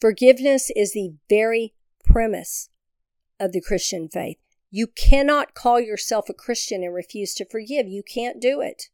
Forgiveness 0.00 0.70
is 0.76 0.92
the 0.92 1.14
very 1.28 1.74
premise 2.04 2.68
of 3.40 3.52
the 3.52 3.60
Christian 3.60 4.08
faith. 4.08 4.38
You 4.70 4.86
cannot 4.86 5.54
call 5.54 5.80
yourself 5.80 6.28
a 6.28 6.34
Christian 6.34 6.82
and 6.82 6.94
refuse 6.94 7.34
to 7.34 7.44
forgive. 7.44 7.88
You 7.88 8.02
can't 8.02 8.40
do 8.40 8.60
it. 8.60 8.90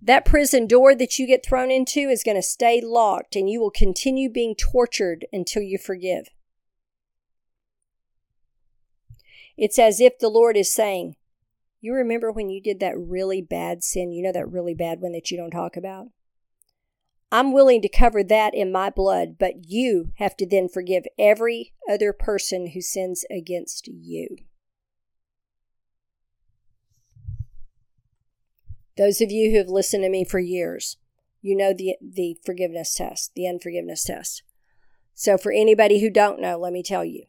That 0.00 0.24
prison 0.24 0.68
door 0.68 0.94
that 0.94 1.18
you 1.18 1.26
get 1.26 1.44
thrown 1.44 1.70
into 1.70 2.08
is 2.08 2.22
going 2.22 2.36
to 2.36 2.42
stay 2.42 2.80
locked 2.80 3.34
and 3.34 3.50
you 3.50 3.60
will 3.60 3.72
continue 3.72 4.30
being 4.30 4.54
tortured 4.54 5.26
until 5.32 5.62
you 5.62 5.78
forgive. 5.78 6.28
It's 9.56 9.78
as 9.78 10.00
if 10.00 10.18
the 10.18 10.28
Lord 10.28 10.56
is 10.56 10.72
saying, 10.72 11.16
You 11.80 11.94
remember 11.94 12.30
when 12.30 12.50
you 12.50 12.60
did 12.60 12.80
that 12.80 12.98
really 12.98 13.40
bad 13.40 13.82
sin? 13.82 14.12
You 14.12 14.22
know 14.22 14.32
that 14.32 14.50
really 14.50 14.74
bad 14.74 15.00
one 15.00 15.12
that 15.12 15.30
you 15.30 15.36
don't 15.36 15.50
talk 15.50 15.76
about? 15.76 16.08
I'm 17.32 17.52
willing 17.52 17.82
to 17.82 17.88
cover 17.88 18.22
that 18.22 18.54
in 18.54 18.70
my 18.70 18.90
blood, 18.90 19.36
but 19.38 19.68
you 19.68 20.12
have 20.18 20.36
to 20.36 20.46
then 20.46 20.68
forgive 20.68 21.04
every 21.18 21.72
other 21.90 22.12
person 22.12 22.68
who 22.68 22.80
sins 22.80 23.24
against 23.30 23.88
you. 23.88 24.36
Those 28.96 29.20
of 29.20 29.30
you 29.30 29.50
who 29.50 29.58
have 29.58 29.68
listened 29.68 30.04
to 30.04 30.08
me 30.08 30.24
for 30.24 30.38
years, 30.38 30.96
you 31.42 31.56
know 31.56 31.74
the, 31.74 31.96
the 32.00 32.38
forgiveness 32.44 32.94
test, 32.94 33.32
the 33.34 33.46
unforgiveness 33.46 34.04
test. 34.04 34.42
So 35.14 35.36
for 35.36 35.52
anybody 35.52 36.00
who 36.00 36.10
don't 36.10 36.40
know, 36.40 36.58
let 36.58 36.72
me 36.72 36.82
tell 36.82 37.04
you. 37.04 37.24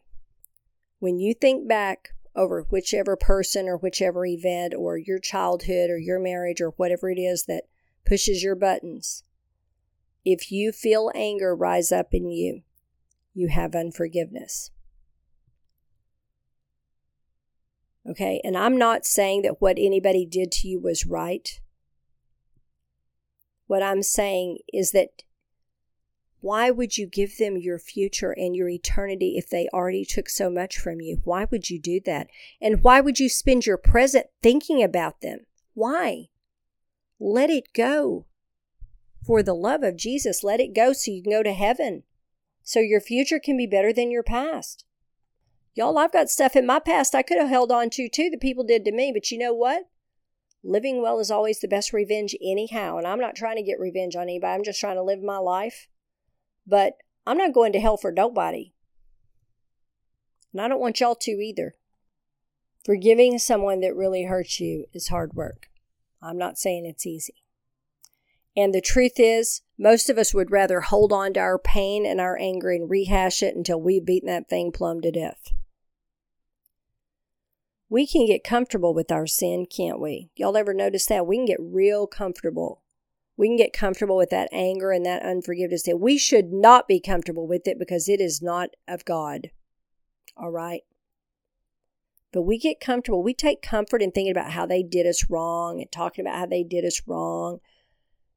When 0.98 1.18
you 1.18 1.34
think 1.34 1.68
back 1.68 2.10
over 2.38 2.66
whichever 2.70 3.16
person 3.16 3.68
or 3.68 3.76
whichever 3.76 4.24
event 4.24 4.72
or 4.72 4.96
your 4.96 5.18
childhood 5.18 5.90
or 5.90 5.98
your 5.98 6.20
marriage 6.20 6.60
or 6.60 6.70
whatever 6.76 7.10
it 7.10 7.18
is 7.18 7.44
that 7.46 7.64
pushes 8.06 8.42
your 8.42 8.54
buttons, 8.54 9.24
if 10.24 10.52
you 10.52 10.70
feel 10.70 11.10
anger 11.14 11.54
rise 11.54 11.90
up 11.90 12.08
in 12.12 12.30
you, 12.30 12.62
you 13.34 13.48
have 13.48 13.74
unforgiveness. 13.74 14.70
Okay, 18.08 18.40
and 18.44 18.56
I'm 18.56 18.78
not 18.78 19.04
saying 19.04 19.42
that 19.42 19.60
what 19.60 19.76
anybody 19.78 20.24
did 20.24 20.50
to 20.52 20.68
you 20.68 20.80
was 20.80 21.04
right. 21.04 21.60
What 23.66 23.82
I'm 23.82 24.02
saying 24.02 24.58
is 24.72 24.92
that 24.92 25.24
why 26.40 26.70
would 26.70 26.96
you 26.96 27.06
give 27.06 27.36
them 27.36 27.56
your 27.56 27.78
future 27.78 28.30
and 28.30 28.54
your 28.54 28.68
eternity 28.68 29.34
if 29.36 29.50
they 29.50 29.68
already 29.72 30.04
took 30.04 30.28
so 30.28 30.48
much 30.48 30.78
from 30.78 31.00
you? 31.00 31.20
Why 31.24 31.46
would 31.50 31.68
you 31.68 31.80
do 31.80 32.00
that? 32.06 32.28
And 32.60 32.82
why 32.82 33.00
would 33.00 33.18
you 33.18 33.28
spend 33.28 33.66
your 33.66 33.76
present 33.76 34.26
thinking 34.40 34.82
about 34.82 35.20
them? 35.20 35.40
Why? 35.74 36.28
Let 37.18 37.50
it 37.50 37.72
go. 37.72 38.26
For 39.26 39.42
the 39.42 39.54
love 39.54 39.82
of 39.82 39.96
Jesus, 39.96 40.44
let 40.44 40.60
it 40.60 40.74
go 40.74 40.92
so 40.92 41.10
you 41.10 41.22
can 41.22 41.32
go 41.32 41.42
to 41.42 41.52
heaven. 41.52 42.04
So 42.62 42.80
your 42.80 43.00
future 43.00 43.40
can 43.40 43.56
be 43.56 43.66
better 43.66 43.92
than 43.92 44.10
your 44.10 44.22
past. 44.22 44.84
Y'all, 45.74 45.98
I've 45.98 46.12
got 46.12 46.30
stuff 46.30 46.54
in 46.54 46.66
my 46.66 46.78
past 46.78 47.14
I 47.14 47.22
could 47.22 47.38
have 47.38 47.48
held 47.48 47.72
on 47.72 47.90
to 47.90 48.08
too 48.08 48.30
that 48.30 48.40
people 48.40 48.64
did 48.64 48.84
to 48.84 48.92
me, 48.92 49.10
but 49.12 49.30
you 49.30 49.38
know 49.38 49.52
what? 49.52 49.88
Living 50.62 51.02
well 51.02 51.18
is 51.18 51.30
always 51.30 51.60
the 51.60 51.68
best 51.68 51.92
revenge, 51.92 52.34
anyhow. 52.42 52.96
And 52.96 53.06
I'm 53.06 53.20
not 53.20 53.36
trying 53.36 53.56
to 53.56 53.62
get 53.62 53.78
revenge 53.78 54.16
on 54.16 54.22
anybody, 54.22 54.52
I'm 54.52 54.64
just 54.64 54.80
trying 54.80 54.96
to 54.96 55.02
live 55.02 55.22
my 55.22 55.38
life. 55.38 55.88
But 56.68 56.98
I'm 57.26 57.38
not 57.38 57.54
going 57.54 57.72
to 57.72 57.80
hell 57.80 57.96
for 57.96 58.12
nobody. 58.12 58.72
And 60.52 60.60
I 60.60 60.68
don't 60.68 60.80
want 60.80 61.00
y'all 61.00 61.14
to 61.16 61.30
either. 61.30 61.74
Forgiving 62.84 63.38
someone 63.38 63.80
that 63.80 63.96
really 63.96 64.24
hurts 64.24 64.60
you 64.60 64.84
is 64.92 65.08
hard 65.08 65.34
work. 65.34 65.68
I'm 66.22 66.38
not 66.38 66.58
saying 66.58 66.84
it's 66.86 67.06
easy. 67.06 67.34
And 68.56 68.74
the 68.74 68.80
truth 68.80 69.18
is, 69.18 69.62
most 69.78 70.10
of 70.10 70.18
us 70.18 70.34
would 70.34 70.50
rather 70.50 70.80
hold 70.80 71.12
on 71.12 71.32
to 71.34 71.40
our 71.40 71.58
pain 71.58 72.04
and 72.04 72.20
our 72.20 72.36
anger 72.38 72.70
and 72.70 72.90
rehash 72.90 73.42
it 73.42 73.54
until 73.54 73.80
we've 73.80 74.04
beaten 74.04 74.26
that 74.28 74.48
thing 74.48 74.72
plumb 74.72 75.00
to 75.02 75.12
death. 75.12 75.52
We 77.88 78.06
can 78.06 78.26
get 78.26 78.44
comfortable 78.44 78.92
with 78.92 79.12
our 79.12 79.26
sin, 79.26 79.66
can't 79.66 80.00
we? 80.00 80.30
Y'all 80.34 80.56
ever 80.56 80.74
notice 80.74 81.06
that? 81.06 81.26
We 81.26 81.36
can 81.36 81.46
get 81.46 81.60
real 81.60 82.06
comfortable. 82.06 82.82
We 83.38 83.46
can 83.46 83.56
get 83.56 83.72
comfortable 83.72 84.16
with 84.16 84.30
that 84.30 84.48
anger 84.50 84.90
and 84.90 85.06
that 85.06 85.22
unforgiveness. 85.22 85.84
That 85.84 85.98
we 85.98 86.18
should 86.18 86.52
not 86.52 86.88
be 86.88 87.00
comfortable 87.00 87.46
with 87.46 87.68
it 87.68 87.78
because 87.78 88.08
it 88.08 88.20
is 88.20 88.42
not 88.42 88.70
of 88.88 89.04
God. 89.04 89.50
All 90.36 90.50
right? 90.50 90.82
But 92.32 92.42
we 92.42 92.58
get 92.58 92.80
comfortable. 92.80 93.22
We 93.22 93.34
take 93.34 93.62
comfort 93.62 94.02
in 94.02 94.10
thinking 94.10 94.32
about 94.32 94.50
how 94.50 94.66
they 94.66 94.82
did 94.82 95.06
us 95.06 95.30
wrong 95.30 95.80
and 95.80 95.90
talking 95.90 96.26
about 96.26 96.36
how 96.36 96.46
they 96.46 96.64
did 96.64 96.84
us 96.84 97.00
wrong 97.06 97.60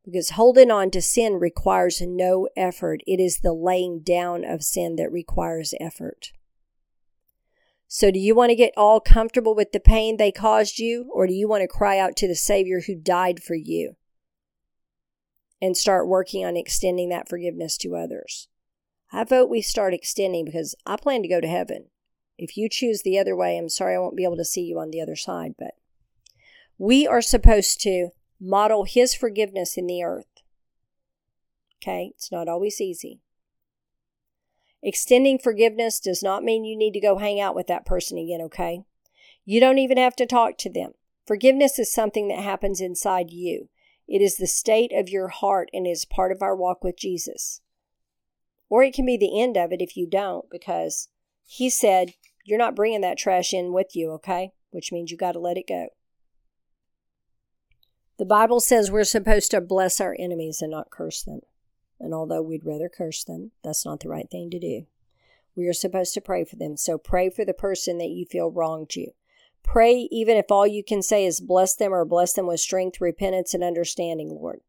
because 0.05 0.31
holding 0.31 0.69
on 0.69 0.91
to 0.91 1.01
sin 1.01 1.33
requires 1.39 1.99
no 1.99 2.47
effort. 2.55 3.01
It 3.07 3.19
is 3.19 3.39
the 3.39 3.53
laying 3.53 4.01
down 4.01 4.45
of 4.45 4.63
sin 4.63 4.97
that 4.97 5.11
requires 5.11 5.73
effort. 5.79 6.31
So, 7.87 8.09
do 8.09 8.19
you 8.19 8.33
want 8.33 8.51
to 8.51 8.55
get 8.55 8.73
all 8.77 9.01
comfortable 9.01 9.53
with 9.53 9.73
the 9.73 9.79
pain 9.79 10.15
they 10.15 10.31
caused 10.31 10.79
you, 10.79 11.11
or 11.13 11.27
do 11.27 11.33
you 11.33 11.47
want 11.47 11.61
to 11.61 11.67
cry 11.67 11.99
out 11.99 12.15
to 12.17 12.27
the 12.27 12.35
Savior 12.35 12.81
who 12.87 12.95
died 12.95 13.43
for 13.43 13.53
you 13.53 13.97
and 15.61 15.77
start 15.77 16.07
working 16.07 16.45
on 16.45 16.57
extending 16.57 17.09
that 17.09 17.29
forgiveness 17.29 17.77
to 17.77 17.95
others? 17.95 18.47
I 19.11 19.23
vote 19.23 19.49
we 19.49 19.61
start 19.61 19.93
extending 19.93 20.45
because 20.45 20.75
I 20.85 20.95
plan 20.95 21.21
to 21.21 21.27
go 21.27 21.41
to 21.41 21.47
heaven. 21.47 21.87
If 22.37 22.57
you 22.57 22.69
choose 22.69 23.01
the 23.01 23.19
other 23.19 23.35
way, 23.35 23.57
I'm 23.57 23.69
sorry 23.69 23.95
I 23.95 23.99
won't 23.99 24.17
be 24.17 24.23
able 24.23 24.37
to 24.37 24.45
see 24.45 24.61
you 24.61 24.79
on 24.79 24.89
the 24.89 25.01
other 25.01 25.15
side, 25.15 25.53
but 25.59 25.71
we 26.77 27.05
are 27.05 27.21
supposed 27.21 27.81
to 27.81 28.09
model 28.39 28.85
His 28.85 29.13
forgiveness 29.13 29.77
in 29.77 29.85
the 29.85 30.01
earth. 30.01 30.25
Okay, 31.77 32.11
it's 32.15 32.31
not 32.31 32.47
always 32.47 32.81
easy. 32.81 33.21
Extending 34.83 35.37
forgiveness 35.37 35.99
does 35.99 36.23
not 36.23 36.43
mean 36.43 36.65
you 36.65 36.75
need 36.75 36.93
to 36.93 36.99
go 36.99 37.17
hang 37.17 37.39
out 37.39 37.55
with 37.55 37.67
that 37.67 37.85
person 37.85 38.17
again, 38.17 38.41
okay? 38.41 38.81
You 39.45 39.59
don't 39.59 39.77
even 39.77 39.97
have 39.97 40.15
to 40.15 40.25
talk 40.25 40.57
to 40.59 40.71
them. 40.71 40.93
Forgiveness 41.27 41.77
is 41.77 41.93
something 41.93 42.27
that 42.29 42.39
happens 42.39 42.81
inside 42.81 43.29
you. 43.29 43.69
It 44.11 44.21
is 44.21 44.35
the 44.35 44.45
state 44.45 44.91
of 44.93 45.07
your 45.07 45.29
heart 45.29 45.69
and 45.71 45.87
is 45.87 46.03
part 46.03 46.33
of 46.33 46.41
our 46.41 46.53
walk 46.53 46.83
with 46.83 46.97
Jesus. 46.97 47.61
Or 48.69 48.83
it 48.83 48.93
can 48.93 49.05
be 49.05 49.15
the 49.15 49.41
end 49.41 49.55
of 49.55 49.71
it 49.71 49.81
if 49.81 49.95
you 49.95 50.05
don't, 50.05 50.49
because 50.51 51.07
He 51.45 51.69
said, 51.69 52.15
You're 52.43 52.57
not 52.57 52.75
bringing 52.75 52.99
that 53.01 53.17
trash 53.17 53.53
in 53.53 53.71
with 53.71 53.95
you, 53.95 54.11
okay? 54.11 54.51
Which 54.71 54.91
means 54.91 55.11
you 55.11 55.17
got 55.17 55.31
to 55.31 55.39
let 55.39 55.57
it 55.57 55.65
go. 55.65 55.87
The 58.17 58.25
Bible 58.25 58.59
says 58.59 58.91
we're 58.91 59.05
supposed 59.05 59.49
to 59.51 59.61
bless 59.61 60.01
our 60.01 60.13
enemies 60.19 60.61
and 60.61 60.71
not 60.71 60.91
curse 60.91 61.23
them. 61.23 61.39
And 61.97 62.13
although 62.13 62.41
we'd 62.41 62.65
rather 62.65 62.89
curse 62.89 63.23
them, 63.23 63.51
that's 63.63 63.85
not 63.85 64.01
the 64.01 64.09
right 64.09 64.29
thing 64.29 64.49
to 64.49 64.59
do. 64.59 64.87
We 65.55 65.67
are 65.67 65.73
supposed 65.73 66.13
to 66.15 66.21
pray 66.21 66.43
for 66.43 66.57
them. 66.57 66.75
So 66.75 66.97
pray 66.97 67.29
for 67.29 67.45
the 67.45 67.53
person 67.53 67.97
that 67.99 68.09
you 68.09 68.25
feel 68.25 68.51
wronged 68.51 68.93
you. 68.93 69.13
Pray 69.63 70.07
even 70.11 70.37
if 70.37 70.51
all 70.51 70.67
you 70.67 70.83
can 70.83 71.01
say 71.01 71.25
is 71.25 71.39
bless 71.39 71.75
them 71.75 71.93
or 71.93 72.05
bless 72.05 72.33
them 72.33 72.47
with 72.47 72.59
strength, 72.59 72.99
repentance, 72.99 73.53
and 73.53 73.63
understanding, 73.63 74.29
Lord. 74.29 74.61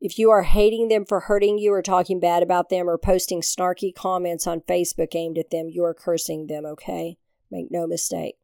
If 0.00 0.18
you 0.18 0.30
are 0.30 0.42
hating 0.42 0.88
them 0.88 1.04
for 1.04 1.20
hurting 1.20 1.58
you 1.58 1.72
or 1.72 1.82
talking 1.82 2.20
bad 2.20 2.42
about 2.42 2.68
them 2.68 2.88
or 2.88 2.98
posting 2.98 3.40
snarky 3.40 3.92
comments 3.92 4.46
on 4.46 4.60
Facebook 4.60 5.14
aimed 5.14 5.38
at 5.38 5.50
them, 5.50 5.68
you 5.68 5.84
are 5.84 5.94
cursing 5.94 6.46
them, 6.46 6.64
okay? 6.64 7.18
Make 7.50 7.70
no 7.70 7.86
mistake. 7.86 8.36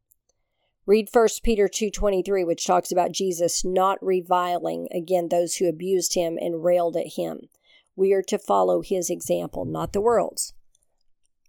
Read 0.86 1.08
1 1.10 1.28
Peter 1.42 1.66
2:23 1.66 2.44
which 2.44 2.66
talks 2.66 2.92
about 2.92 3.12
Jesus 3.12 3.64
not 3.64 4.04
reviling 4.04 4.88
again 4.90 5.28
those 5.28 5.56
who 5.56 5.68
abused 5.68 6.14
him 6.14 6.36
and 6.38 6.64
railed 6.64 6.96
at 6.96 7.14
him. 7.14 7.48
We 7.96 8.12
are 8.12 8.22
to 8.24 8.38
follow 8.38 8.82
his 8.82 9.08
example, 9.08 9.64
not 9.64 9.92
the 9.92 10.00
world's. 10.00 10.52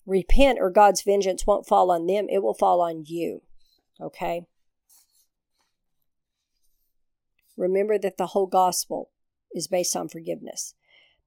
Repent 0.06 0.60
or 0.62 0.70
God's 0.70 1.01
vengeance 1.01 1.47
won't 1.47 1.68
fall 1.68 1.91
on 1.91 2.06
them, 2.06 2.28
it 2.30 2.43
will 2.43 2.53
fall 2.53 2.82
on 2.82 3.03
you. 3.06 3.41
Okay? 3.99 4.45
Remember 7.58 7.97
that 7.97 8.18
the 8.18 8.28
whole 8.28 8.47
gospel 8.47 9.10
is 9.53 9.68
based 9.68 9.95
on 9.95 10.10
forgiveness. 10.10 10.74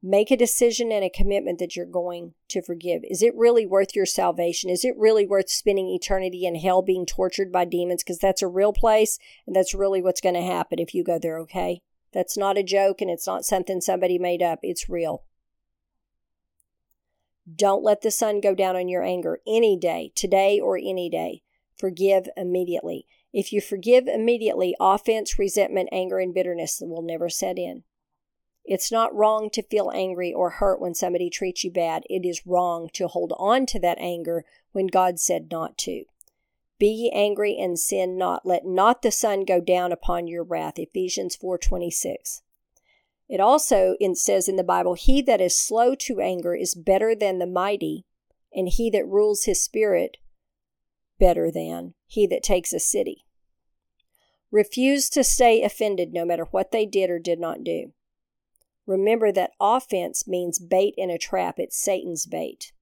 Make 0.01 0.31
a 0.31 0.37
decision 0.37 0.93
and 0.93 1.03
a 1.03 1.11
commitment 1.11 1.59
that 1.59 1.75
you're 1.75 1.85
going 1.85 2.35
to 2.49 2.63
forgive. 2.63 3.03
Is 3.11 3.21
it 3.21 3.35
really 3.35 3.67
worth 3.67 3.97
your 3.97 4.07
salvation? 4.07 4.71
Is 4.71 4.85
it 4.85 4.95
really 4.97 5.27
worth 5.27 5.51
spending 5.51 5.89
eternity 5.89 6.47
in 6.47 6.55
hell 6.55 6.83
being 6.83 7.05
tortured 7.05 7.51
by 7.51 7.65
demons? 7.65 8.05
Because 8.05 8.19
that's 8.19 8.43
a 8.43 8.47
real 8.47 8.73
place 8.73 9.19
and 9.45 9.57
that's 9.57 9.75
really 9.75 10.01
what's 10.01 10.21
going 10.21 10.37
to 10.37 10.43
happen 10.43 10.79
if 10.79 10.95
you 10.95 11.03
go 11.03 11.19
there, 11.19 11.39
okay? 11.41 11.81
That's 12.13 12.39
not 12.39 12.57
a 12.57 12.63
joke 12.63 13.01
and 13.01 13.11
it's 13.11 13.27
not 13.27 13.45
something 13.45 13.81
somebody 13.81 14.19
made 14.19 14.41
up. 14.41 14.61
It's 14.63 14.89
real. 14.89 15.25
Don't 17.57 17.85
let 17.85 18.03
the 18.03 18.11
sun 18.11 18.41
go 18.41 18.55
down 18.55 18.77
on 18.77 18.89
your 18.89 19.03
anger 19.03 19.41
any 19.47 19.77
day, 19.77 20.13
today 20.15 20.61
or 20.61 20.77
any 20.77 21.09
day. 21.09 21.43
Forgive 21.77 22.29
immediately. 22.37 23.07
If 23.33 23.53
you 23.53 23.61
forgive 23.61 24.09
immediately, 24.09 24.75
offense, 24.81 25.39
resentment, 25.39 25.89
anger, 25.93 26.19
and 26.19 26.35
bitterness 26.35 26.83
will 26.83 27.03
never 27.03 27.29
set 27.29 27.59
in. 27.59 27.85
It's 28.65 28.93
not 28.93 29.15
wrong 29.15 29.49
to 29.51 29.63
feel 29.63 29.91
angry 29.95 30.33
or 30.33 30.51
hurt 30.51 30.81
when 30.81 30.95
somebody 30.95 31.31
treats 31.31 31.65
you 31.65 31.71
bad. 31.71 32.03
It 32.11 32.27
is 32.27 32.47
wrong 32.47 32.91
to 32.95 33.09
hold 33.09 33.33
on 33.39 33.65
to 33.67 33.79
that 33.81 33.99
anger 33.99 34.45
when 34.73 34.89
God 34.89 35.19
said 35.19 35.51
not 35.51 35.79
to. 35.79 36.05
Be 36.79 36.89
ye 36.89 37.11
angry 37.11 37.57
and 37.59 37.79
sin 37.79 38.19
not. 38.19 38.45
Let 38.45 38.67
not 38.67 39.03
the 39.03 39.11
sun 39.11 39.45
go 39.45 39.61
down 39.61 39.91
upon 39.91 40.27
your 40.27 40.45
wrath. 40.45 40.79
Ephesians 40.79 41.35
4:26. 41.37 42.43
It 43.29 43.41
also 43.41 43.97
says 44.15 44.49
in 44.49 44.57
the 44.57 44.65
Bible, 44.65 44.95
He 44.95 45.21
that 45.23 45.41
is 45.41 45.55
slow 45.55 45.95
to 45.97 46.21
anger 46.21 46.55
is 46.55 46.75
better 46.75 47.15
than 47.15 47.39
the 47.39 47.47
mighty, 47.47 48.07
and 48.53 48.69
he 48.69 48.89
that 48.91 49.07
rules 49.07 49.45
his 49.45 49.63
spirit 49.63 50.17
better 51.19 51.51
than 51.51 51.95
he 52.07 52.27
that 52.27 52.43
takes 52.43 52.73
a 52.73 52.81
city. 52.81 53.27
Refuse 54.51 55.11
to 55.11 55.23
stay 55.23 55.63
offended 55.63 56.13
no 56.13 56.25
matter 56.25 56.45
what 56.45 56.71
they 56.71 56.87
did 56.87 57.11
or 57.11 57.19
did 57.19 57.39
not 57.39 57.63
do. 57.63 57.93
Remember 58.87 59.31
that 59.31 59.53
offense 59.61 60.27
means 60.27 60.59
bait 60.59 60.95
in 60.97 61.11
a 61.11 61.19
trap, 61.19 61.59
it's 61.59 61.77
Satan's 61.77 62.25
bait. 62.25 62.73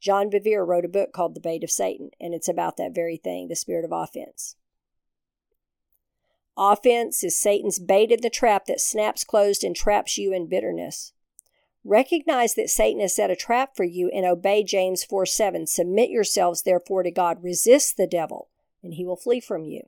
John 0.00 0.28
Bevere 0.28 0.66
wrote 0.66 0.84
a 0.84 0.88
book 0.88 1.12
called 1.12 1.34
The 1.34 1.40
Bait 1.40 1.62
of 1.62 1.70
Satan, 1.70 2.10
and 2.20 2.34
it's 2.34 2.48
about 2.48 2.76
that 2.78 2.94
very 2.94 3.16
thing 3.16 3.46
the 3.46 3.54
spirit 3.54 3.84
of 3.84 3.92
offense. 3.92 4.56
Offense 6.56 7.24
is 7.24 7.36
Satan's 7.36 7.78
bait 7.78 8.12
in 8.12 8.20
the 8.20 8.30
trap 8.30 8.66
that 8.66 8.80
snaps 8.80 9.24
closed 9.24 9.64
and 9.64 9.74
traps 9.74 10.16
you 10.16 10.32
in 10.32 10.48
bitterness. 10.48 11.12
Recognize 11.84 12.54
that 12.54 12.70
Satan 12.70 13.00
has 13.00 13.14
set 13.14 13.30
a 13.30 13.36
trap 13.36 13.76
for 13.76 13.84
you 13.84 14.08
and 14.08 14.24
obey 14.24 14.62
James 14.62 15.04
4 15.04 15.26
7. 15.26 15.66
Submit 15.66 16.10
yourselves 16.10 16.62
therefore 16.62 17.02
to 17.02 17.10
God. 17.10 17.42
Resist 17.42 17.96
the 17.96 18.06
devil, 18.06 18.48
and 18.82 18.94
he 18.94 19.04
will 19.04 19.16
flee 19.16 19.40
from 19.40 19.64
you. 19.64 19.82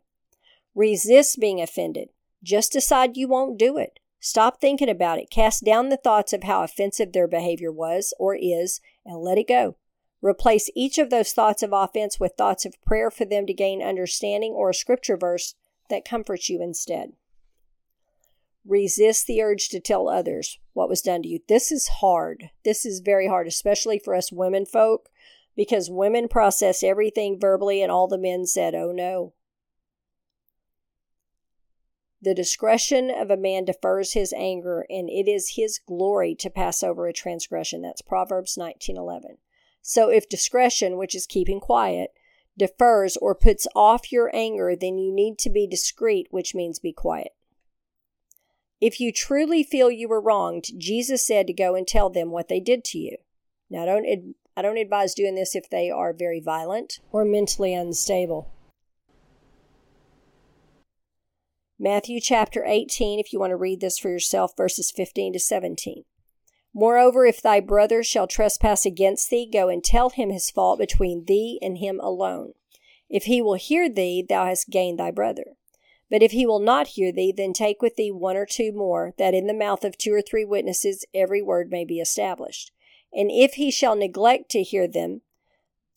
Resist 0.75 1.41
being 1.41 1.61
offended. 1.61 2.11
Just 2.43 2.73
decide 2.73 3.17
you 3.17 3.29
won't 3.29 3.59
do 3.59 3.79
it. 3.79 3.99
Stop 4.21 4.61
thinking 4.61 4.91
about 4.91 5.19
it. 5.19 5.31
Cast 5.31 5.65
down 5.65 5.89
the 5.89 5.97
thoughts 5.97 6.33
of 6.33 6.43
how 6.43 6.63
offensive 6.63 7.13
their 7.13 7.29
behavior 7.29 7.73
was 7.73 8.13
or 8.19 8.35
is 8.35 8.81
and 9.05 9.19
let 9.19 9.39
it 9.39 9.49
go. 9.49 9.77
Replace 10.21 10.69
each 10.75 10.99
of 10.99 11.11
those 11.11 11.33
thoughts 11.33 11.63
of 11.63 11.73
offense 11.73 12.19
with 12.19 12.33
thoughts 12.37 12.67
of 12.67 12.83
prayer 12.85 13.11
for 13.11 13.25
them 13.25 13.47
to 13.47 13.55
gain 13.55 13.83
understanding 13.83 14.53
or 14.53 14.71
a 14.71 14.75
scripture 14.75 15.17
verse 15.17 15.55
that 15.91 16.05
comforts 16.05 16.49
you 16.49 16.63
instead. 16.63 17.13
Resist 18.65 19.27
the 19.27 19.43
urge 19.43 19.69
to 19.69 19.81
tell 19.81 20.09
others 20.09 20.59
what 20.73 20.89
was 20.89 21.03
done 21.03 21.23
to 21.23 21.29
you. 21.29 21.41
This 21.49 21.71
is 21.71 21.89
hard. 22.01 22.51
This 22.65 22.85
is 22.85 23.01
very 23.01 23.29
hard, 23.29 23.47
especially 23.47 23.99
for 23.99 24.15
us 24.15 24.33
women 24.33 24.67
folk, 24.67 25.09
because 25.55 25.89
women 25.89 26.29
process 26.29 26.83
everything 26.83 27.39
verbally, 27.41 27.81
and 27.81 27.93
all 27.93 28.09
the 28.09 28.19
men 28.19 28.45
said, 28.47 28.75
Oh 28.75 28.93
no. 28.93 29.35
The 32.21 32.35
discretion 32.35 33.11
of 33.11 33.31
a 33.31 33.37
man 33.37 33.67
defers 33.67 34.15
his 34.15 34.33
anger, 34.33 34.85
and 34.91 35.09
it 35.09 35.29
is 35.29 35.51
his 35.57 35.79
glory 35.79 36.35
to 36.37 36.51
pass 36.51 36.83
over 36.83 37.07
a 37.07 37.13
transgression. 37.13 37.83
That's 37.83 38.03
Proverbs 38.03 38.57
19:11. 38.57 39.39
So 39.81 40.11
if 40.11 40.29
discretion, 40.29 40.97
which 40.97 41.15
is 41.15 41.27
keeping 41.27 41.61
quiet, 41.61 42.11
defers 42.59 43.17
or 43.19 43.35
puts 43.35 43.67
off 43.75 44.13
your 44.13 44.31
anger, 44.35 44.75
then 44.75 44.99
you 44.99 45.13
need 45.13 45.39
to 45.39 45.51
be 45.51 45.67
discreet, 45.67 46.29
which 46.31 46.55
means 46.55 46.79
be 46.79 46.93
quiet. 46.93 47.33
If 48.81 49.01
you 49.01 49.13
truly 49.13 49.63
feel 49.63 49.91
you 49.91 50.09
were 50.09 50.21
wronged, 50.21 50.67
Jesus 50.77 51.27
said 51.27 51.47
to 51.47 51.53
go 51.53 51.75
and 51.75 51.87
tell 51.87 52.11
them 52.11 52.31
what 52.31 52.49
they 52.49 52.61
did 52.61 52.85
to 52.85 52.99
you. 52.99 53.17
Now, 53.71 53.83
I 53.83 53.87
don't, 53.87 54.35
I 54.57 54.63
don't 54.63 54.79
advise 54.79 55.15
doing 55.15 55.35
this 55.35 55.55
if 55.55 55.69
they 55.71 55.91
are 55.91 56.13
very 56.13 56.41
violent 56.41 57.01
or 57.11 57.25
mentally 57.25 57.75
unstable. 57.75 58.51
Matthew 61.79 62.21
chapter 62.21 62.65
18, 62.65 63.19
if 63.19 63.33
you 63.33 63.39
want 63.39 63.51
to 63.51 63.57
read 63.57 63.81
this 63.81 63.99
for 63.99 64.09
yourself, 64.09 64.57
verses 64.57 64.91
15 64.91 65.35
to 65.35 65.39
17. 65.39 66.05
Moreover, 66.79 67.25
if 67.25 67.41
thy 67.41 67.61
brother 67.61 68.03
shall 68.03 68.27
trespass 68.27 68.85
against 68.85 69.31
thee, 69.31 69.49
go 69.51 69.71
and 69.71 69.83
tell 69.83 70.11
him 70.11 70.29
his 70.29 70.51
fault 70.51 70.79
between 70.79 71.25
thee 71.25 71.59
and 71.63 71.79
him 71.79 71.99
alone. 72.03 72.53
If 73.09 73.25
he 73.25 73.41
will 73.41 73.55
hear 73.55 73.89
thee, 73.89 74.23
thou 74.29 74.45
hast 74.45 74.69
gained 74.69 74.99
thy 74.99 75.11
brother. 75.11 75.57
But 76.11 76.23
if 76.23 76.33
he 76.33 76.45
will 76.45 76.59
not 76.59 76.89
hear 76.89 77.13
thee, 77.13 77.33
then 77.35 77.55
take 77.55 77.81
with 77.81 77.97
thee 77.97 78.11
one 78.11 78.37
or 78.37 78.45
two 78.45 78.73
more, 78.73 79.15
that 79.17 79.33
in 79.33 79.47
the 79.47 79.55
mouth 79.55 79.87
of 79.87 79.97
two 79.97 80.13
or 80.13 80.21
three 80.21 80.45
witnesses 80.45 81.07
every 81.15 81.41
word 81.41 81.71
may 81.71 81.87
be 81.87 81.99
established. 81.99 82.73
And 83.11 83.31
if 83.31 83.55
he 83.55 83.71
shall 83.71 83.97
neglect 83.97 84.51
to 84.51 84.63
hear 84.63 84.87
them, 84.87 85.23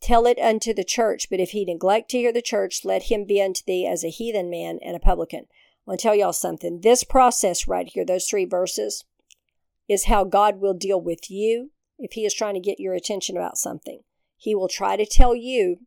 tell 0.02 0.26
it 0.26 0.40
unto 0.40 0.74
the 0.74 0.86
church. 0.86 1.30
But 1.30 1.42
if 1.42 1.52
he 1.52 1.66
neglect 1.66 2.10
to 2.12 2.20
hear 2.20 2.32
the 2.32 2.42
church, 2.42 2.86
let 2.86 3.04
him 3.04 3.26
be 3.26 3.42
unto 3.42 3.64
thee 3.68 3.86
as 3.86 4.06
a 4.06 4.10
heathen 4.10 4.50
man 4.50 4.80
and 4.82 4.96
a 4.96 5.00
publican. 5.00 5.42
I 5.42 5.46
want 5.86 6.00
to 6.00 6.04
tell 6.04 6.16
y'all 6.16 6.32
something. 6.32 6.80
This 6.80 7.04
process 7.04 7.68
right 7.68 7.90
here, 7.90 8.06
those 8.06 8.28
three 8.28 8.46
verses, 8.46 9.04
is 9.90 10.06
how 10.06 10.24
God 10.24 10.62
will 10.62 10.76
deal 10.76 11.02
with 11.02 11.30
you 11.30 11.72
if 11.98 12.14
He 12.14 12.26
is 12.26 12.34
trying 12.34 12.54
to 12.54 12.60
get 12.62 12.80
your 12.80 12.94
attention 12.94 13.36
about 13.36 13.58
something. 13.58 14.04
He 14.38 14.56
will 14.56 14.70
try 14.70 14.96
to 14.96 15.06
tell 15.06 15.36
you, 15.36 15.80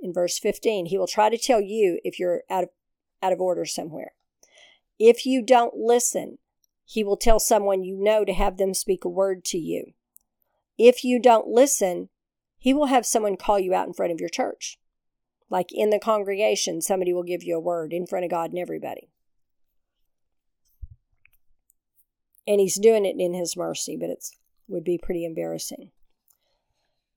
in 0.00 0.12
verse 0.12 0.38
15, 0.38 0.86
He 0.86 0.98
will 0.98 1.06
try 1.06 1.28
to 1.28 1.38
tell 1.38 1.60
you 1.60 2.00
if 2.02 2.18
you're 2.18 2.42
out 2.50 2.64
of, 2.64 2.70
out 3.22 3.32
of 3.32 3.40
order 3.40 3.66
somewhere. 3.66 4.12
If 4.98 5.26
you 5.26 5.42
don't 5.42 5.74
listen, 5.76 6.38
He 6.86 7.04
will 7.04 7.18
tell 7.18 7.38
someone 7.38 7.84
you 7.84 7.96
know 7.96 8.24
to 8.24 8.32
have 8.32 8.56
them 8.56 8.72
speak 8.72 9.04
a 9.04 9.08
word 9.08 9.44
to 9.46 9.58
you. 9.58 9.92
If 10.78 11.04
you 11.04 11.20
don't 11.20 11.46
listen, 11.46 12.08
He 12.56 12.72
will 12.72 12.86
have 12.86 13.06
someone 13.06 13.36
call 13.36 13.60
you 13.60 13.74
out 13.74 13.86
in 13.86 13.92
front 13.92 14.12
of 14.12 14.20
your 14.20 14.30
church. 14.30 14.78
Like 15.50 15.68
in 15.70 15.90
the 15.90 16.00
congregation, 16.00 16.80
somebody 16.80 17.12
will 17.12 17.22
give 17.22 17.44
you 17.44 17.56
a 17.56 17.60
word 17.60 17.92
in 17.92 18.06
front 18.06 18.24
of 18.24 18.30
God 18.30 18.50
and 18.50 18.58
everybody. 18.58 19.10
And 22.46 22.60
he's 22.60 22.78
doing 22.78 23.04
it 23.04 23.16
in 23.18 23.34
his 23.34 23.56
mercy, 23.56 23.96
but 23.96 24.10
it 24.10 24.24
would 24.68 24.84
be 24.84 24.98
pretty 24.98 25.24
embarrassing. 25.24 25.90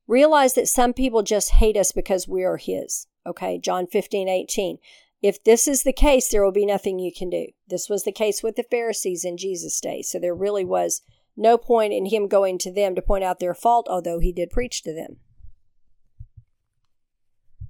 Realize 0.07 0.53
that 0.55 0.67
some 0.67 0.93
people 0.93 1.21
just 1.21 1.51
hate 1.51 1.77
us 1.77 1.91
because 1.91 2.27
we 2.27 2.43
are 2.43 2.57
his. 2.57 3.07
Okay, 3.27 3.59
John 3.59 3.85
15, 3.85 4.27
18. 4.27 4.77
If 5.21 5.43
this 5.43 5.67
is 5.67 5.83
the 5.83 5.93
case, 5.93 6.29
there 6.29 6.43
will 6.43 6.51
be 6.51 6.65
nothing 6.65 6.97
you 6.97 7.11
can 7.15 7.29
do. 7.29 7.47
This 7.67 7.89
was 7.89 8.03
the 8.03 8.11
case 8.11 8.41
with 8.41 8.55
the 8.55 8.63
Pharisees 8.63 9.25
in 9.25 9.37
Jesus' 9.37 9.79
day. 9.79 10.01
So 10.01 10.17
there 10.17 10.33
really 10.33 10.65
was 10.65 11.01
no 11.35 11.57
point 11.57 11.93
in 11.93 12.07
him 12.07 12.27
going 12.27 12.57
to 12.59 12.71
them 12.71 12.95
to 12.95 13.01
point 13.01 13.23
out 13.23 13.39
their 13.39 13.53
fault, 13.53 13.87
although 13.89 14.19
he 14.19 14.31
did 14.31 14.49
preach 14.49 14.81
to 14.83 14.93
them. 14.93 15.17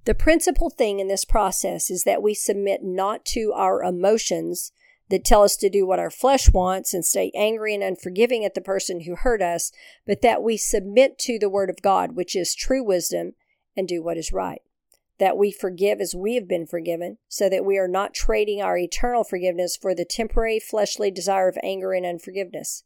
The 0.05 0.15
principal 0.15 0.69
thing 0.69 0.99
in 0.99 1.07
this 1.07 1.25
process 1.25 1.91
is 1.91 2.03
that 2.03 2.23
we 2.23 2.33
submit 2.33 2.83
not 2.83 3.25
to 3.25 3.51
our 3.53 3.83
emotions, 3.83 4.71
that 5.09 5.25
tell 5.25 5.43
us 5.43 5.55
to 5.57 5.69
do 5.69 5.85
what 5.85 5.99
our 5.99 6.11
flesh 6.11 6.51
wants 6.51 6.93
and 6.93 7.03
stay 7.03 7.31
angry 7.35 7.73
and 7.73 7.83
unforgiving 7.83 8.45
at 8.45 8.53
the 8.53 8.61
person 8.61 9.01
who 9.01 9.15
hurt 9.15 9.41
us, 9.41 9.71
but 10.05 10.21
that 10.21 10.43
we 10.43 10.55
submit 10.55 11.17
to 11.19 11.39
the 11.39 11.49
Word 11.49 11.69
of 11.69 11.81
God, 11.81 12.15
which 12.15 12.35
is 12.35 12.55
true 12.55 12.83
wisdom, 12.83 13.33
and 13.75 13.87
do 13.87 14.03
what 14.03 14.17
is 14.17 14.31
right. 14.31 14.61
That 15.17 15.37
we 15.37 15.51
forgive 15.51 15.99
as 15.99 16.15
we 16.15 16.35
have 16.35 16.47
been 16.47 16.65
forgiven, 16.65 17.17
so 17.27 17.49
that 17.49 17.65
we 17.65 17.77
are 17.77 17.87
not 17.87 18.13
trading 18.13 18.61
our 18.61 18.77
eternal 18.77 19.23
forgiveness 19.23 19.75
for 19.75 19.93
the 19.93 20.05
temporary 20.05 20.59
fleshly 20.59 21.11
desire 21.11 21.49
of 21.49 21.57
anger 21.63 21.93
and 21.93 22.05
unforgiveness. 22.05 22.83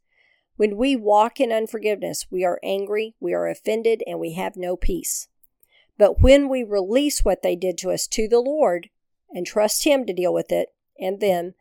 When 0.55 0.77
we 0.77 0.95
walk 0.95 1.39
in 1.39 1.51
unforgiveness, 1.51 2.27
we 2.31 2.45
are 2.45 2.59
angry, 2.63 3.15
we 3.19 3.33
are 3.33 3.47
offended, 3.47 4.03
and 4.07 4.19
we 4.19 4.33
have 4.33 4.55
no 4.55 4.75
peace. 4.75 5.27
But 5.97 6.21
when 6.21 6.47
we 6.47 6.63
release 6.63 7.25
what 7.25 7.41
they 7.43 7.55
did 7.55 7.77
to 7.79 7.91
us 7.91 8.07
to 8.07 8.27
the 8.27 8.39
Lord 8.39 8.89
and 9.31 9.45
trust 9.45 9.83
Him 9.83 10.05
to 10.05 10.13
deal 10.13 10.33
with 10.33 10.51
it 10.51 10.69
and 10.99 11.19
them, 11.19 11.53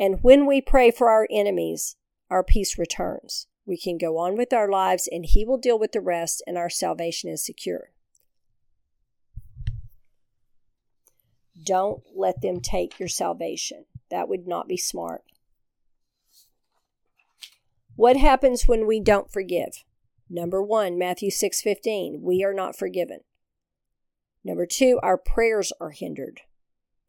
and 0.00 0.22
when 0.22 0.46
we 0.46 0.62
pray 0.62 0.90
for 0.90 1.10
our 1.10 1.28
enemies, 1.30 1.96
our 2.30 2.42
peace 2.42 2.78
returns. 2.78 3.46
We 3.66 3.76
can 3.76 3.98
go 3.98 4.16
on 4.16 4.36
with 4.36 4.52
our 4.52 4.68
lives 4.68 5.06
and 5.12 5.26
He 5.26 5.44
will 5.44 5.58
deal 5.58 5.78
with 5.78 5.92
the 5.92 6.00
rest, 6.00 6.42
and 6.46 6.56
our 6.56 6.70
salvation 6.70 7.30
is 7.30 7.44
secure. 7.44 7.90
Don't 11.62 12.02
let 12.16 12.40
them 12.40 12.60
take 12.60 12.98
your 12.98 13.08
salvation. 13.08 13.84
That 14.10 14.28
would 14.28 14.48
not 14.48 14.66
be 14.66 14.78
smart. 14.78 15.22
What 17.94 18.16
happens 18.16 18.66
when 18.66 18.86
we 18.86 18.98
don't 18.98 19.30
forgive? 19.30 19.84
Number 20.30 20.62
1, 20.62 20.96
Matthew 20.96 21.30
6:15, 21.30 22.22
we 22.22 22.42
are 22.42 22.54
not 22.54 22.74
forgiven. 22.74 23.20
Number 24.42 24.64
2, 24.64 24.98
our 25.02 25.18
prayers 25.18 25.72
are 25.80 25.90
hindered. 25.90 26.40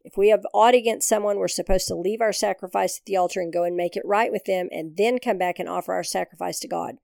If 0.04 0.18
we 0.18 0.30
have 0.30 0.46
aught 0.54 0.74
against 0.74 1.08
someone, 1.08 1.38
we're 1.38 1.48
supposed 1.48 1.88
to 1.88 1.96
leave 1.96 2.22
our 2.22 2.34
sacrifice 2.34 3.00
at 3.00 3.06
the 3.06 3.18
altar 3.18 3.40
and 3.40 3.54
go 3.54 3.64
and 3.64 3.76
make 3.76 3.96
it 3.96 4.06
right 4.06 4.32
with 4.32 4.46
them 4.46 4.68
and 4.72 4.98
then 4.98 5.20
come 5.20 5.38
back 5.38 5.60
and 5.60 5.70
offer 5.70 5.94
our 5.94 6.04
sacrifice 6.04 6.60
to 6.60 6.68
God. 6.68 6.96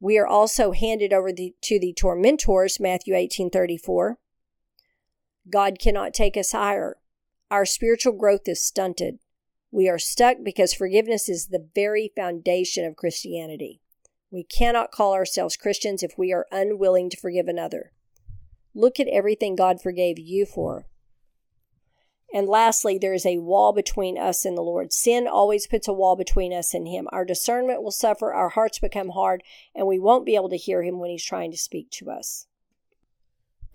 We 0.00 0.18
are 0.18 0.26
also 0.26 0.72
handed 0.72 1.12
over 1.12 1.32
the, 1.32 1.54
to 1.62 1.78
the 1.78 1.92
tormentors, 1.92 2.78
Matthew 2.78 3.14
18 3.14 3.50
34. 3.50 4.18
God 5.50 5.78
cannot 5.78 6.12
take 6.12 6.36
us 6.36 6.52
higher. 6.52 6.96
Our 7.50 7.64
spiritual 7.64 8.12
growth 8.12 8.46
is 8.48 8.62
stunted. 8.62 9.18
We 9.70 9.88
are 9.88 9.98
stuck 9.98 10.38
because 10.42 10.74
forgiveness 10.74 11.28
is 11.28 11.46
the 11.46 11.68
very 11.74 12.12
foundation 12.16 12.84
of 12.84 12.96
Christianity. 12.96 13.80
We 14.30 14.42
cannot 14.42 14.90
call 14.90 15.14
ourselves 15.14 15.56
Christians 15.56 16.02
if 16.02 16.18
we 16.18 16.32
are 16.32 16.46
unwilling 16.50 17.10
to 17.10 17.16
forgive 17.16 17.46
another. 17.46 17.92
Look 18.74 18.98
at 19.00 19.08
everything 19.08 19.54
God 19.56 19.80
forgave 19.80 20.18
you 20.18 20.44
for. 20.44 20.86
And 22.34 22.48
lastly, 22.48 22.98
there 22.98 23.14
is 23.14 23.24
a 23.24 23.38
wall 23.38 23.72
between 23.72 24.18
us 24.18 24.44
and 24.44 24.56
the 24.56 24.62
Lord. 24.62 24.92
Sin 24.92 25.26
always 25.26 25.66
puts 25.66 25.88
a 25.88 25.92
wall 25.92 26.16
between 26.16 26.52
us 26.52 26.74
and 26.74 26.88
Him. 26.88 27.08
Our 27.12 27.24
discernment 27.24 27.82
will 27.82 27.92
suffer, 27.92 28.32
our 28.32 28.50
hearts 28.50 28.78
become 28.78 29.10
hard, 29.10 29.42
and 29.74 29.86
we 29.86 29.98
won't 29.98 30.26
be 30.26 30.34
able 30.34 30.48
to 30.50 30.56
hear 30.56 30.82
Him 30.82 30.98
when 30.98 31.10
He's 31.10 31.24
trying 31.24 31.52
to 31.52 31.56
speak 31.56 31.90
to 31.92 32.10
us. 32.10 32.46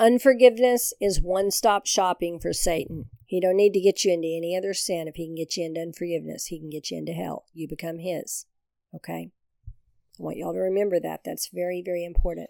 Unforgiveness 0.01 0.93
is 0.99 1.21
one 1.21 1.51
stop 1.51 1.85
shopping 1.85 2.39
for 2.39 2.53
Satan. 2.53 3.05
He 3.25 3.39
don't 3.39 3.55
need 3.55 3.73
to 3.73 3.79
get 3.79 4.03
you 4.03 4.11
into 4.11 4.27
any 4.27 4.57
other 4.57 4.73
sin. 4.73 5.07
If 5.07 5.15
he 5.15 5.27
can 5.27 5.35
get 5.35 5.55
you 5.55 5.63
into 5.63 5.79
unforgiveness, 5.79 6.47
he 6.47 6.59
can 6.59 6.69
get 6.69 6.89
you 6.89 6.97
into 6.97 7.13
hell. 7.13 7.45
You 7.53 7.67
become 7.67 7.99
his. 7.99 8.47
Okay? 8.95 9.29
I 9.67 10.23
want 10.23 10.37
y'all 10.37 10.53
to 10.53 10.59
remember 10.59 10.99
that. 10.99 11.21
That's 11.23 11.49
very, 11.53 11.83
very 11.85 12.03
important. 12.03 12.49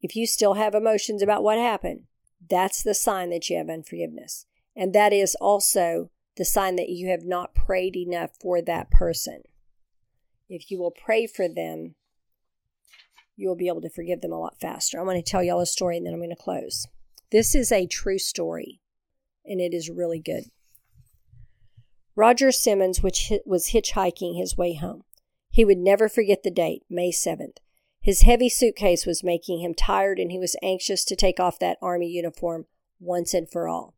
If 0.00 0.16
you 0.16 0.26
still 0.26 0.54
have 0.54 0.74
emotions 0.74 1.22
about 1.22 1.42
what 1.42 1.58
happened, 1.58 2.04
that's 2.48 2.82
the 2.82 2.94
sign 2.94 3.30
that 3.30 3.48
you 3.48 3.58
have 3.58 3.68
unforgiveness. 3.68 4.46
And 4.76 4.94
that 4.94 5.12
is 5.12 5.34
also 5.40 6.10
the 6.36 6.44
sign 6.44 6.76
that 6.76 6.88
you 6.88 7.08
have 7.08 7.24
not 7.24 7.54
prayed 7.54 7.96
enough 7.96 8.30
for 8.40 8.62
that 8.62 8.90
person. 8.90 9.42
If 10.48 10.70
you 10.70 10.78
will 10.78 10.90
pray 10.90 11.26
for 11.26 11.48
them, 11.48 11.94
you 13.36 13.48
will 13.48 13.56
be 13.56 13.68
able 13.68 13.80
to 13.82 13.90
forgive 13.90 14.20
them 14.20 14.32
a 14.32 14.38
lot 14.38 14.60
faster. 14.60 14.98
I'm 14.98 15.04
going 15.04 15.22
to 15.22 15.30
tell 15.30 15.42
y'all 15.42 15.60
a 15.60 15.66
story 15.66 15.96
and 15.96 16.06
then 16.06 16.14
I'm 16.14 16.20
going 16.20 16.30
to 16.30 16.36
close. 16.36 16.86
This 17.30 17.54
is 17.54 17.72
a 17.72 17.86
true 17.86 18.18
story, 18.18 18.80
and 19.44 19.58
it 19.58 19.72
is 19.72 19.88
really 19.88 20.20
good. 20.20 20.44
Roger 22.14 22.52
Simmons 22.52 23.02
which 23.02 23.32
was 23.46 23.70
hitchhiking 23.70 24.36
his 24.36 24.56
way 24.56 24.74
home. 24.74 25.04
He 25.50 25.64
would 25.64 25.78
never 25.78 26.08
forget 26.08 26.42
the 26.42 26.50
date, 26.50 26.82
May 26.90 27.10
7th. 27.10 27.56
His 28.02 28.22
heavy 28.22 28.48
suitcase 28.48 29.06
was 29.06 29.24
making 29.24 29.60
him 29.60 29.74
tired, 29.74 30.18
and 30.18 30.30
he 30.30 30.38
was 30.38 30.56
anxious 30.62 31.04
to 31.06 31.16
take 31.16 31.40
off 31.40 31.58
that 31.58 31.78
army 31.80 32.08
uniform 32.08 32.66
once 33.00 33.32
and 33.32 33.50
for 33.50 33.68
all. 33.68 33.94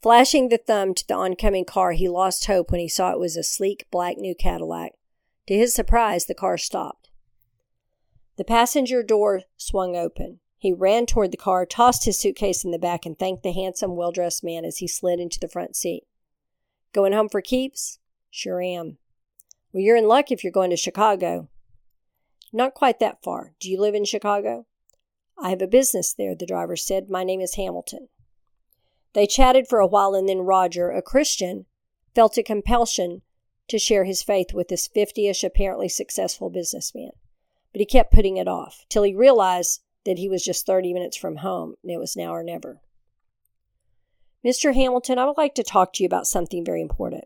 Flashing 0.00 0.48
the 0.48 0.58
thumb 0.58 0.94
to 0.94 1.06
the 1.06 1.14
oncoming 1.14 1.64
car, 1.64 1.92
he 1.92 2.08
lost 2.08 2.46
hope 2.46 2.70
when 2.70 2.80
he 2.80 2.88
saw 2.88 3.10
it 3.10 3.18
was 3.18 3.36
a 3.36 3.42
sleek 3.42 3.86
black 3.90 4.16
new 4.16 4.34
Cadillac. 4.34 4.92
To 5.48 5.56
his 5.56 5.74
surprise, 5.74 6.26
the 6.26 6.34
car 6.34 6.56
stopped. 6.56 7.10
The 8.36 8.44
passenger 8.44 9.02
door 9.02 9.42
swung 9.56 9.96
open. 9.96 10.38
He 10.56 10.72
ran 10.72 11.06
toward 11.06 11.32
the 11.32 11.36
car, 11.36 11.66
tossed 11.66 12.04
his 12.04 12.18
suitcase 12.18 12.64
in 12.64 12.70
the 12.70 12.78
back, 12.78 13.04
and 13.04 13.18
thanked 13.18 13.42
the 13.42 13.52
handsome, 13.52 13.96
well 13.96 14.12
dressed 14.12 14.44
man 14.44 14.64
as 14.64 14.78
he 14.78 14.86
slid 14.86 15.18
into 15.18 15.40
the 15.40 15.48
front 15.48 15.74
seat. 15.74 16.04
Going 16.92 17.12
home 17.12 17.28
for 17.28 17.40
keeps? 17.40 17.98
Sure 18.30 18.62
am. 18.62 18.98
Well, 19.72 19.82
you're 19.82 19.96
in 19.96 20.06
luck 20.06 20.30
if 20.30 20.44
you're 20.44 20.52
going 20.52 20.70
to 20.70 20.76
Chicago. 20.76 21.48
Not 22.52 22.74
quite 22.74 23.00
that 23.00 23.22
far. 23.22 23.54
Do 23.58 23.68
you 23.68 23.80
live 23.80 23.94
in 23.94 24.04
Chicago? 24.04 24.66
I 25.36 25.50
have 25.50 25.62
a 25.62 25.66
business 25.66 26.12
there, 26.12 26.34
the 26.34 26.46
driver 26.46 26.76
said. 26.76 27.10
My 27.10 27.24
name 27.24 27.40
is 27.40 27.54
Hamilton. 27.54 28.08
They 29.18 29.26
chatted 29.26 29.66
for 29.66 29.80
a 29.80 29.86
while, 29.88 30.14
and 30.14 30.28
then 30.28 30.42
Roger, 30.42 30.92
a 30.92 31.02
Christian, 31.02 31.66
felt 32.14 32.38
a 32.38 32.42
compulsion 32.44 33.22
to 33.66 33.76
share 33.76 34.04
his 34.04 34.22
faith 34.22 34.54
with 34.54 34.68
this 34.68 34.86
50 34.86 35.26
ish, 35.26 35.42
apparently 35.42 35.88
successful 35.88 36.50
businessman. 36.50 37.10
But 37.72 37.80
he 37.80 37.84
kept 37.84 38.12
putting 38.12 38.36
it 38.36 38.46
off 38.46 38.86
till 38.88 39.02
he 39.02 39.16
realized 39.16 39.80
that 40.04 40.18
he 40.18 40.28
was 40.28 40.44
just 40.44 40.66
30 40.66 40.92
minutes 40.92 41.16
from 41.16 41.38
home 41.38 41.74
and 41.82 41.90
it 41.90 41.98
was 41.98 42.14
now 42.14 42.32
or 42.32 42.44
never. 42.44 42.80
Mr. 44.44 44.72
Hamilton, 44.72 45.18
I 45.18 45.24
would 45.24 45.36
like 45.36 45.56
to 45.56 45.64
talk 45.64 45.92
to 45.94 46.04
you 46.04 46.06
about 46.06 46.28
something 46.28 46.64
very 46.64 46.80
important. 46.80 47.24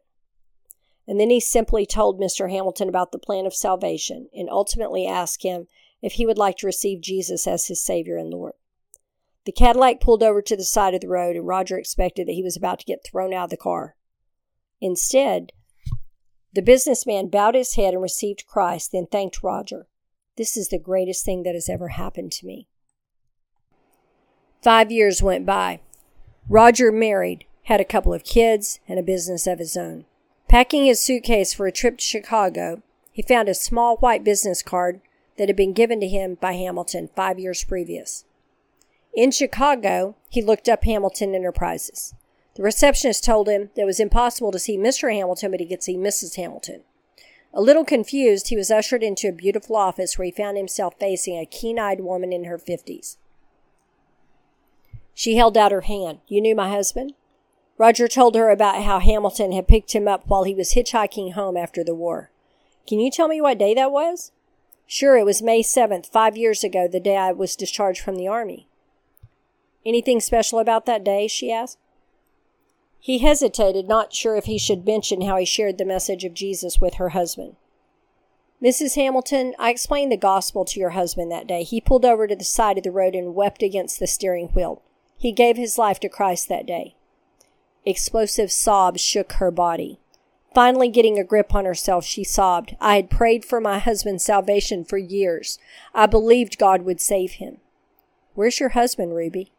And 1.06 1.20
then 1.20 1.28
he 1.28 1.40
simply 1.40 1.84
told 1.84 2.18
Mr. 2.18 2.50
Hamilton 2.50 2.88
about 2.88 3.12
the 3.12 3.18
plan 3.18 3.44
of 3.44 3.52
salvation 3.52 4.30
and 4.34 4.48
ultimately 4.48 5.06
asked 5.06 5.42
him 5.42 5.66
if 6.00 6.14
he 6.14 6.24
would 6.24 6.38
like 6.38 6.56
to 6.56 6.66
receive 6.66 7.02
Jesus 7.02 7.46
as 7.46 7.66
his 7.66 7.84
Savior 7.84 8.16
and 8.16 8.30
Lord. 8.30 8.54
The 9.44 9.52
Cadillac 9.52 10.00
pulled 10.00 10.22
over 10.22 10.40
to 10.40 10.56
the 10.56 10.64
side 10.64 10.94
of 10.94 11.00
the 11.00 11.08
road, 11.08 11.34
and 11.34 11.46
Roger 11.46 11.78
expected 11.78 12.28
that 12.28 12.34
he 12.34 12.42
was 12.42 12.56
about 12.56 12.78
to 12.80 12.86
get 12.86 13.04
thrown 13.04 13.34
out 13.34 13.44
of 13.44 13.50
the 13.50 13.56
car. 13.56 13.96
Instead, 14.80 15.52
the 16.52 16.62
businessman 16.62 17.28
bowed 17.28 17.54
his 17.54 17.74
head 17.74 17.94
and 17.94 18.02
received 18.02 18.46
Christ, 18.46 18.92
then 18.92 19.06
thanked 19.06 19.42
Roger. 19.42 19.88
This 20.36 20.56
is 20.56 20.68
the 20.68 20.78
greatest 20.78 21.24
thing 21.24 21.42
that 21.42 21.54
has 21.54 21.68
ever 21.68 21.88
happened 21.88 22.32
to 22.32 22.46
me. 22.46 22.68
Five 24.62 24.92
years 24.92 25.22
went 25.22 25.44
by. 25.44 25.80
Roger 26.48 26.92
married, 26.92 27.46
had 27.64 27.80
a 27.80 27.84
couple 27.84 28.14
of 28.14 28.24
kids, 28.24 28.80
and 28.88 28.98
a 28.98 29.02
business 29.02 29.46
of 29.46 29.58
his 29.58 29.76
own. 29.76 30.04
Packing 30.48 30.86
his 30.86 31.00
suitcase 31.00 31.52
for 31.52 31.66
a 31.66 31.72
trip 31.72 31.98
to 31.98 32.04
Chicago, 32.04 32.82
he 33.10 33.22
found 33.22 33.48
a 33.48 33.54
small 33.54 33.96
white 33.96 34.22
business 34.22 34.62
card 34.62 35.00
that 35.36 35.48
had 35.48 35.56
been 35.56 35.72
given 35.72 35.98
to 36.00 36.08
him 36.08 36.36
by 36.40 36.52
Hamilton 36.52 37.08
five 37.16 37.38
years 37.38 37.64
previous. 37.64 38.24
In 39.14 39.30
Chicago, 39.30 40.16
he 40.30 40.40
looked 40.40 40.68
up 40.68 40.84
Hamilton 40.84 41.34
Enterprises. 41.34 42.14
The 42.54 42.62
receptionist 42.62 43.24
told 43.24 43.48
him 43.48 43.70
that 43.74 43.82
it 43.82 43.86
was 43.86 44.00
impossible 44.00 44.52
to 44.52 44.58
see 44.58 44.78
Mr. 44.78 45.12
Hamilton, 45.12 45.50
but 45.50 45.60
he 45.60 45.66
could 45.66 45.82
see 45.82 45.96
Mrs. 45.96 46.36
Hamilton. 46.36 46.82
A 47.54 47.60
little 47.60 47.84
confused, 47.84 48.48
he 48.48 48.56
was 48.56 48.70
ushered 48.70 49.02
into 49.02 49.28
a 49.28 49.32
beautiful 49.32 49.76
office 49.76 50.16
where 50.16 50.24
he 50.24 50.30
found 50.30 50.56
himself 50.56 50.94
facing 50.98 51.38
a 51.38 51.44
keen 51.44 51.78
eyed 51.78 52.00
woman 52.00 52.32
in 52.32 52.44
her 52.44 52.56
fifties. 52.56 53.18
She 55.14 55.36
held 55.36 55.58
out 55.58 55.72
her 55.72 55.82
hand. 55.82 56.20
You 56.28 56.40
knew 56.40 56.54
my 56.54 56.70
husband? 56.70 57.12
Roger 57.76 58.08
told 58.08 58.34
her 58.34 58.50
about 58.50 58.82
how 58.82 58.98
Hamilton 58.98 59.52
had 59.52 59.68
picked 59.68 59.92
him 59.92 60.08
up 60.08 60.26
while 60.26 60.44
he 60.44 60.54
was 60.54 60.72
hitchhiking 60.72 61.34
home 61.34 61.56
after 61.56 61.84
the 61.84 61.94
war. 61.94 62.30
Can 62.86 62.98
you 62.98 63.10
tell 63.10 63.28
me 63.28 63.40
what 63.40 63.58
day 63.58 63.74
that 63.74 63.92
was? 63.92 64.32
Sure, 64.86 65.16
it 65.16 65.24
was 65.24 65.42
May 65.42 65.62
7th, 65.62 66.06
five 66.06 66.36
years 66.36 66.64
ago, 66.64 66.88
the 66.88 67.00
day 67.00 67.16
I 67.16 67.32
was 67.32 67.56
discharged 67.56 68.00
from 68.00 68.16
the 68.16 68.28
Army. 68.28 68.68
Anything 69.84 70.20
special 70.20 70.58
about 70.58 70.86
that 70.86 71.04
day? 71.04 71.26
she 71.26 71.52
asked. 71.52 71.78
He 72.98 73.18
hesitated, 73.18 73.88
not 73.88 74.12
sure 74.12 74.36
if 74.36 74.44
he 74.44 74.58
should 74.58 74.86
mention 74.86 75.22
how 75.22 75.36
he 75.36 75.44
shared 75.44 75.78
the 75.78 75.84
message 75.84 76.24
of 76.24 76.34
Jesus 76.34 76.80
with 76.80 76.94
her 76.94 77.10
husband. 77.10 77.56
Mrs. 78.62 78.94
Hamilton, 78.94 79.54
I 79.58 79.70
explained 79.70 80.12
the 80.12 80.16
gospel 80.16 80.64
to 80.66 80.78
your 80.78 80.90
husband 80.90 81.32
that 81.32 81.48
day. 81.48 81.64
He 81.64 81.80
pulled 81.80 82.04
over 82.04 82.28
to 82.28 82.36
the 82.36 82.44
side 82.44 82.78
of 82.78 82.84
the 82.84 82.92
road 82.92 83.16
and 83.16 83.34
wept 83.34 83.60
against 83.60 83.98
the 83.98 84.06
steering 84.06 84.48
wheel. 84.48 84.82
He 85.18 85.32
gave 85.32 85.56
his 85.56 85.78
life 85.78 85.98
to 86.00 86.08
Christ 86.08 86.48
that 86.48 86.66
day. 86.66 86.94
Explosive 87.84 88.52
sobs 88.52 89.00
shook 89.00 89.32
her 89.34 89.50
body. 89.50 89.98
Finally, 90.54 90.88
getting 90.88 91.18
a 91.18 91.24
grip 91.24 91.54
on 91.54 91.64
herself, 91.64 92.04
she 92.04 92.22
sobbed. 92.22 92.76
I 92.80 92.96
had 92.96 93.10
prayed 93.10 93.44
for 93.44 93.60
my 93.60 93.78
husband's 93.78 94.24
salvation 94.24 94.84
for 94.84 94.98
years. 94.98 95.58
I 95.94 96.06
believed 96.06 96.58
God 96.58 96.82
would 96.82 97.00
save 97.00 97.32
him. 97.32 97.58
Where's 98.34 98.60
your 98.60 98.70
husband, 98.70 99.14
Ruby? 99.14 99.51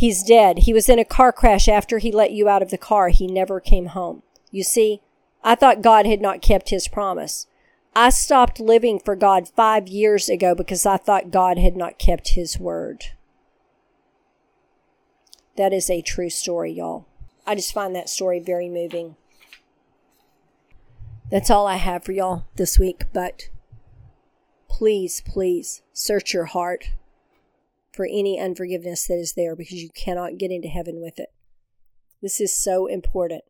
He's 0.00 0.22
dead. 0.22 0.60
He 0.60 0.72
was 0.72 0.88
in 0.88 0.98
a 0.98 1.04
car 1.04 1.30
crash 1.30 1.68
after 1.68 1.98
he 1.98 2.10
let 2.10 2.32
you 2.32 2.48
out 2.48 2.62
of 2.62 2.70
the 2.70 2.78
car. 2.78 3.10
He 3.10 3.26
never 3.26 3.60
came 3.60 3.84
home. 3.84 4.22
You 4.50 4.64
see, 4.64 5.02
I 5.44 5.54
thought 5.54 5.82
God 5.82 6.06
had 6.06 6.22
not 6.22 6.40
kept 6.40 6.70
his 6.70 6.88
promise. 6.88 7.46
I 7.94 8.08
stopped 8.08 8.60
living 8.60 8.98
for 8.98 9.14
God 9.14 9.46
five 9.46 9.88
years 9.88 10.30
ago 10.30 10.54
because 10.54 10.86
I 10.86 10.96
thought 10.96 11.30
God 11.30 11.58
had 11.58 11.76
not 11.76 11.98
kept 11.98 12.30
his 12.30 12.58
word. 12.58 13.08
That 15.58 15.74
is 15.74 15.90
a 15.90 16.00
true 16.00 16.30
story, 16.30 16.72
y'all. 16.72 17.04
I 17.46 17.54
just 17.54 17.74
find 17.74 17.94
that 17.94 18.08
story 18.08 18.40
very 18.40 18.70
moving. 18.70 19.16
That's 21.30 21.50
all 21.50 21.66
I 21.66 21.76
have 21.76 22.04
for 22.04 22.12
y'all 22.12 22.46
this 22.56 22.78
week, 22.78 23.02
but 23.12 23.50
please, 24.66 25.20
please 25.26 25.82
search 25.92 26.32
your 26.32 26.46
heart 26.46 26.88
for 27.92 28.06
any 28.06 28.38
unforgiveness 28.38 29.06
that 29.06 29.18
is 29.18 29.34
there 29.34 29.56
because 29.56 29.82
you 29.82 29.90
cannot 29.94 30.38
get 30.38 30.50
into 30.50 30.68
heaven 30.68 31.00
with 31.00 31.18
it. 31.18 31.28
This 32.22 32.40
is 32.40 32.54
so 32.54 32.86
important. 32.86 33.44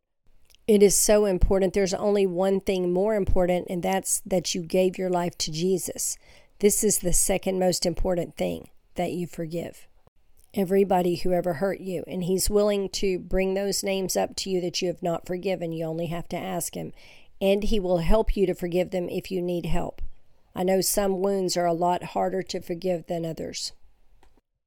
It 0.67 0.81
is 0.81 0.97
so 0.97 1.25
important. 1.25 1.73
There's 1.73 1.93
only 1.93 2.25
one 2.25 2.61
thing 2.61 2.93
more 2.93 3.15
important, 3.15 3.67
and 3.69 3.83
that's 3.83 4.21
that 4.25 4.55
you 4.55 4.61
gave 4.63 4.97
your 4.97 5.09
life 5.09 5.37
to 5.39 5.51
Jesus. 5.51 6.17
This 6.59 6.83
is 6.83 6.99
the 6.99 7.13
second 7.13 7.59
most 7.59 7.85
important 7.85 8.37
thing 8.37 8.69
that 8.95 9.11
you 9.11 9.27
forgive. 9.27 9.87
Everybody 10.53 11.15
who 11.15 11.33
ever 11.33 11.55
hurt 11.55 11.79
you, 11.79 12.03
and 12.07 12.23
He's 12.23 12.49
willing 12.49 12.89
to 12.89 13.19
bring 13.19 13.53
those 13.53 13.83
names 13.83 14.15
up 14.15 14.35
to 14.37 14.49
you 14.49 14.61
that 14.61 14.81
you 14.81 14.87
have 14.87 15.01
not 15.01 15.25
forgiven. 15.25 15.71
You 15.71 15.85
only 15.85 16.07
have 16.07 16.29
to 16.29 16.37
ask 16.37 16.75
Him, 16.75 16.93
and 17.41 17.63
He 17.63 17.79
will 17.79 17.99
help 17.99 18.37
you 18.37 18.45
to 18.45 18.53
forgive 18.53 18.91
them 18.91 19.09
if 19.09 19.31
you 19.31 19.41
need 19.41 19.65
help. 19.65 20.01
I 20.53 20.63
know 20.63 20.81
some 20.81 21.21
wounds 21.21 21.57
are 21.57 21.65
a 21.65 21.73
lot 21.73 22.03
harder 22.03 22.43
to 22.43 22.61
forgive 22.61 23.07
than 23.07 23.25
others. 23.25 23.71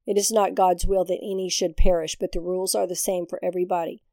It 0.05 0.17
is 0.17 0.31
not 0.31 0.55
God's 0.55 0.85
will 0.85 1.03
that 1.05 1.19
any 1.21 1.49
should 1.49 1.77
perish, 1.77 2.15
but 2.19 2.31
the 2.31 2.39
rules 2.39 2.75
are 2.75 2.85
the 2.85 2.95
same 2.95 3.25
for 3.25 3.43
everybody. 3.43 4.03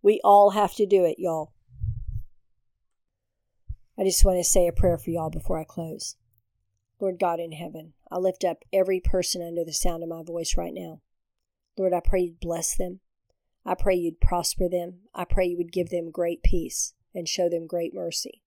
We 0.00 0.20
all 0.22 0.50
have 0.50 0.74
to 0.74 0.86
do 0.86 1.04
it, 1.04 1.18
y'all. 1.18 1.52
I 3.98 4.04
just 4.04 4.24
want 4.24 4.38
to 4.38 4.44
say 4.44 4.66
a 4.66 4.72
prayer 4.72 4.98
for 4.98 5.10
y'all 5.10 5.30
before 5.30 5.58
I 5.58 5.64
close. 5.64 6.16
Lord 7.00 7.18
God 7.18 7.40
in 7.40 7.52
heaven, 7.52 7.94
I 8.10 8.18
lift 8.18 8.44
up 8.44 8.58
every 8.72 9.00
person 9.00 9.42
under 9.42 9.64
the 9.64 9.72
sound 9.72 10.02
of 10.02 10.08
my 10.08 10.22
voice 10.22 10.56
right 10.56 10.72
now. 10.72 11.00
Lord, 11.76 11.92
I 11.92 12.00
pray 12.00 12.20
you'd 12.20 12.40
bless 12.40 12.76
them. 12.76 13.00
I 13.64 13.74
pray 13.74 13.96
you'd 13.96 14.20
prosper 14.20 14.68
them. 14.68 15.00
I 15.14 15.24
pray 15.24 15.46
you 15.46 15.56
would 15.56 15.72
give 15.72 15.90
them 15.90 16.10
great 16.10 16.42
peace 16.42 16.94
and 17.14 17.28
show 17.28 17.48
them 17.48 17.66
great 17.66 17.92
mercy. 17.94 18.42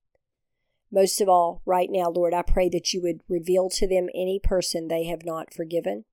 Most 0.92 1.20
of 1.20 1.28
all, 1.28 1.62
right 1.66 1.90
now, 1.92 2.10
Lord, 2.10 2.34
I 2.34 2.42
pray 2.42 2.70
that 2.70 2.94
you 2.94 3.02
would 3.02 3.22
reveal 3.28 3.70
to 3.72 3.88
them 3.88 4.08
any 4.16 4.40
person 4.42 4.88
they 4.88 5.06
have 5.06 5.26
not 5.26 5.54
forgiven 5.54 6.06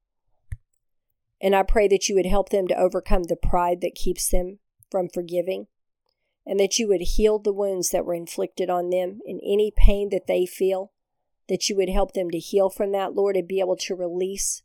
and 1.42 1.56
I 1.56 1.64
pray 1.64 1.88
that 1.88 2.08
you 2.08 2.14
would 2.14 2.26
help 2.26 2.50
them 2.50 2.68
to 2.68 2.78
overcome 2.78 3.24
the 3.24 3.36
pride 3.36 3.80
that 3.80 3.96
keeps 3.96 4.28
them 4.28 4.60
from 4.90 5.08
forgiving, 5.08 5.66
and 6.46 6.60
that 6.60 6.78
you 6.78 6.86
would 6.86 7.00
heal 7.00 7.40
the 7.40 7.52
wounds 7.52 7.90
that 7.90 8.04
were 8.04 8.14
inflicted 8.14 8.70
on 8.70 8.90
them 8.90 9.18
in 9.26 9.40
any 9.42 9.72
pain 9.76 10.10
that 10.10 10.28
they 10.28 10.46
feel, 10.46 10.92
that 11.48 11.68
you 11.68 11.76
would 11.76 11.88
help 11.88 12.12
them 12.12 12.30
to 12.30 12.38
heal 12.38 12.70
from 12.70 12.92
that, 12.92 13.14
Lord, 13.14 13.36
and 13.36 13.48
be 13.48 13.58
able 13.58 13.76
to 13.76 13.94
release 13.96 14.62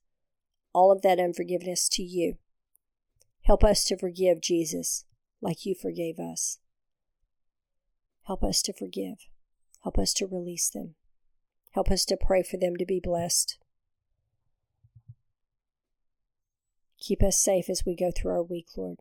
all 0.74 0.92
of 0.92 1.02
that 1.02 1.20
unforgiveness 1.20 1.90
to 1.90 2.04
you. 2.04 2.38
Help 3.42 3.64
us 3.64 3.84
to 3.86 3.98
forgive 3.98 4.42
Jesus 4.42 5.06
like 5.42 5.66
you 5.66 5.74
forgave 5.74 6.20
us. 6.20 6.60
Help 8.26 8.44
us 8.44 8.62
to 8.62 8.74
forgive. 8.74 9.28
Help 9.84 9.98
us 9.98 10.14
to 10.14 10.28
release 10.28 10.70
them. 10.70 10.96
Help 11.72 11.90
us 11.90 12.06
to 12.06 12.18
pray 12.18 12.44
for 12.44 12.58
them 12.58 12.76
to 12.76 12.86
be 12.86 13.00
blessed. 13.00 13.58
Keep 17.00 17.24
us 17.24 17.38
safe 17.38 17.70
as 17.70 17.86
we 17.86 17.96
go 17.96 18.12
through 18.12 18.32
our 18.32 18.44
week, 18.44 18.68
Lord. 18.76 19.00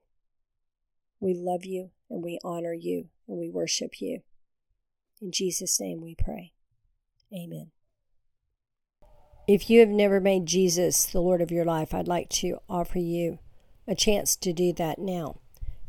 We 1.21 1.35
love 1.35 1.65
you 1.65 1.91
and 2.11 2.23
we 2.23 2.39
honor 2.45 2.75
you 2.75 3.09
and 3.27 3.39
we 3.39 3.49
worship 3.49 4.01
you. 4.01 4.21
In 5.21 5.33
Jesus' 5.33 5.81
name 5.81 6.01
we 6.01 6.15
pray. 6.15 6.53
Amen. 7.33 7.71
If 9.49 9.71
you 9.71 9.81
have 9.81 9.89
never 9.89 10.21
made 10.21 10.47
Jesus 10.47 11.07
the 11.07 11.21
Lord 11.21 11.41
of 11.41 11.51
your 11.51 11.65
life, 11.65 11.95
I'd 11.95 12.09
like 12.09 12.29
to 12.31 12.59
offer 12.69 12.99
you 12.99 13.39
a 13.87 13.95
chance 13.95 14.37
to 14.37 14.53
do 14.53 14.73
that 14.75 14.99
now. 14.99 15.37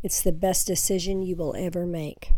It's 0.04 0.22
the 0.22 0.32
best 0.32 0.68
decision 0.68 1.24
you 1.24 1.36
will 1.36 1.56
ever 1.58 1.86
make. 1.86 2.32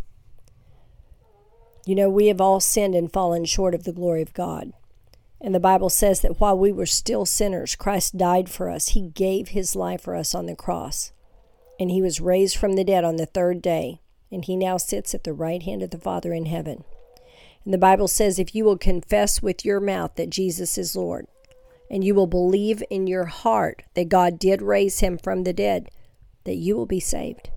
You 1.85 1.95
know, 1.95 2.09
we 2.09 2.27
have 2.27 2.39
all 2.39 2.59
sinned 2.59 2.95
and 2.95 3.11
fallen 3.11 3.45
short 3.45 3.75
of 3.75 3.83
the 3.83 3.91
glory 3.91 4.21
of 4.21 4.33
God. 4.33 4.71
And 5.41 5.55
the 5.55 5.59
Bible 5.59 5.89
says 5.89 6.21
that 6.21 6.39
while 6.39 6.57
we 6.57 6.71
were 6.71 6.85
still 6.85 7.25
sinners, 7.25 7.75
Christ 7.75 8.17
died 8.17 8.49
for 8.49 8.69
us. 8.69 8.89
He 8.89 9.09
gave 9.09 9.49
his 9.49 9.75
life 9.75 10.01
for 10.01 10.15
us 10.15 10.35
on 10.35 10.47
the 10.47 10.55
cross. 10.55 11.11
And 11.79 11.89
he 11.89 12.01
was 12.01 12.19
raised 12.19 12.57
from 12.57 12.73
the 12.73 12.83
dead 12.83 13.05
on 13.05 13.15
the 13.15 13.25
third 13.25 13.61
day. 13.61 14.01
And 14.31 14.43
he 14.43 14.57
now 14.57 14.77
sits 14.77 15.15
at 15.15 15.23
the 15.23 15.33
right 15.33 15.63
hand 15.63 15.81
of 15.81 15.91
the 15.91 15.97
Father 15.97 16.33
in 16.33 16.45
heaven. 16.45 16.83
And 17.63 17.73
the 17.73 17.77
Bible 17.77 18.07
says 18.07 18.37
if 18.37 18.53
you 18.53 18.65
will 18.65 18.77
confess 18.77 19.41
with 19.41 19.63
your 19.63 19.79
mouth 19.79 20.15
that 20.15 20.29
Jesus 20.29 20.77
is 20.77 20.95
Lord, 20.95 21.27
and 21.89 22.03
you 22.03 22.13
will 22.13 22.27
believe 22.27 22.83
in 22.89 23.07
your 23.07 23.25
heart 23.25 23.83
that 23.95 24.09
God 24.09 24.39
did 24.39 24.61
raise 24.61 24.99
him 24.99 25.17
from 25.17 25.43
the 25.43 25.53
dead, 25.53 25.89
that 26.43 26.55
you 26.55 26.75
will 26.75 26.85
be 26.85 26.99
saved. 26.99 27.49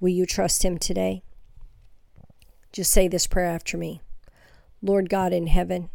Will 0.00 0.10
you 0.10 0.26
trust 0.26 0.64
him 0.64 0.78
today? 0.78 1.22
Just 2.72 2.90
say 2.90 3.08
this 3.08 3.26
prayer 3.26 3.48
after 3.48 3.76
me 3.76 4.00
Lord 4.82 5.08
God 5.08 5.32
in 5.32 5.46
heaven, 5.46 5.88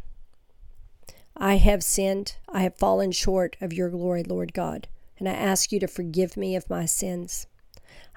I 1.42 1.54
have 1.56 1.82
sinned. 1.82 2.36
I 2.50 2.60
have 2.62 2.76
fallen 2.76 3.12
short 3.12 3.56
of 3.62 3.72
your 3.72 3.88
glory, 3.88 4.22
Lord 4.22 4.52
God, 4.52 4.88
and 5.18 5.26
I 5.26 5.32
ask 5.32 5.72
you 5.72 5.80
to 5.80 5.88
forgive 5.88 6.36
me 6.36 6.54
of 6.54 6.68
my 6.68 6.84
sins. 6.84 7.46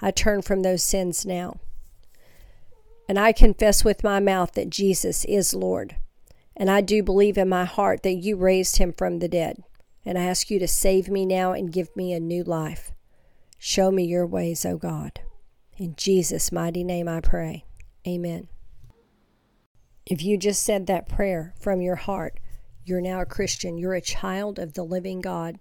I 0.01 0.11
turn 0.11 0.41
from 0.41 0.61
those 0.61 0.83
sins 0.83 1.25
now. 1.25 1.61
And 3.07 3.17
I 3.17 3.31
confess 3.31 3.85
with 3.85 4.03
my 4.03 4.19
mouth 4.19 4.51
that 4.53 4.69
Jesus 4.69 5.23
is 5.25 5.53
Lord. 5.53 5.95
And 6.55 6.69
I 6.69 6.81
do 6.81 7.01
believe 7.01 7.37
in 7.37 7.47
my 7.47 7.63
heart 7.65 8.03
that 8.03 8.13
you 8.13 8.35
raised 8.35 8.77
him 8.77 8.93
from 8.93 9.19
the 9.19 9.29
dead. 9.29 9.63
And 10.05 10.17
I 10.17 10.23
ask 10.23 10.49
you 10.49 10.59
to 10.59 10.67
save 10.67 11.07
me 11.07 11.25
now 11.25 11.53
and 11.53 11.71
give 11.71 11.95
me 11.95 12.11
a 12.11 12.19
new 12.19 12.43
life. 12.43 12.91
Show 13.57 13.89
me 13.89 14.03
your 14.03 14.27
ways, 14.27 14.65
O 14.65 14.77
God. 14.77 15.21
In 15.77 15.95
Jesus' 15.95 16.51
mighty 16.51 16.83
name 16.83 17.07
I 17.07 17.21
pray. 17.21 17.63
Amen. 18.05 18.49
If 20.05 20.21
you 20.21 20.37
just 20.37 20.63
said 20.63 20.87
that 20.87 21.07
prayer 21.07 21.53
from 21.59 21.81
your 21.81 21.95
heart, 21.95 22.39
you're 22.85 23.01
now 23.01 23.21
a 23.21 23.25
Christian. 23.25 23.77
You're 23.77 23.93
a 23.93 24.01
child 24.01 24.59
of 24.59 24.73
the 24.73 24.83
living 24.83 25.21
God. 25.21 25.57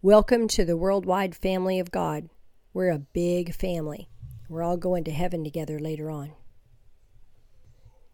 Welcome 0.00 0.46
to 0.48 0.64
the 0.64 0.76
worldwide 0.76 1.34
family 1.34 1.80
of 1.80 1.90
God. 1.90 2.28
We're 2.72 2.90
a 2.90 2.98
big 2.98 3.52
family. 3.52 4.08
We're 4.48 4.62
all 4.62 4.76
going 4.76 5.02
to 5.04 5.10
heaven 5.10 5.42
together 5.42 5.80
later 5.80 6.08
on. 6.08 6.32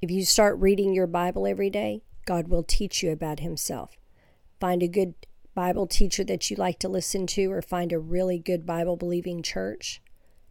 If 0.01 0.11
you 0.11 0.25
start 0.25 0.59
reading 0.59 0.95
your 0.95 1.07
Bible 1.07 1.47
every 1.47 1.69
day, 1.69 2.01
God 2.25 2.49
will 2.49 2.63
teach 2.63 3.03
you 3.03 3.13
about 3.13 3.41
Himself. 3.41 3.99
Find 4.59 4.83
a 4.83 4.89
good 4.89 5.15
Bible 5.55 5.87
teacher 5.87 6.25
that 6.25 6.51
you 6.51 6.57
like 6.57 6.79
to 6.79 6.89
listen 6.89 7.27
to, 7.27 7.53
or 7.53 7.61
find 7.61 7.93
a 7.93 7.99
really 7.99 8.39
good 8.39 8.65
Bible 8.65 8.97
believing 8.97 9.43
church 9.43 10.01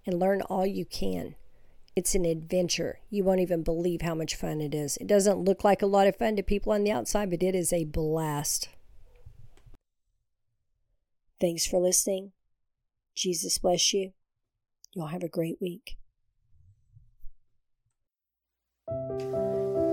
and 0.06 0.20
learn 0.20 0.42
all 0.44 0.68
you 0.68 0.86
can. 0.86 1.34
It's 1.98 2.14
an 2.14 2.26
adventure. 2.26 3.00
You 3.10 3.24
won't 3.24 3.40
even 3.40 3.64
believe 3.64 4.04
how 4.04 4.14
much 4.14 4.36
fun 4.36 4.62
it 4.62 4.76
is. 4.76 4.98
It 4.98 5.08
doesn't 5.08 5.40
look 5.40 5.64
like 5.64 5.82
a 5.82 5.88
lot 5.88 6.06
of 6.06 6.16
fun 6.16 6.36
to 6.36 6.44
people 6.44 6.72
on 6.72 6.84
the 6.84 6.92
outside, 6.92 7.32
but 7.32 7.42
it 7.42 7.56
is 7.56 7.74
a 7.74 7.86
blast. 7.86 8.70
Thanks 11.42 11.66
for 11.66 11.80
listening. 11.80 12.34
Jesus 13.16 13.58
bless 13.58 13.96
you. 13.96 14.12
You'll 14.94 15.08
have 15.08 15.24
a 15.24 15.28
great 15.28 15.58
week. 15.60 15.98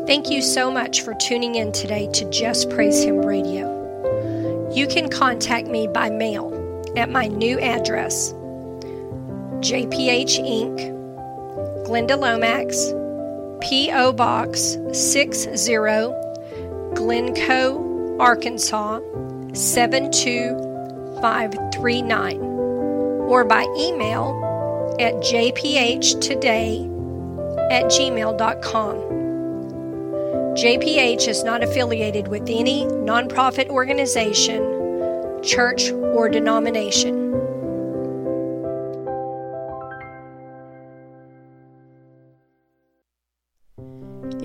Thank 0.06 0.30
you 0.30 0.42
so 0.42 0.70
much 0.70 1.00
for 1.00 1.14
tuning 1.14 1.54
in 1.54 1.72
today 1.72 2.10
to 2.12 2.28
Just 2.28 2.68
Praise 2.68 3.02
Him 3.02 3.24
Radio. 3.24 4.70
You 4.74 4.86
can 4.88 5.08
contact 5.08 5.68
me 5.68 5.88
by 5.88 6.10
mail 6.10 6.82
at 6.98 7.08
my 7.08 7.28
new 7.28 7.58
address, 7.60 8.34
JPH 9.62 10.38
Inc., 10.44 11.03
Glenda 11.84 12.18
Lomax, 12.18 12.92
P.O. 13.60 14.12
Box 14.14 14.78
60, 14.92 15.50
Glencoe, 16.94 18.16
Arkansas 18.18 19.00
72539, 19.52 22.40
or 22.40 23.44
by 23.44 23.66
email 23.78 24.96
at 24.98 25.12
jphtoday 25.16 26.90
at 27.70 27.84
gmail.com. 27.84 28.96
JPH 30.54 31.28
is 31.28 31.44
not 31.44 31.62
affiliated 31.62 32.28
with 32.28 32.48
any 32.48 32.86
nonprofit 32.86 33.68
organization, 33.68 35.42
church, 35.42 35.90
or 35.90 36.30
denomination. 36.30 37.23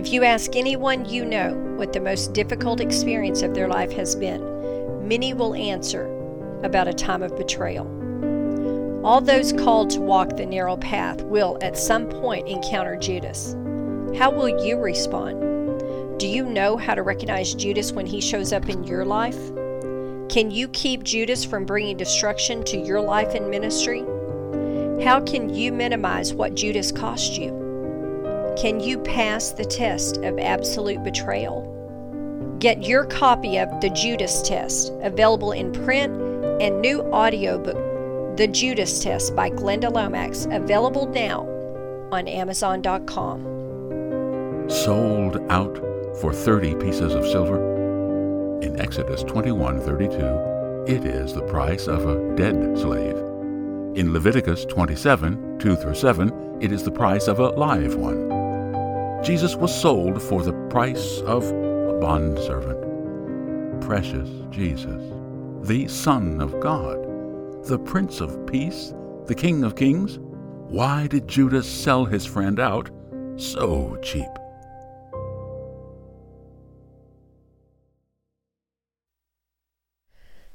If 0.09 0.13
you 0.13 0.23
ask 0.23 0.55
anyone 0.55 1.05
you 1.05 1.23
know 1.23 1.53
what 1.77 1.93
the 1.93 1.99
most 1.99 2.33
difficult 2.33 2.81
experience 2.81 3.43
of 3.43 3.53
their 3.53 3.67
life 3.67 3.91
has 3.91 4.15
been, 4.15 4.41
many 5.07 5.35
will 5.35 5.53
answer 5.53 6.07
about 6.63 6.87
a 6.87 6.93
time 6.93 7.21
of 7.21 7.37
betrayal. 7.37 7.85
All 9.05 9.21
those 9.21 9.53
called 9.53 9.91
to 9.91 10.01
walk 10.01 10.35
the 10.35 10.47
narrow 10.47 10.77
path 10.77 11.21
will 11.21 11.59
at 11.61 11.77
some 11.77 12.09
point 12.09 12.47
encounter 12.47 12.95
Judas. 12.95 13.53
How 14.17 14.31
will 14.31 14.65
you 14.65 14.79
respond? 14.79 16.17
Do 16.17 16.27
you 16.27 16.43
know 16.43 16.75
how 16.75 16.95
to 16.95 17.03
recognize 17.03 17.53
Judas 17.53 17.91
when 17.91 18.07
he 18.07 18.19
shows 18.19 18.51
up 18.51 18.67
in 18.67 18.85
your 18.85 19.05
life? 19.05 19.37
Can 20.27 20.49
you 20.49 20.69
keep 20.69 21.03
Judas 21.03 21.45
from 21.45 21.67
bringing 21.67 21.97
destruction 21.97 22.63
to 22.63 22.79
your 22.79 22.99
life 22.99 23.35
and 23.35 23.47
ministry? 23.47 23.99
How 25.03 25.21
can 25.21 25.53
you 25.53 25.71
minimize 25.71 26.33
what 26.33 26.55
Judas 26.55 26.91
cost 26.91 27.37
you? 27.37 27.58
Can 28.59 28.81
you 28.81 28.99
pass 28.99 29.51
the 29.51 29.63
test 29.63 30.17
of 30.17 30.37
absolute 30.37 31.01
betrayal? 31.01 31.63
Get 32.59 32.83
your 32.83 33.05
copy 33.05 33.57
of 33.57 33.69
The 33.79 33.89
Judas 33.91 34.41
Test, 34.41 34.91
available 35.01 35.53
in 35.53 35.71
print 35.71 36.13
and 36.61 36.81
new 36.81 36.99
audiobook, 37.03 37.77
The 38.35 38.47
Judas 38.47 39.01
Test 39.01 39.33
by 39.33 39.49
Glenda 39.49 39.89
Lomax, 39.89 40.45
available 40.51 41.07
now 41.07 41.47
on 42.11 42.27
Amazon.com. 42.27 43.45
Sold 44.69 45.37
out 45.49 45.77
for 46.19 46.33
30 46.33 46.75
pieces 46.75 47.15
of 47.15 47.25
silver? 47.27 48.59
In 48.61 48.77
Exodus 48.77 49.23
21:32, 49.23 50.85
it 50.85 51.05
is 51.05 51.33
the 51.33 51.43
price 51.43 51.87
of 51.87 52.05
a 52.05 52.35
dead 52.35 52.77
slave. 52.77 53.15
In 53.95 54.11
Leviticus 54.11 54.65
27, 54.65 55.59
2 55.59 55.77
through 55.77 55.95
7, 55.95 56.57
it 56.59 56.73
is 56.73 56.83
the 56.83 56.91
price 56.91 57.29
of 57.29 57.39
a 57.39 57.51
live 57.51 57.95
one. 57.95 58.28
Jesus 59.23 59.55
was 59.55 59.73
sold 59.73 60.21
for 60.21 60.43
the 60.43 60.53
price 60.69 61.19
of 61.21 61.43
a 61.43 61.97
bondservant. 61.99 62.79
Precious 63.81 64.29
Jesus, 64.49 65.03
the 65.61 65.87
Son 65.89 66.39
of 66.39 66.57
God, 66.61 66.97
the 67.65 67.79
Prince 67.79 68.21
of 68.21 68.45
Peace, 68.47 68.93
the 69.25 69.35
King 69.35 69.65
of 69.65 69.75
Kings. 69.75 70.19
Why 70.69 71.07
did 71.07 71.27
Judas 71.27 71.67
sell 71.67 72.05
his 72.05 72.25
friend 72.25 72.59
out 72.59 72.89
so 73.35 73.97
cheap? 74.01 74.29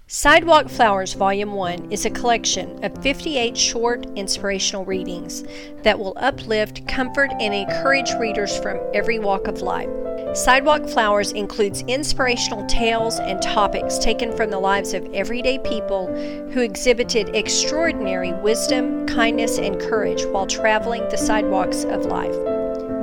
Sidewalk 0.07 0.69
Flowers 0.69 1.15
Volume 1.15 1.55
1 1.55 1.91
is 1.91 2.05
a 2.05 2.11
collection 2.11 2.85
of 2.85 3.03
58 3.03 3.57
short 3.57 4.05
inspirational 4.17 4.85
readings 4.85 5.45
that 5.83 5.99
will 5.99 6.13
uplift, 6.19 6.87
comfort, 6.87 7.31
and 7.41 7.55
encourage 7.55 8.13
readers 8.21 8.55
from 8.59 8.79
every 8.93 9.19
walk 9.19 9.49
of 9.49 9.63
life. 9.63 9.89
Sidewalk 10.37 10.87
Flowers 10.91 11.33
includes 11.33 11.85
inspirational 11.89 12.67
tales 12.67 13.19
and 13.19 13.41
topics 13.41 13.97
taken 13.97 14.37
from 14.37 14.51
the 14.51 14.59
lives 14.59 14.93
of 14.93 15.11
everyday 15.15 15.59
people 15.61 16.09
who 16.53 16.61
exhibited 16.61 17.35
extraordinary 17.35 18.35
wisdom, 18.35 19.07
kindness, 19.07 19.59
and 19.59 19.81
courage 19.81 20.23
while 20.27 20.47
traveling 20.47 21.09
the 21.09 21.17
sidewalks 21.17 21.85
of 21.85 22.05
life. 22.05 22.37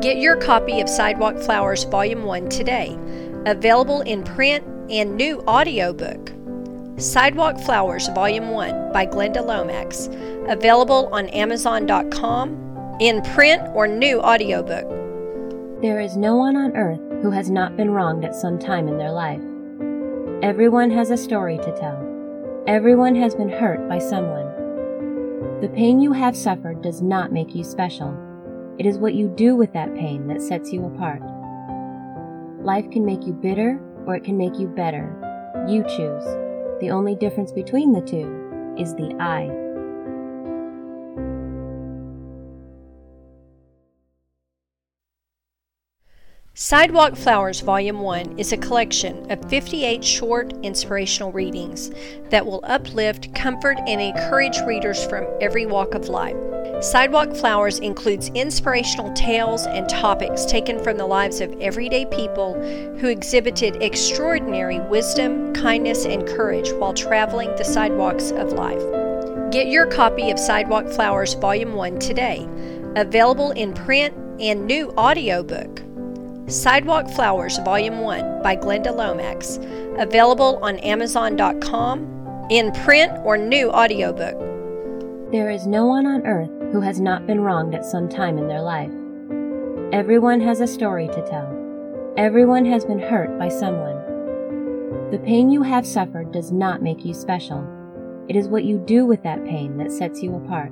Get 0.02 0.18
your 0.18 0.36
copy 0.36 0.82
of 0.82 0.88
Sidewalk 0.88 1.40
Flowers 1.40 1.84
Volume 1.86 2.26
1 2.26 2.50
today, 2.50 2.96
available 3.48 4.02
in 4.02 4.24
print 4.24 4.64
and 4.92 5.16
new 5.16 5.40
audiobook. 5.48 6.32
Sidewalk 7.02 7.60
Flowers 7.60 8.08
Volume 8.10 8.50
1 8.50 8.94
by 8.94 9.08
Glenda 9.08 9.44
Lomax, 9.44 10.08
available 10.48 11.10
on 11.12 11.30
Amazon.com, 11.30 12.98
in 13.00 13.24
print 13.34 13.64
or 13.74 13.88
new 13.88 14.22
audiobook. 14.22 14.88
There 15.82 16.00
is 16.00 16.16
no 16.16 16.36
one 16.36 16.56
on 16.56 16.78
earth 16.78 17.02
who 17.24 17.32
has 17.32 17.50
not 17.50 17.76
been 17.76 17.90
wronged 17.90 18.24
at 18.24 18.36
some 18.36 18.60
time 18.60 18.88
in 18.88 19.00
their 19.00 19.12
life. 19.12 19.42
Everyone 20.44 20.92
has 20.92 21.10
a 21.10 21.18
story 21.18 21.58
to 21.58 21.76
tell. 21.76 21.98
Everyone 22.68 23.16
has 23.16 23.34
been 23.34 23.50
hurt 23.50 23.90
by 23.90 23.98
someone. 23.98 25.60
The 25.60 25.70
pain 25.70 26.02
you 26.02 26.12
have 26.12 26.38
suffered 26.38 26.84
does 26.84 27.02
not 27.02 27.32
make 27.32 27.56
you 27.56 27.64
special. 27.64 28.16
It 28.78 28.86
is 28.86 29.00
what 29.00 29.16
you 29.16 29.28
do 29.28 29.56
with 29.56 29.74
that 29.74 29.96
pain 29.96 30.28
that 30.28 30.40
sets 30.40 30.72
you 30.72 30.86
apart. 30.86 31.24
Life 32.64 32.92
can 32.92 33.04
make 33.04 33.26
you 33.26 33.34
bitter 33.34 33.82
or 34.06 34.16
it 34.16 34.24
can 34.24 34.38
make 34.38 34.60
you 34.60 34.68
better 34.68 35.18
You 35.68 35.84
choose. 35.84 36.51
The 36.82 36.90
only 36.90 37.14
difference 37.14 37.52
between 37.52 37.94
the 37.94 38.02
two 38.02 38.76
is 38.76 38.96
the 38.96 39.16
I. 39.20 39.46
Sidewalk 46.56 47.16
Flowers 47.16 47.60
Volume 47.60 48.00
1 48.00 48.40
is 48.40 48.52
a 48.52 48.58
collection 48.58 49.32
of 49.32 49.48
58 49.48 50.04
short 50.04 50.54
inspirational 50.64 51.32
readings 51.32 51.92
that 52.32 52.48
will 52.48 52.62
uplift, 52.64 53.34
comfort, 53.36 53.78
and 53.86 54.02
encourage 54.02 54.60
readers 54.62 55.06
from 55.06 55.28
every 55.40 55.68
walk 55.68 55.94
of 55.94 56.10
life. 56.10 56.36
Sidewalk 56.82 57.36
Flowers 57.36 57.78
includes 57.78 58.30
inspirational 58.30 59.14
tales 59.14 59.68
and 59.68 59.88
topics 59.88 60.46
taken 60.46 60.84
from 60.84 60.98
the 60.98 61.06
lives 61.06 61.40
of 61.40 61.56
everyday 61.62 62.08
people 62.08 62.56
who 62.98 63.08
exhibited 63.08 63.84
extraordinary 63.84 64.80
wisdom, 64.80 65.54
kindness, 65.54 66.06
and 66.06 66.28
courage 66.28 66.72
while 66.72 66.92
traveling 66.92 67.50
the 67.56 67.64
sidewalks 67.64 68.32
of 68.32 68.54
life. 68.54 68.82
Get 69.52 69.68
your 69.68 69.86
copy 69.86 70.32
of 70.32 70.40
Sidewalk 70.40 70.88
Flowers 70.88 71.36
Volume 71.36 71.74
1 71.74 72.00
today, 72.00 72.50
available 72.96 73.52
in 73.52 73.76
print 73.76 74.16
and 74.42 74.66
new 74.66 74.90
audiobook. 74.98 75.84
Sidewalk 76.48 77.08
Flowers 77.12 77.60
Volume 77.60 78.00
1 78.00 78.42
by 78.42 78.56
Glenda 78.56 78.92
Lomax, 78.92 79.60
available 80.00 80.58
on 80.64 80.80
Amazon.com, 80.80 82.48
in 82.50 82.72
print 82.72 83.14
or 83.24 83.38
new 83.38 83.70
audiobook. 83.70 84.40
There 85.32 85.52
is 85.52 85.68
no 85.68 85.86
one 85.86 86.08
on 86.08 86.26
earth 86.26 86.61
who 86.72 86.82
has 86.82 87.00
not 87.00 87.28
been 87.28 87.42
wronged 87.42 87.76
at 87.76 87.86
some 87.86 88.08
time 88.08 88.38
in 88.38 88.48
their 88.48 88.62
life. 88.62 88.92
Everyone 89.92 90.40
has 90.40 90.62
a 90.62 90.68
story 90.68 91.08
to 91.08 91.28
tell. 91.28 92.14
Everyone 92.18 92.66
has 92.66 92.86
been 92.86 93.00
hurt 93.00 93.38
by 93.38 93.50
someone. 93.50 95.10
The 95.12 95.20
pain 95.20 95.50
you 95.50 95.62
have 95.64 95.86
suffered 95.86 96.32
does 96.32 96.52
not 96.52 96.82
make 96.82 97.04
you 97.04 97.14
special. 97.14 97.68
It 98.30 98.38
is 98.38 98.48
what 98.48 98.64
you 98.64 98.78
do 98.78 99.06
with 99.06 99.22
that 99.24 99.44
pain 99.44 99.78
that 99.78 99.92
sets 99.92 100.24
you 100.24 100.36
apart. 100.36 100.72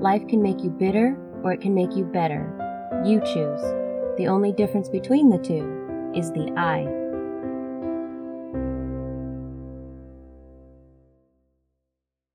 Life 0.00 0.26
can 0.26 0.42
make 0.42 0.64
you 0.64 0.70
bitter 0.70 1.16
or 1.44 1.52
it 1.52 1.60
can 1.60 1.74
make 1.74 1.94
you 1.94 2.04
better. 2.04 2.52
You 3.04 3.20
choose. 3.20 3.62
The 4.16 4.26
only 4.26 4.52
difference 4.52 4.88
between 4.88 5.30
the 5.30 5.38
two 5.38 6.12
is 6.16 6.32
the 6.32 6.52
I. 6.56 6.97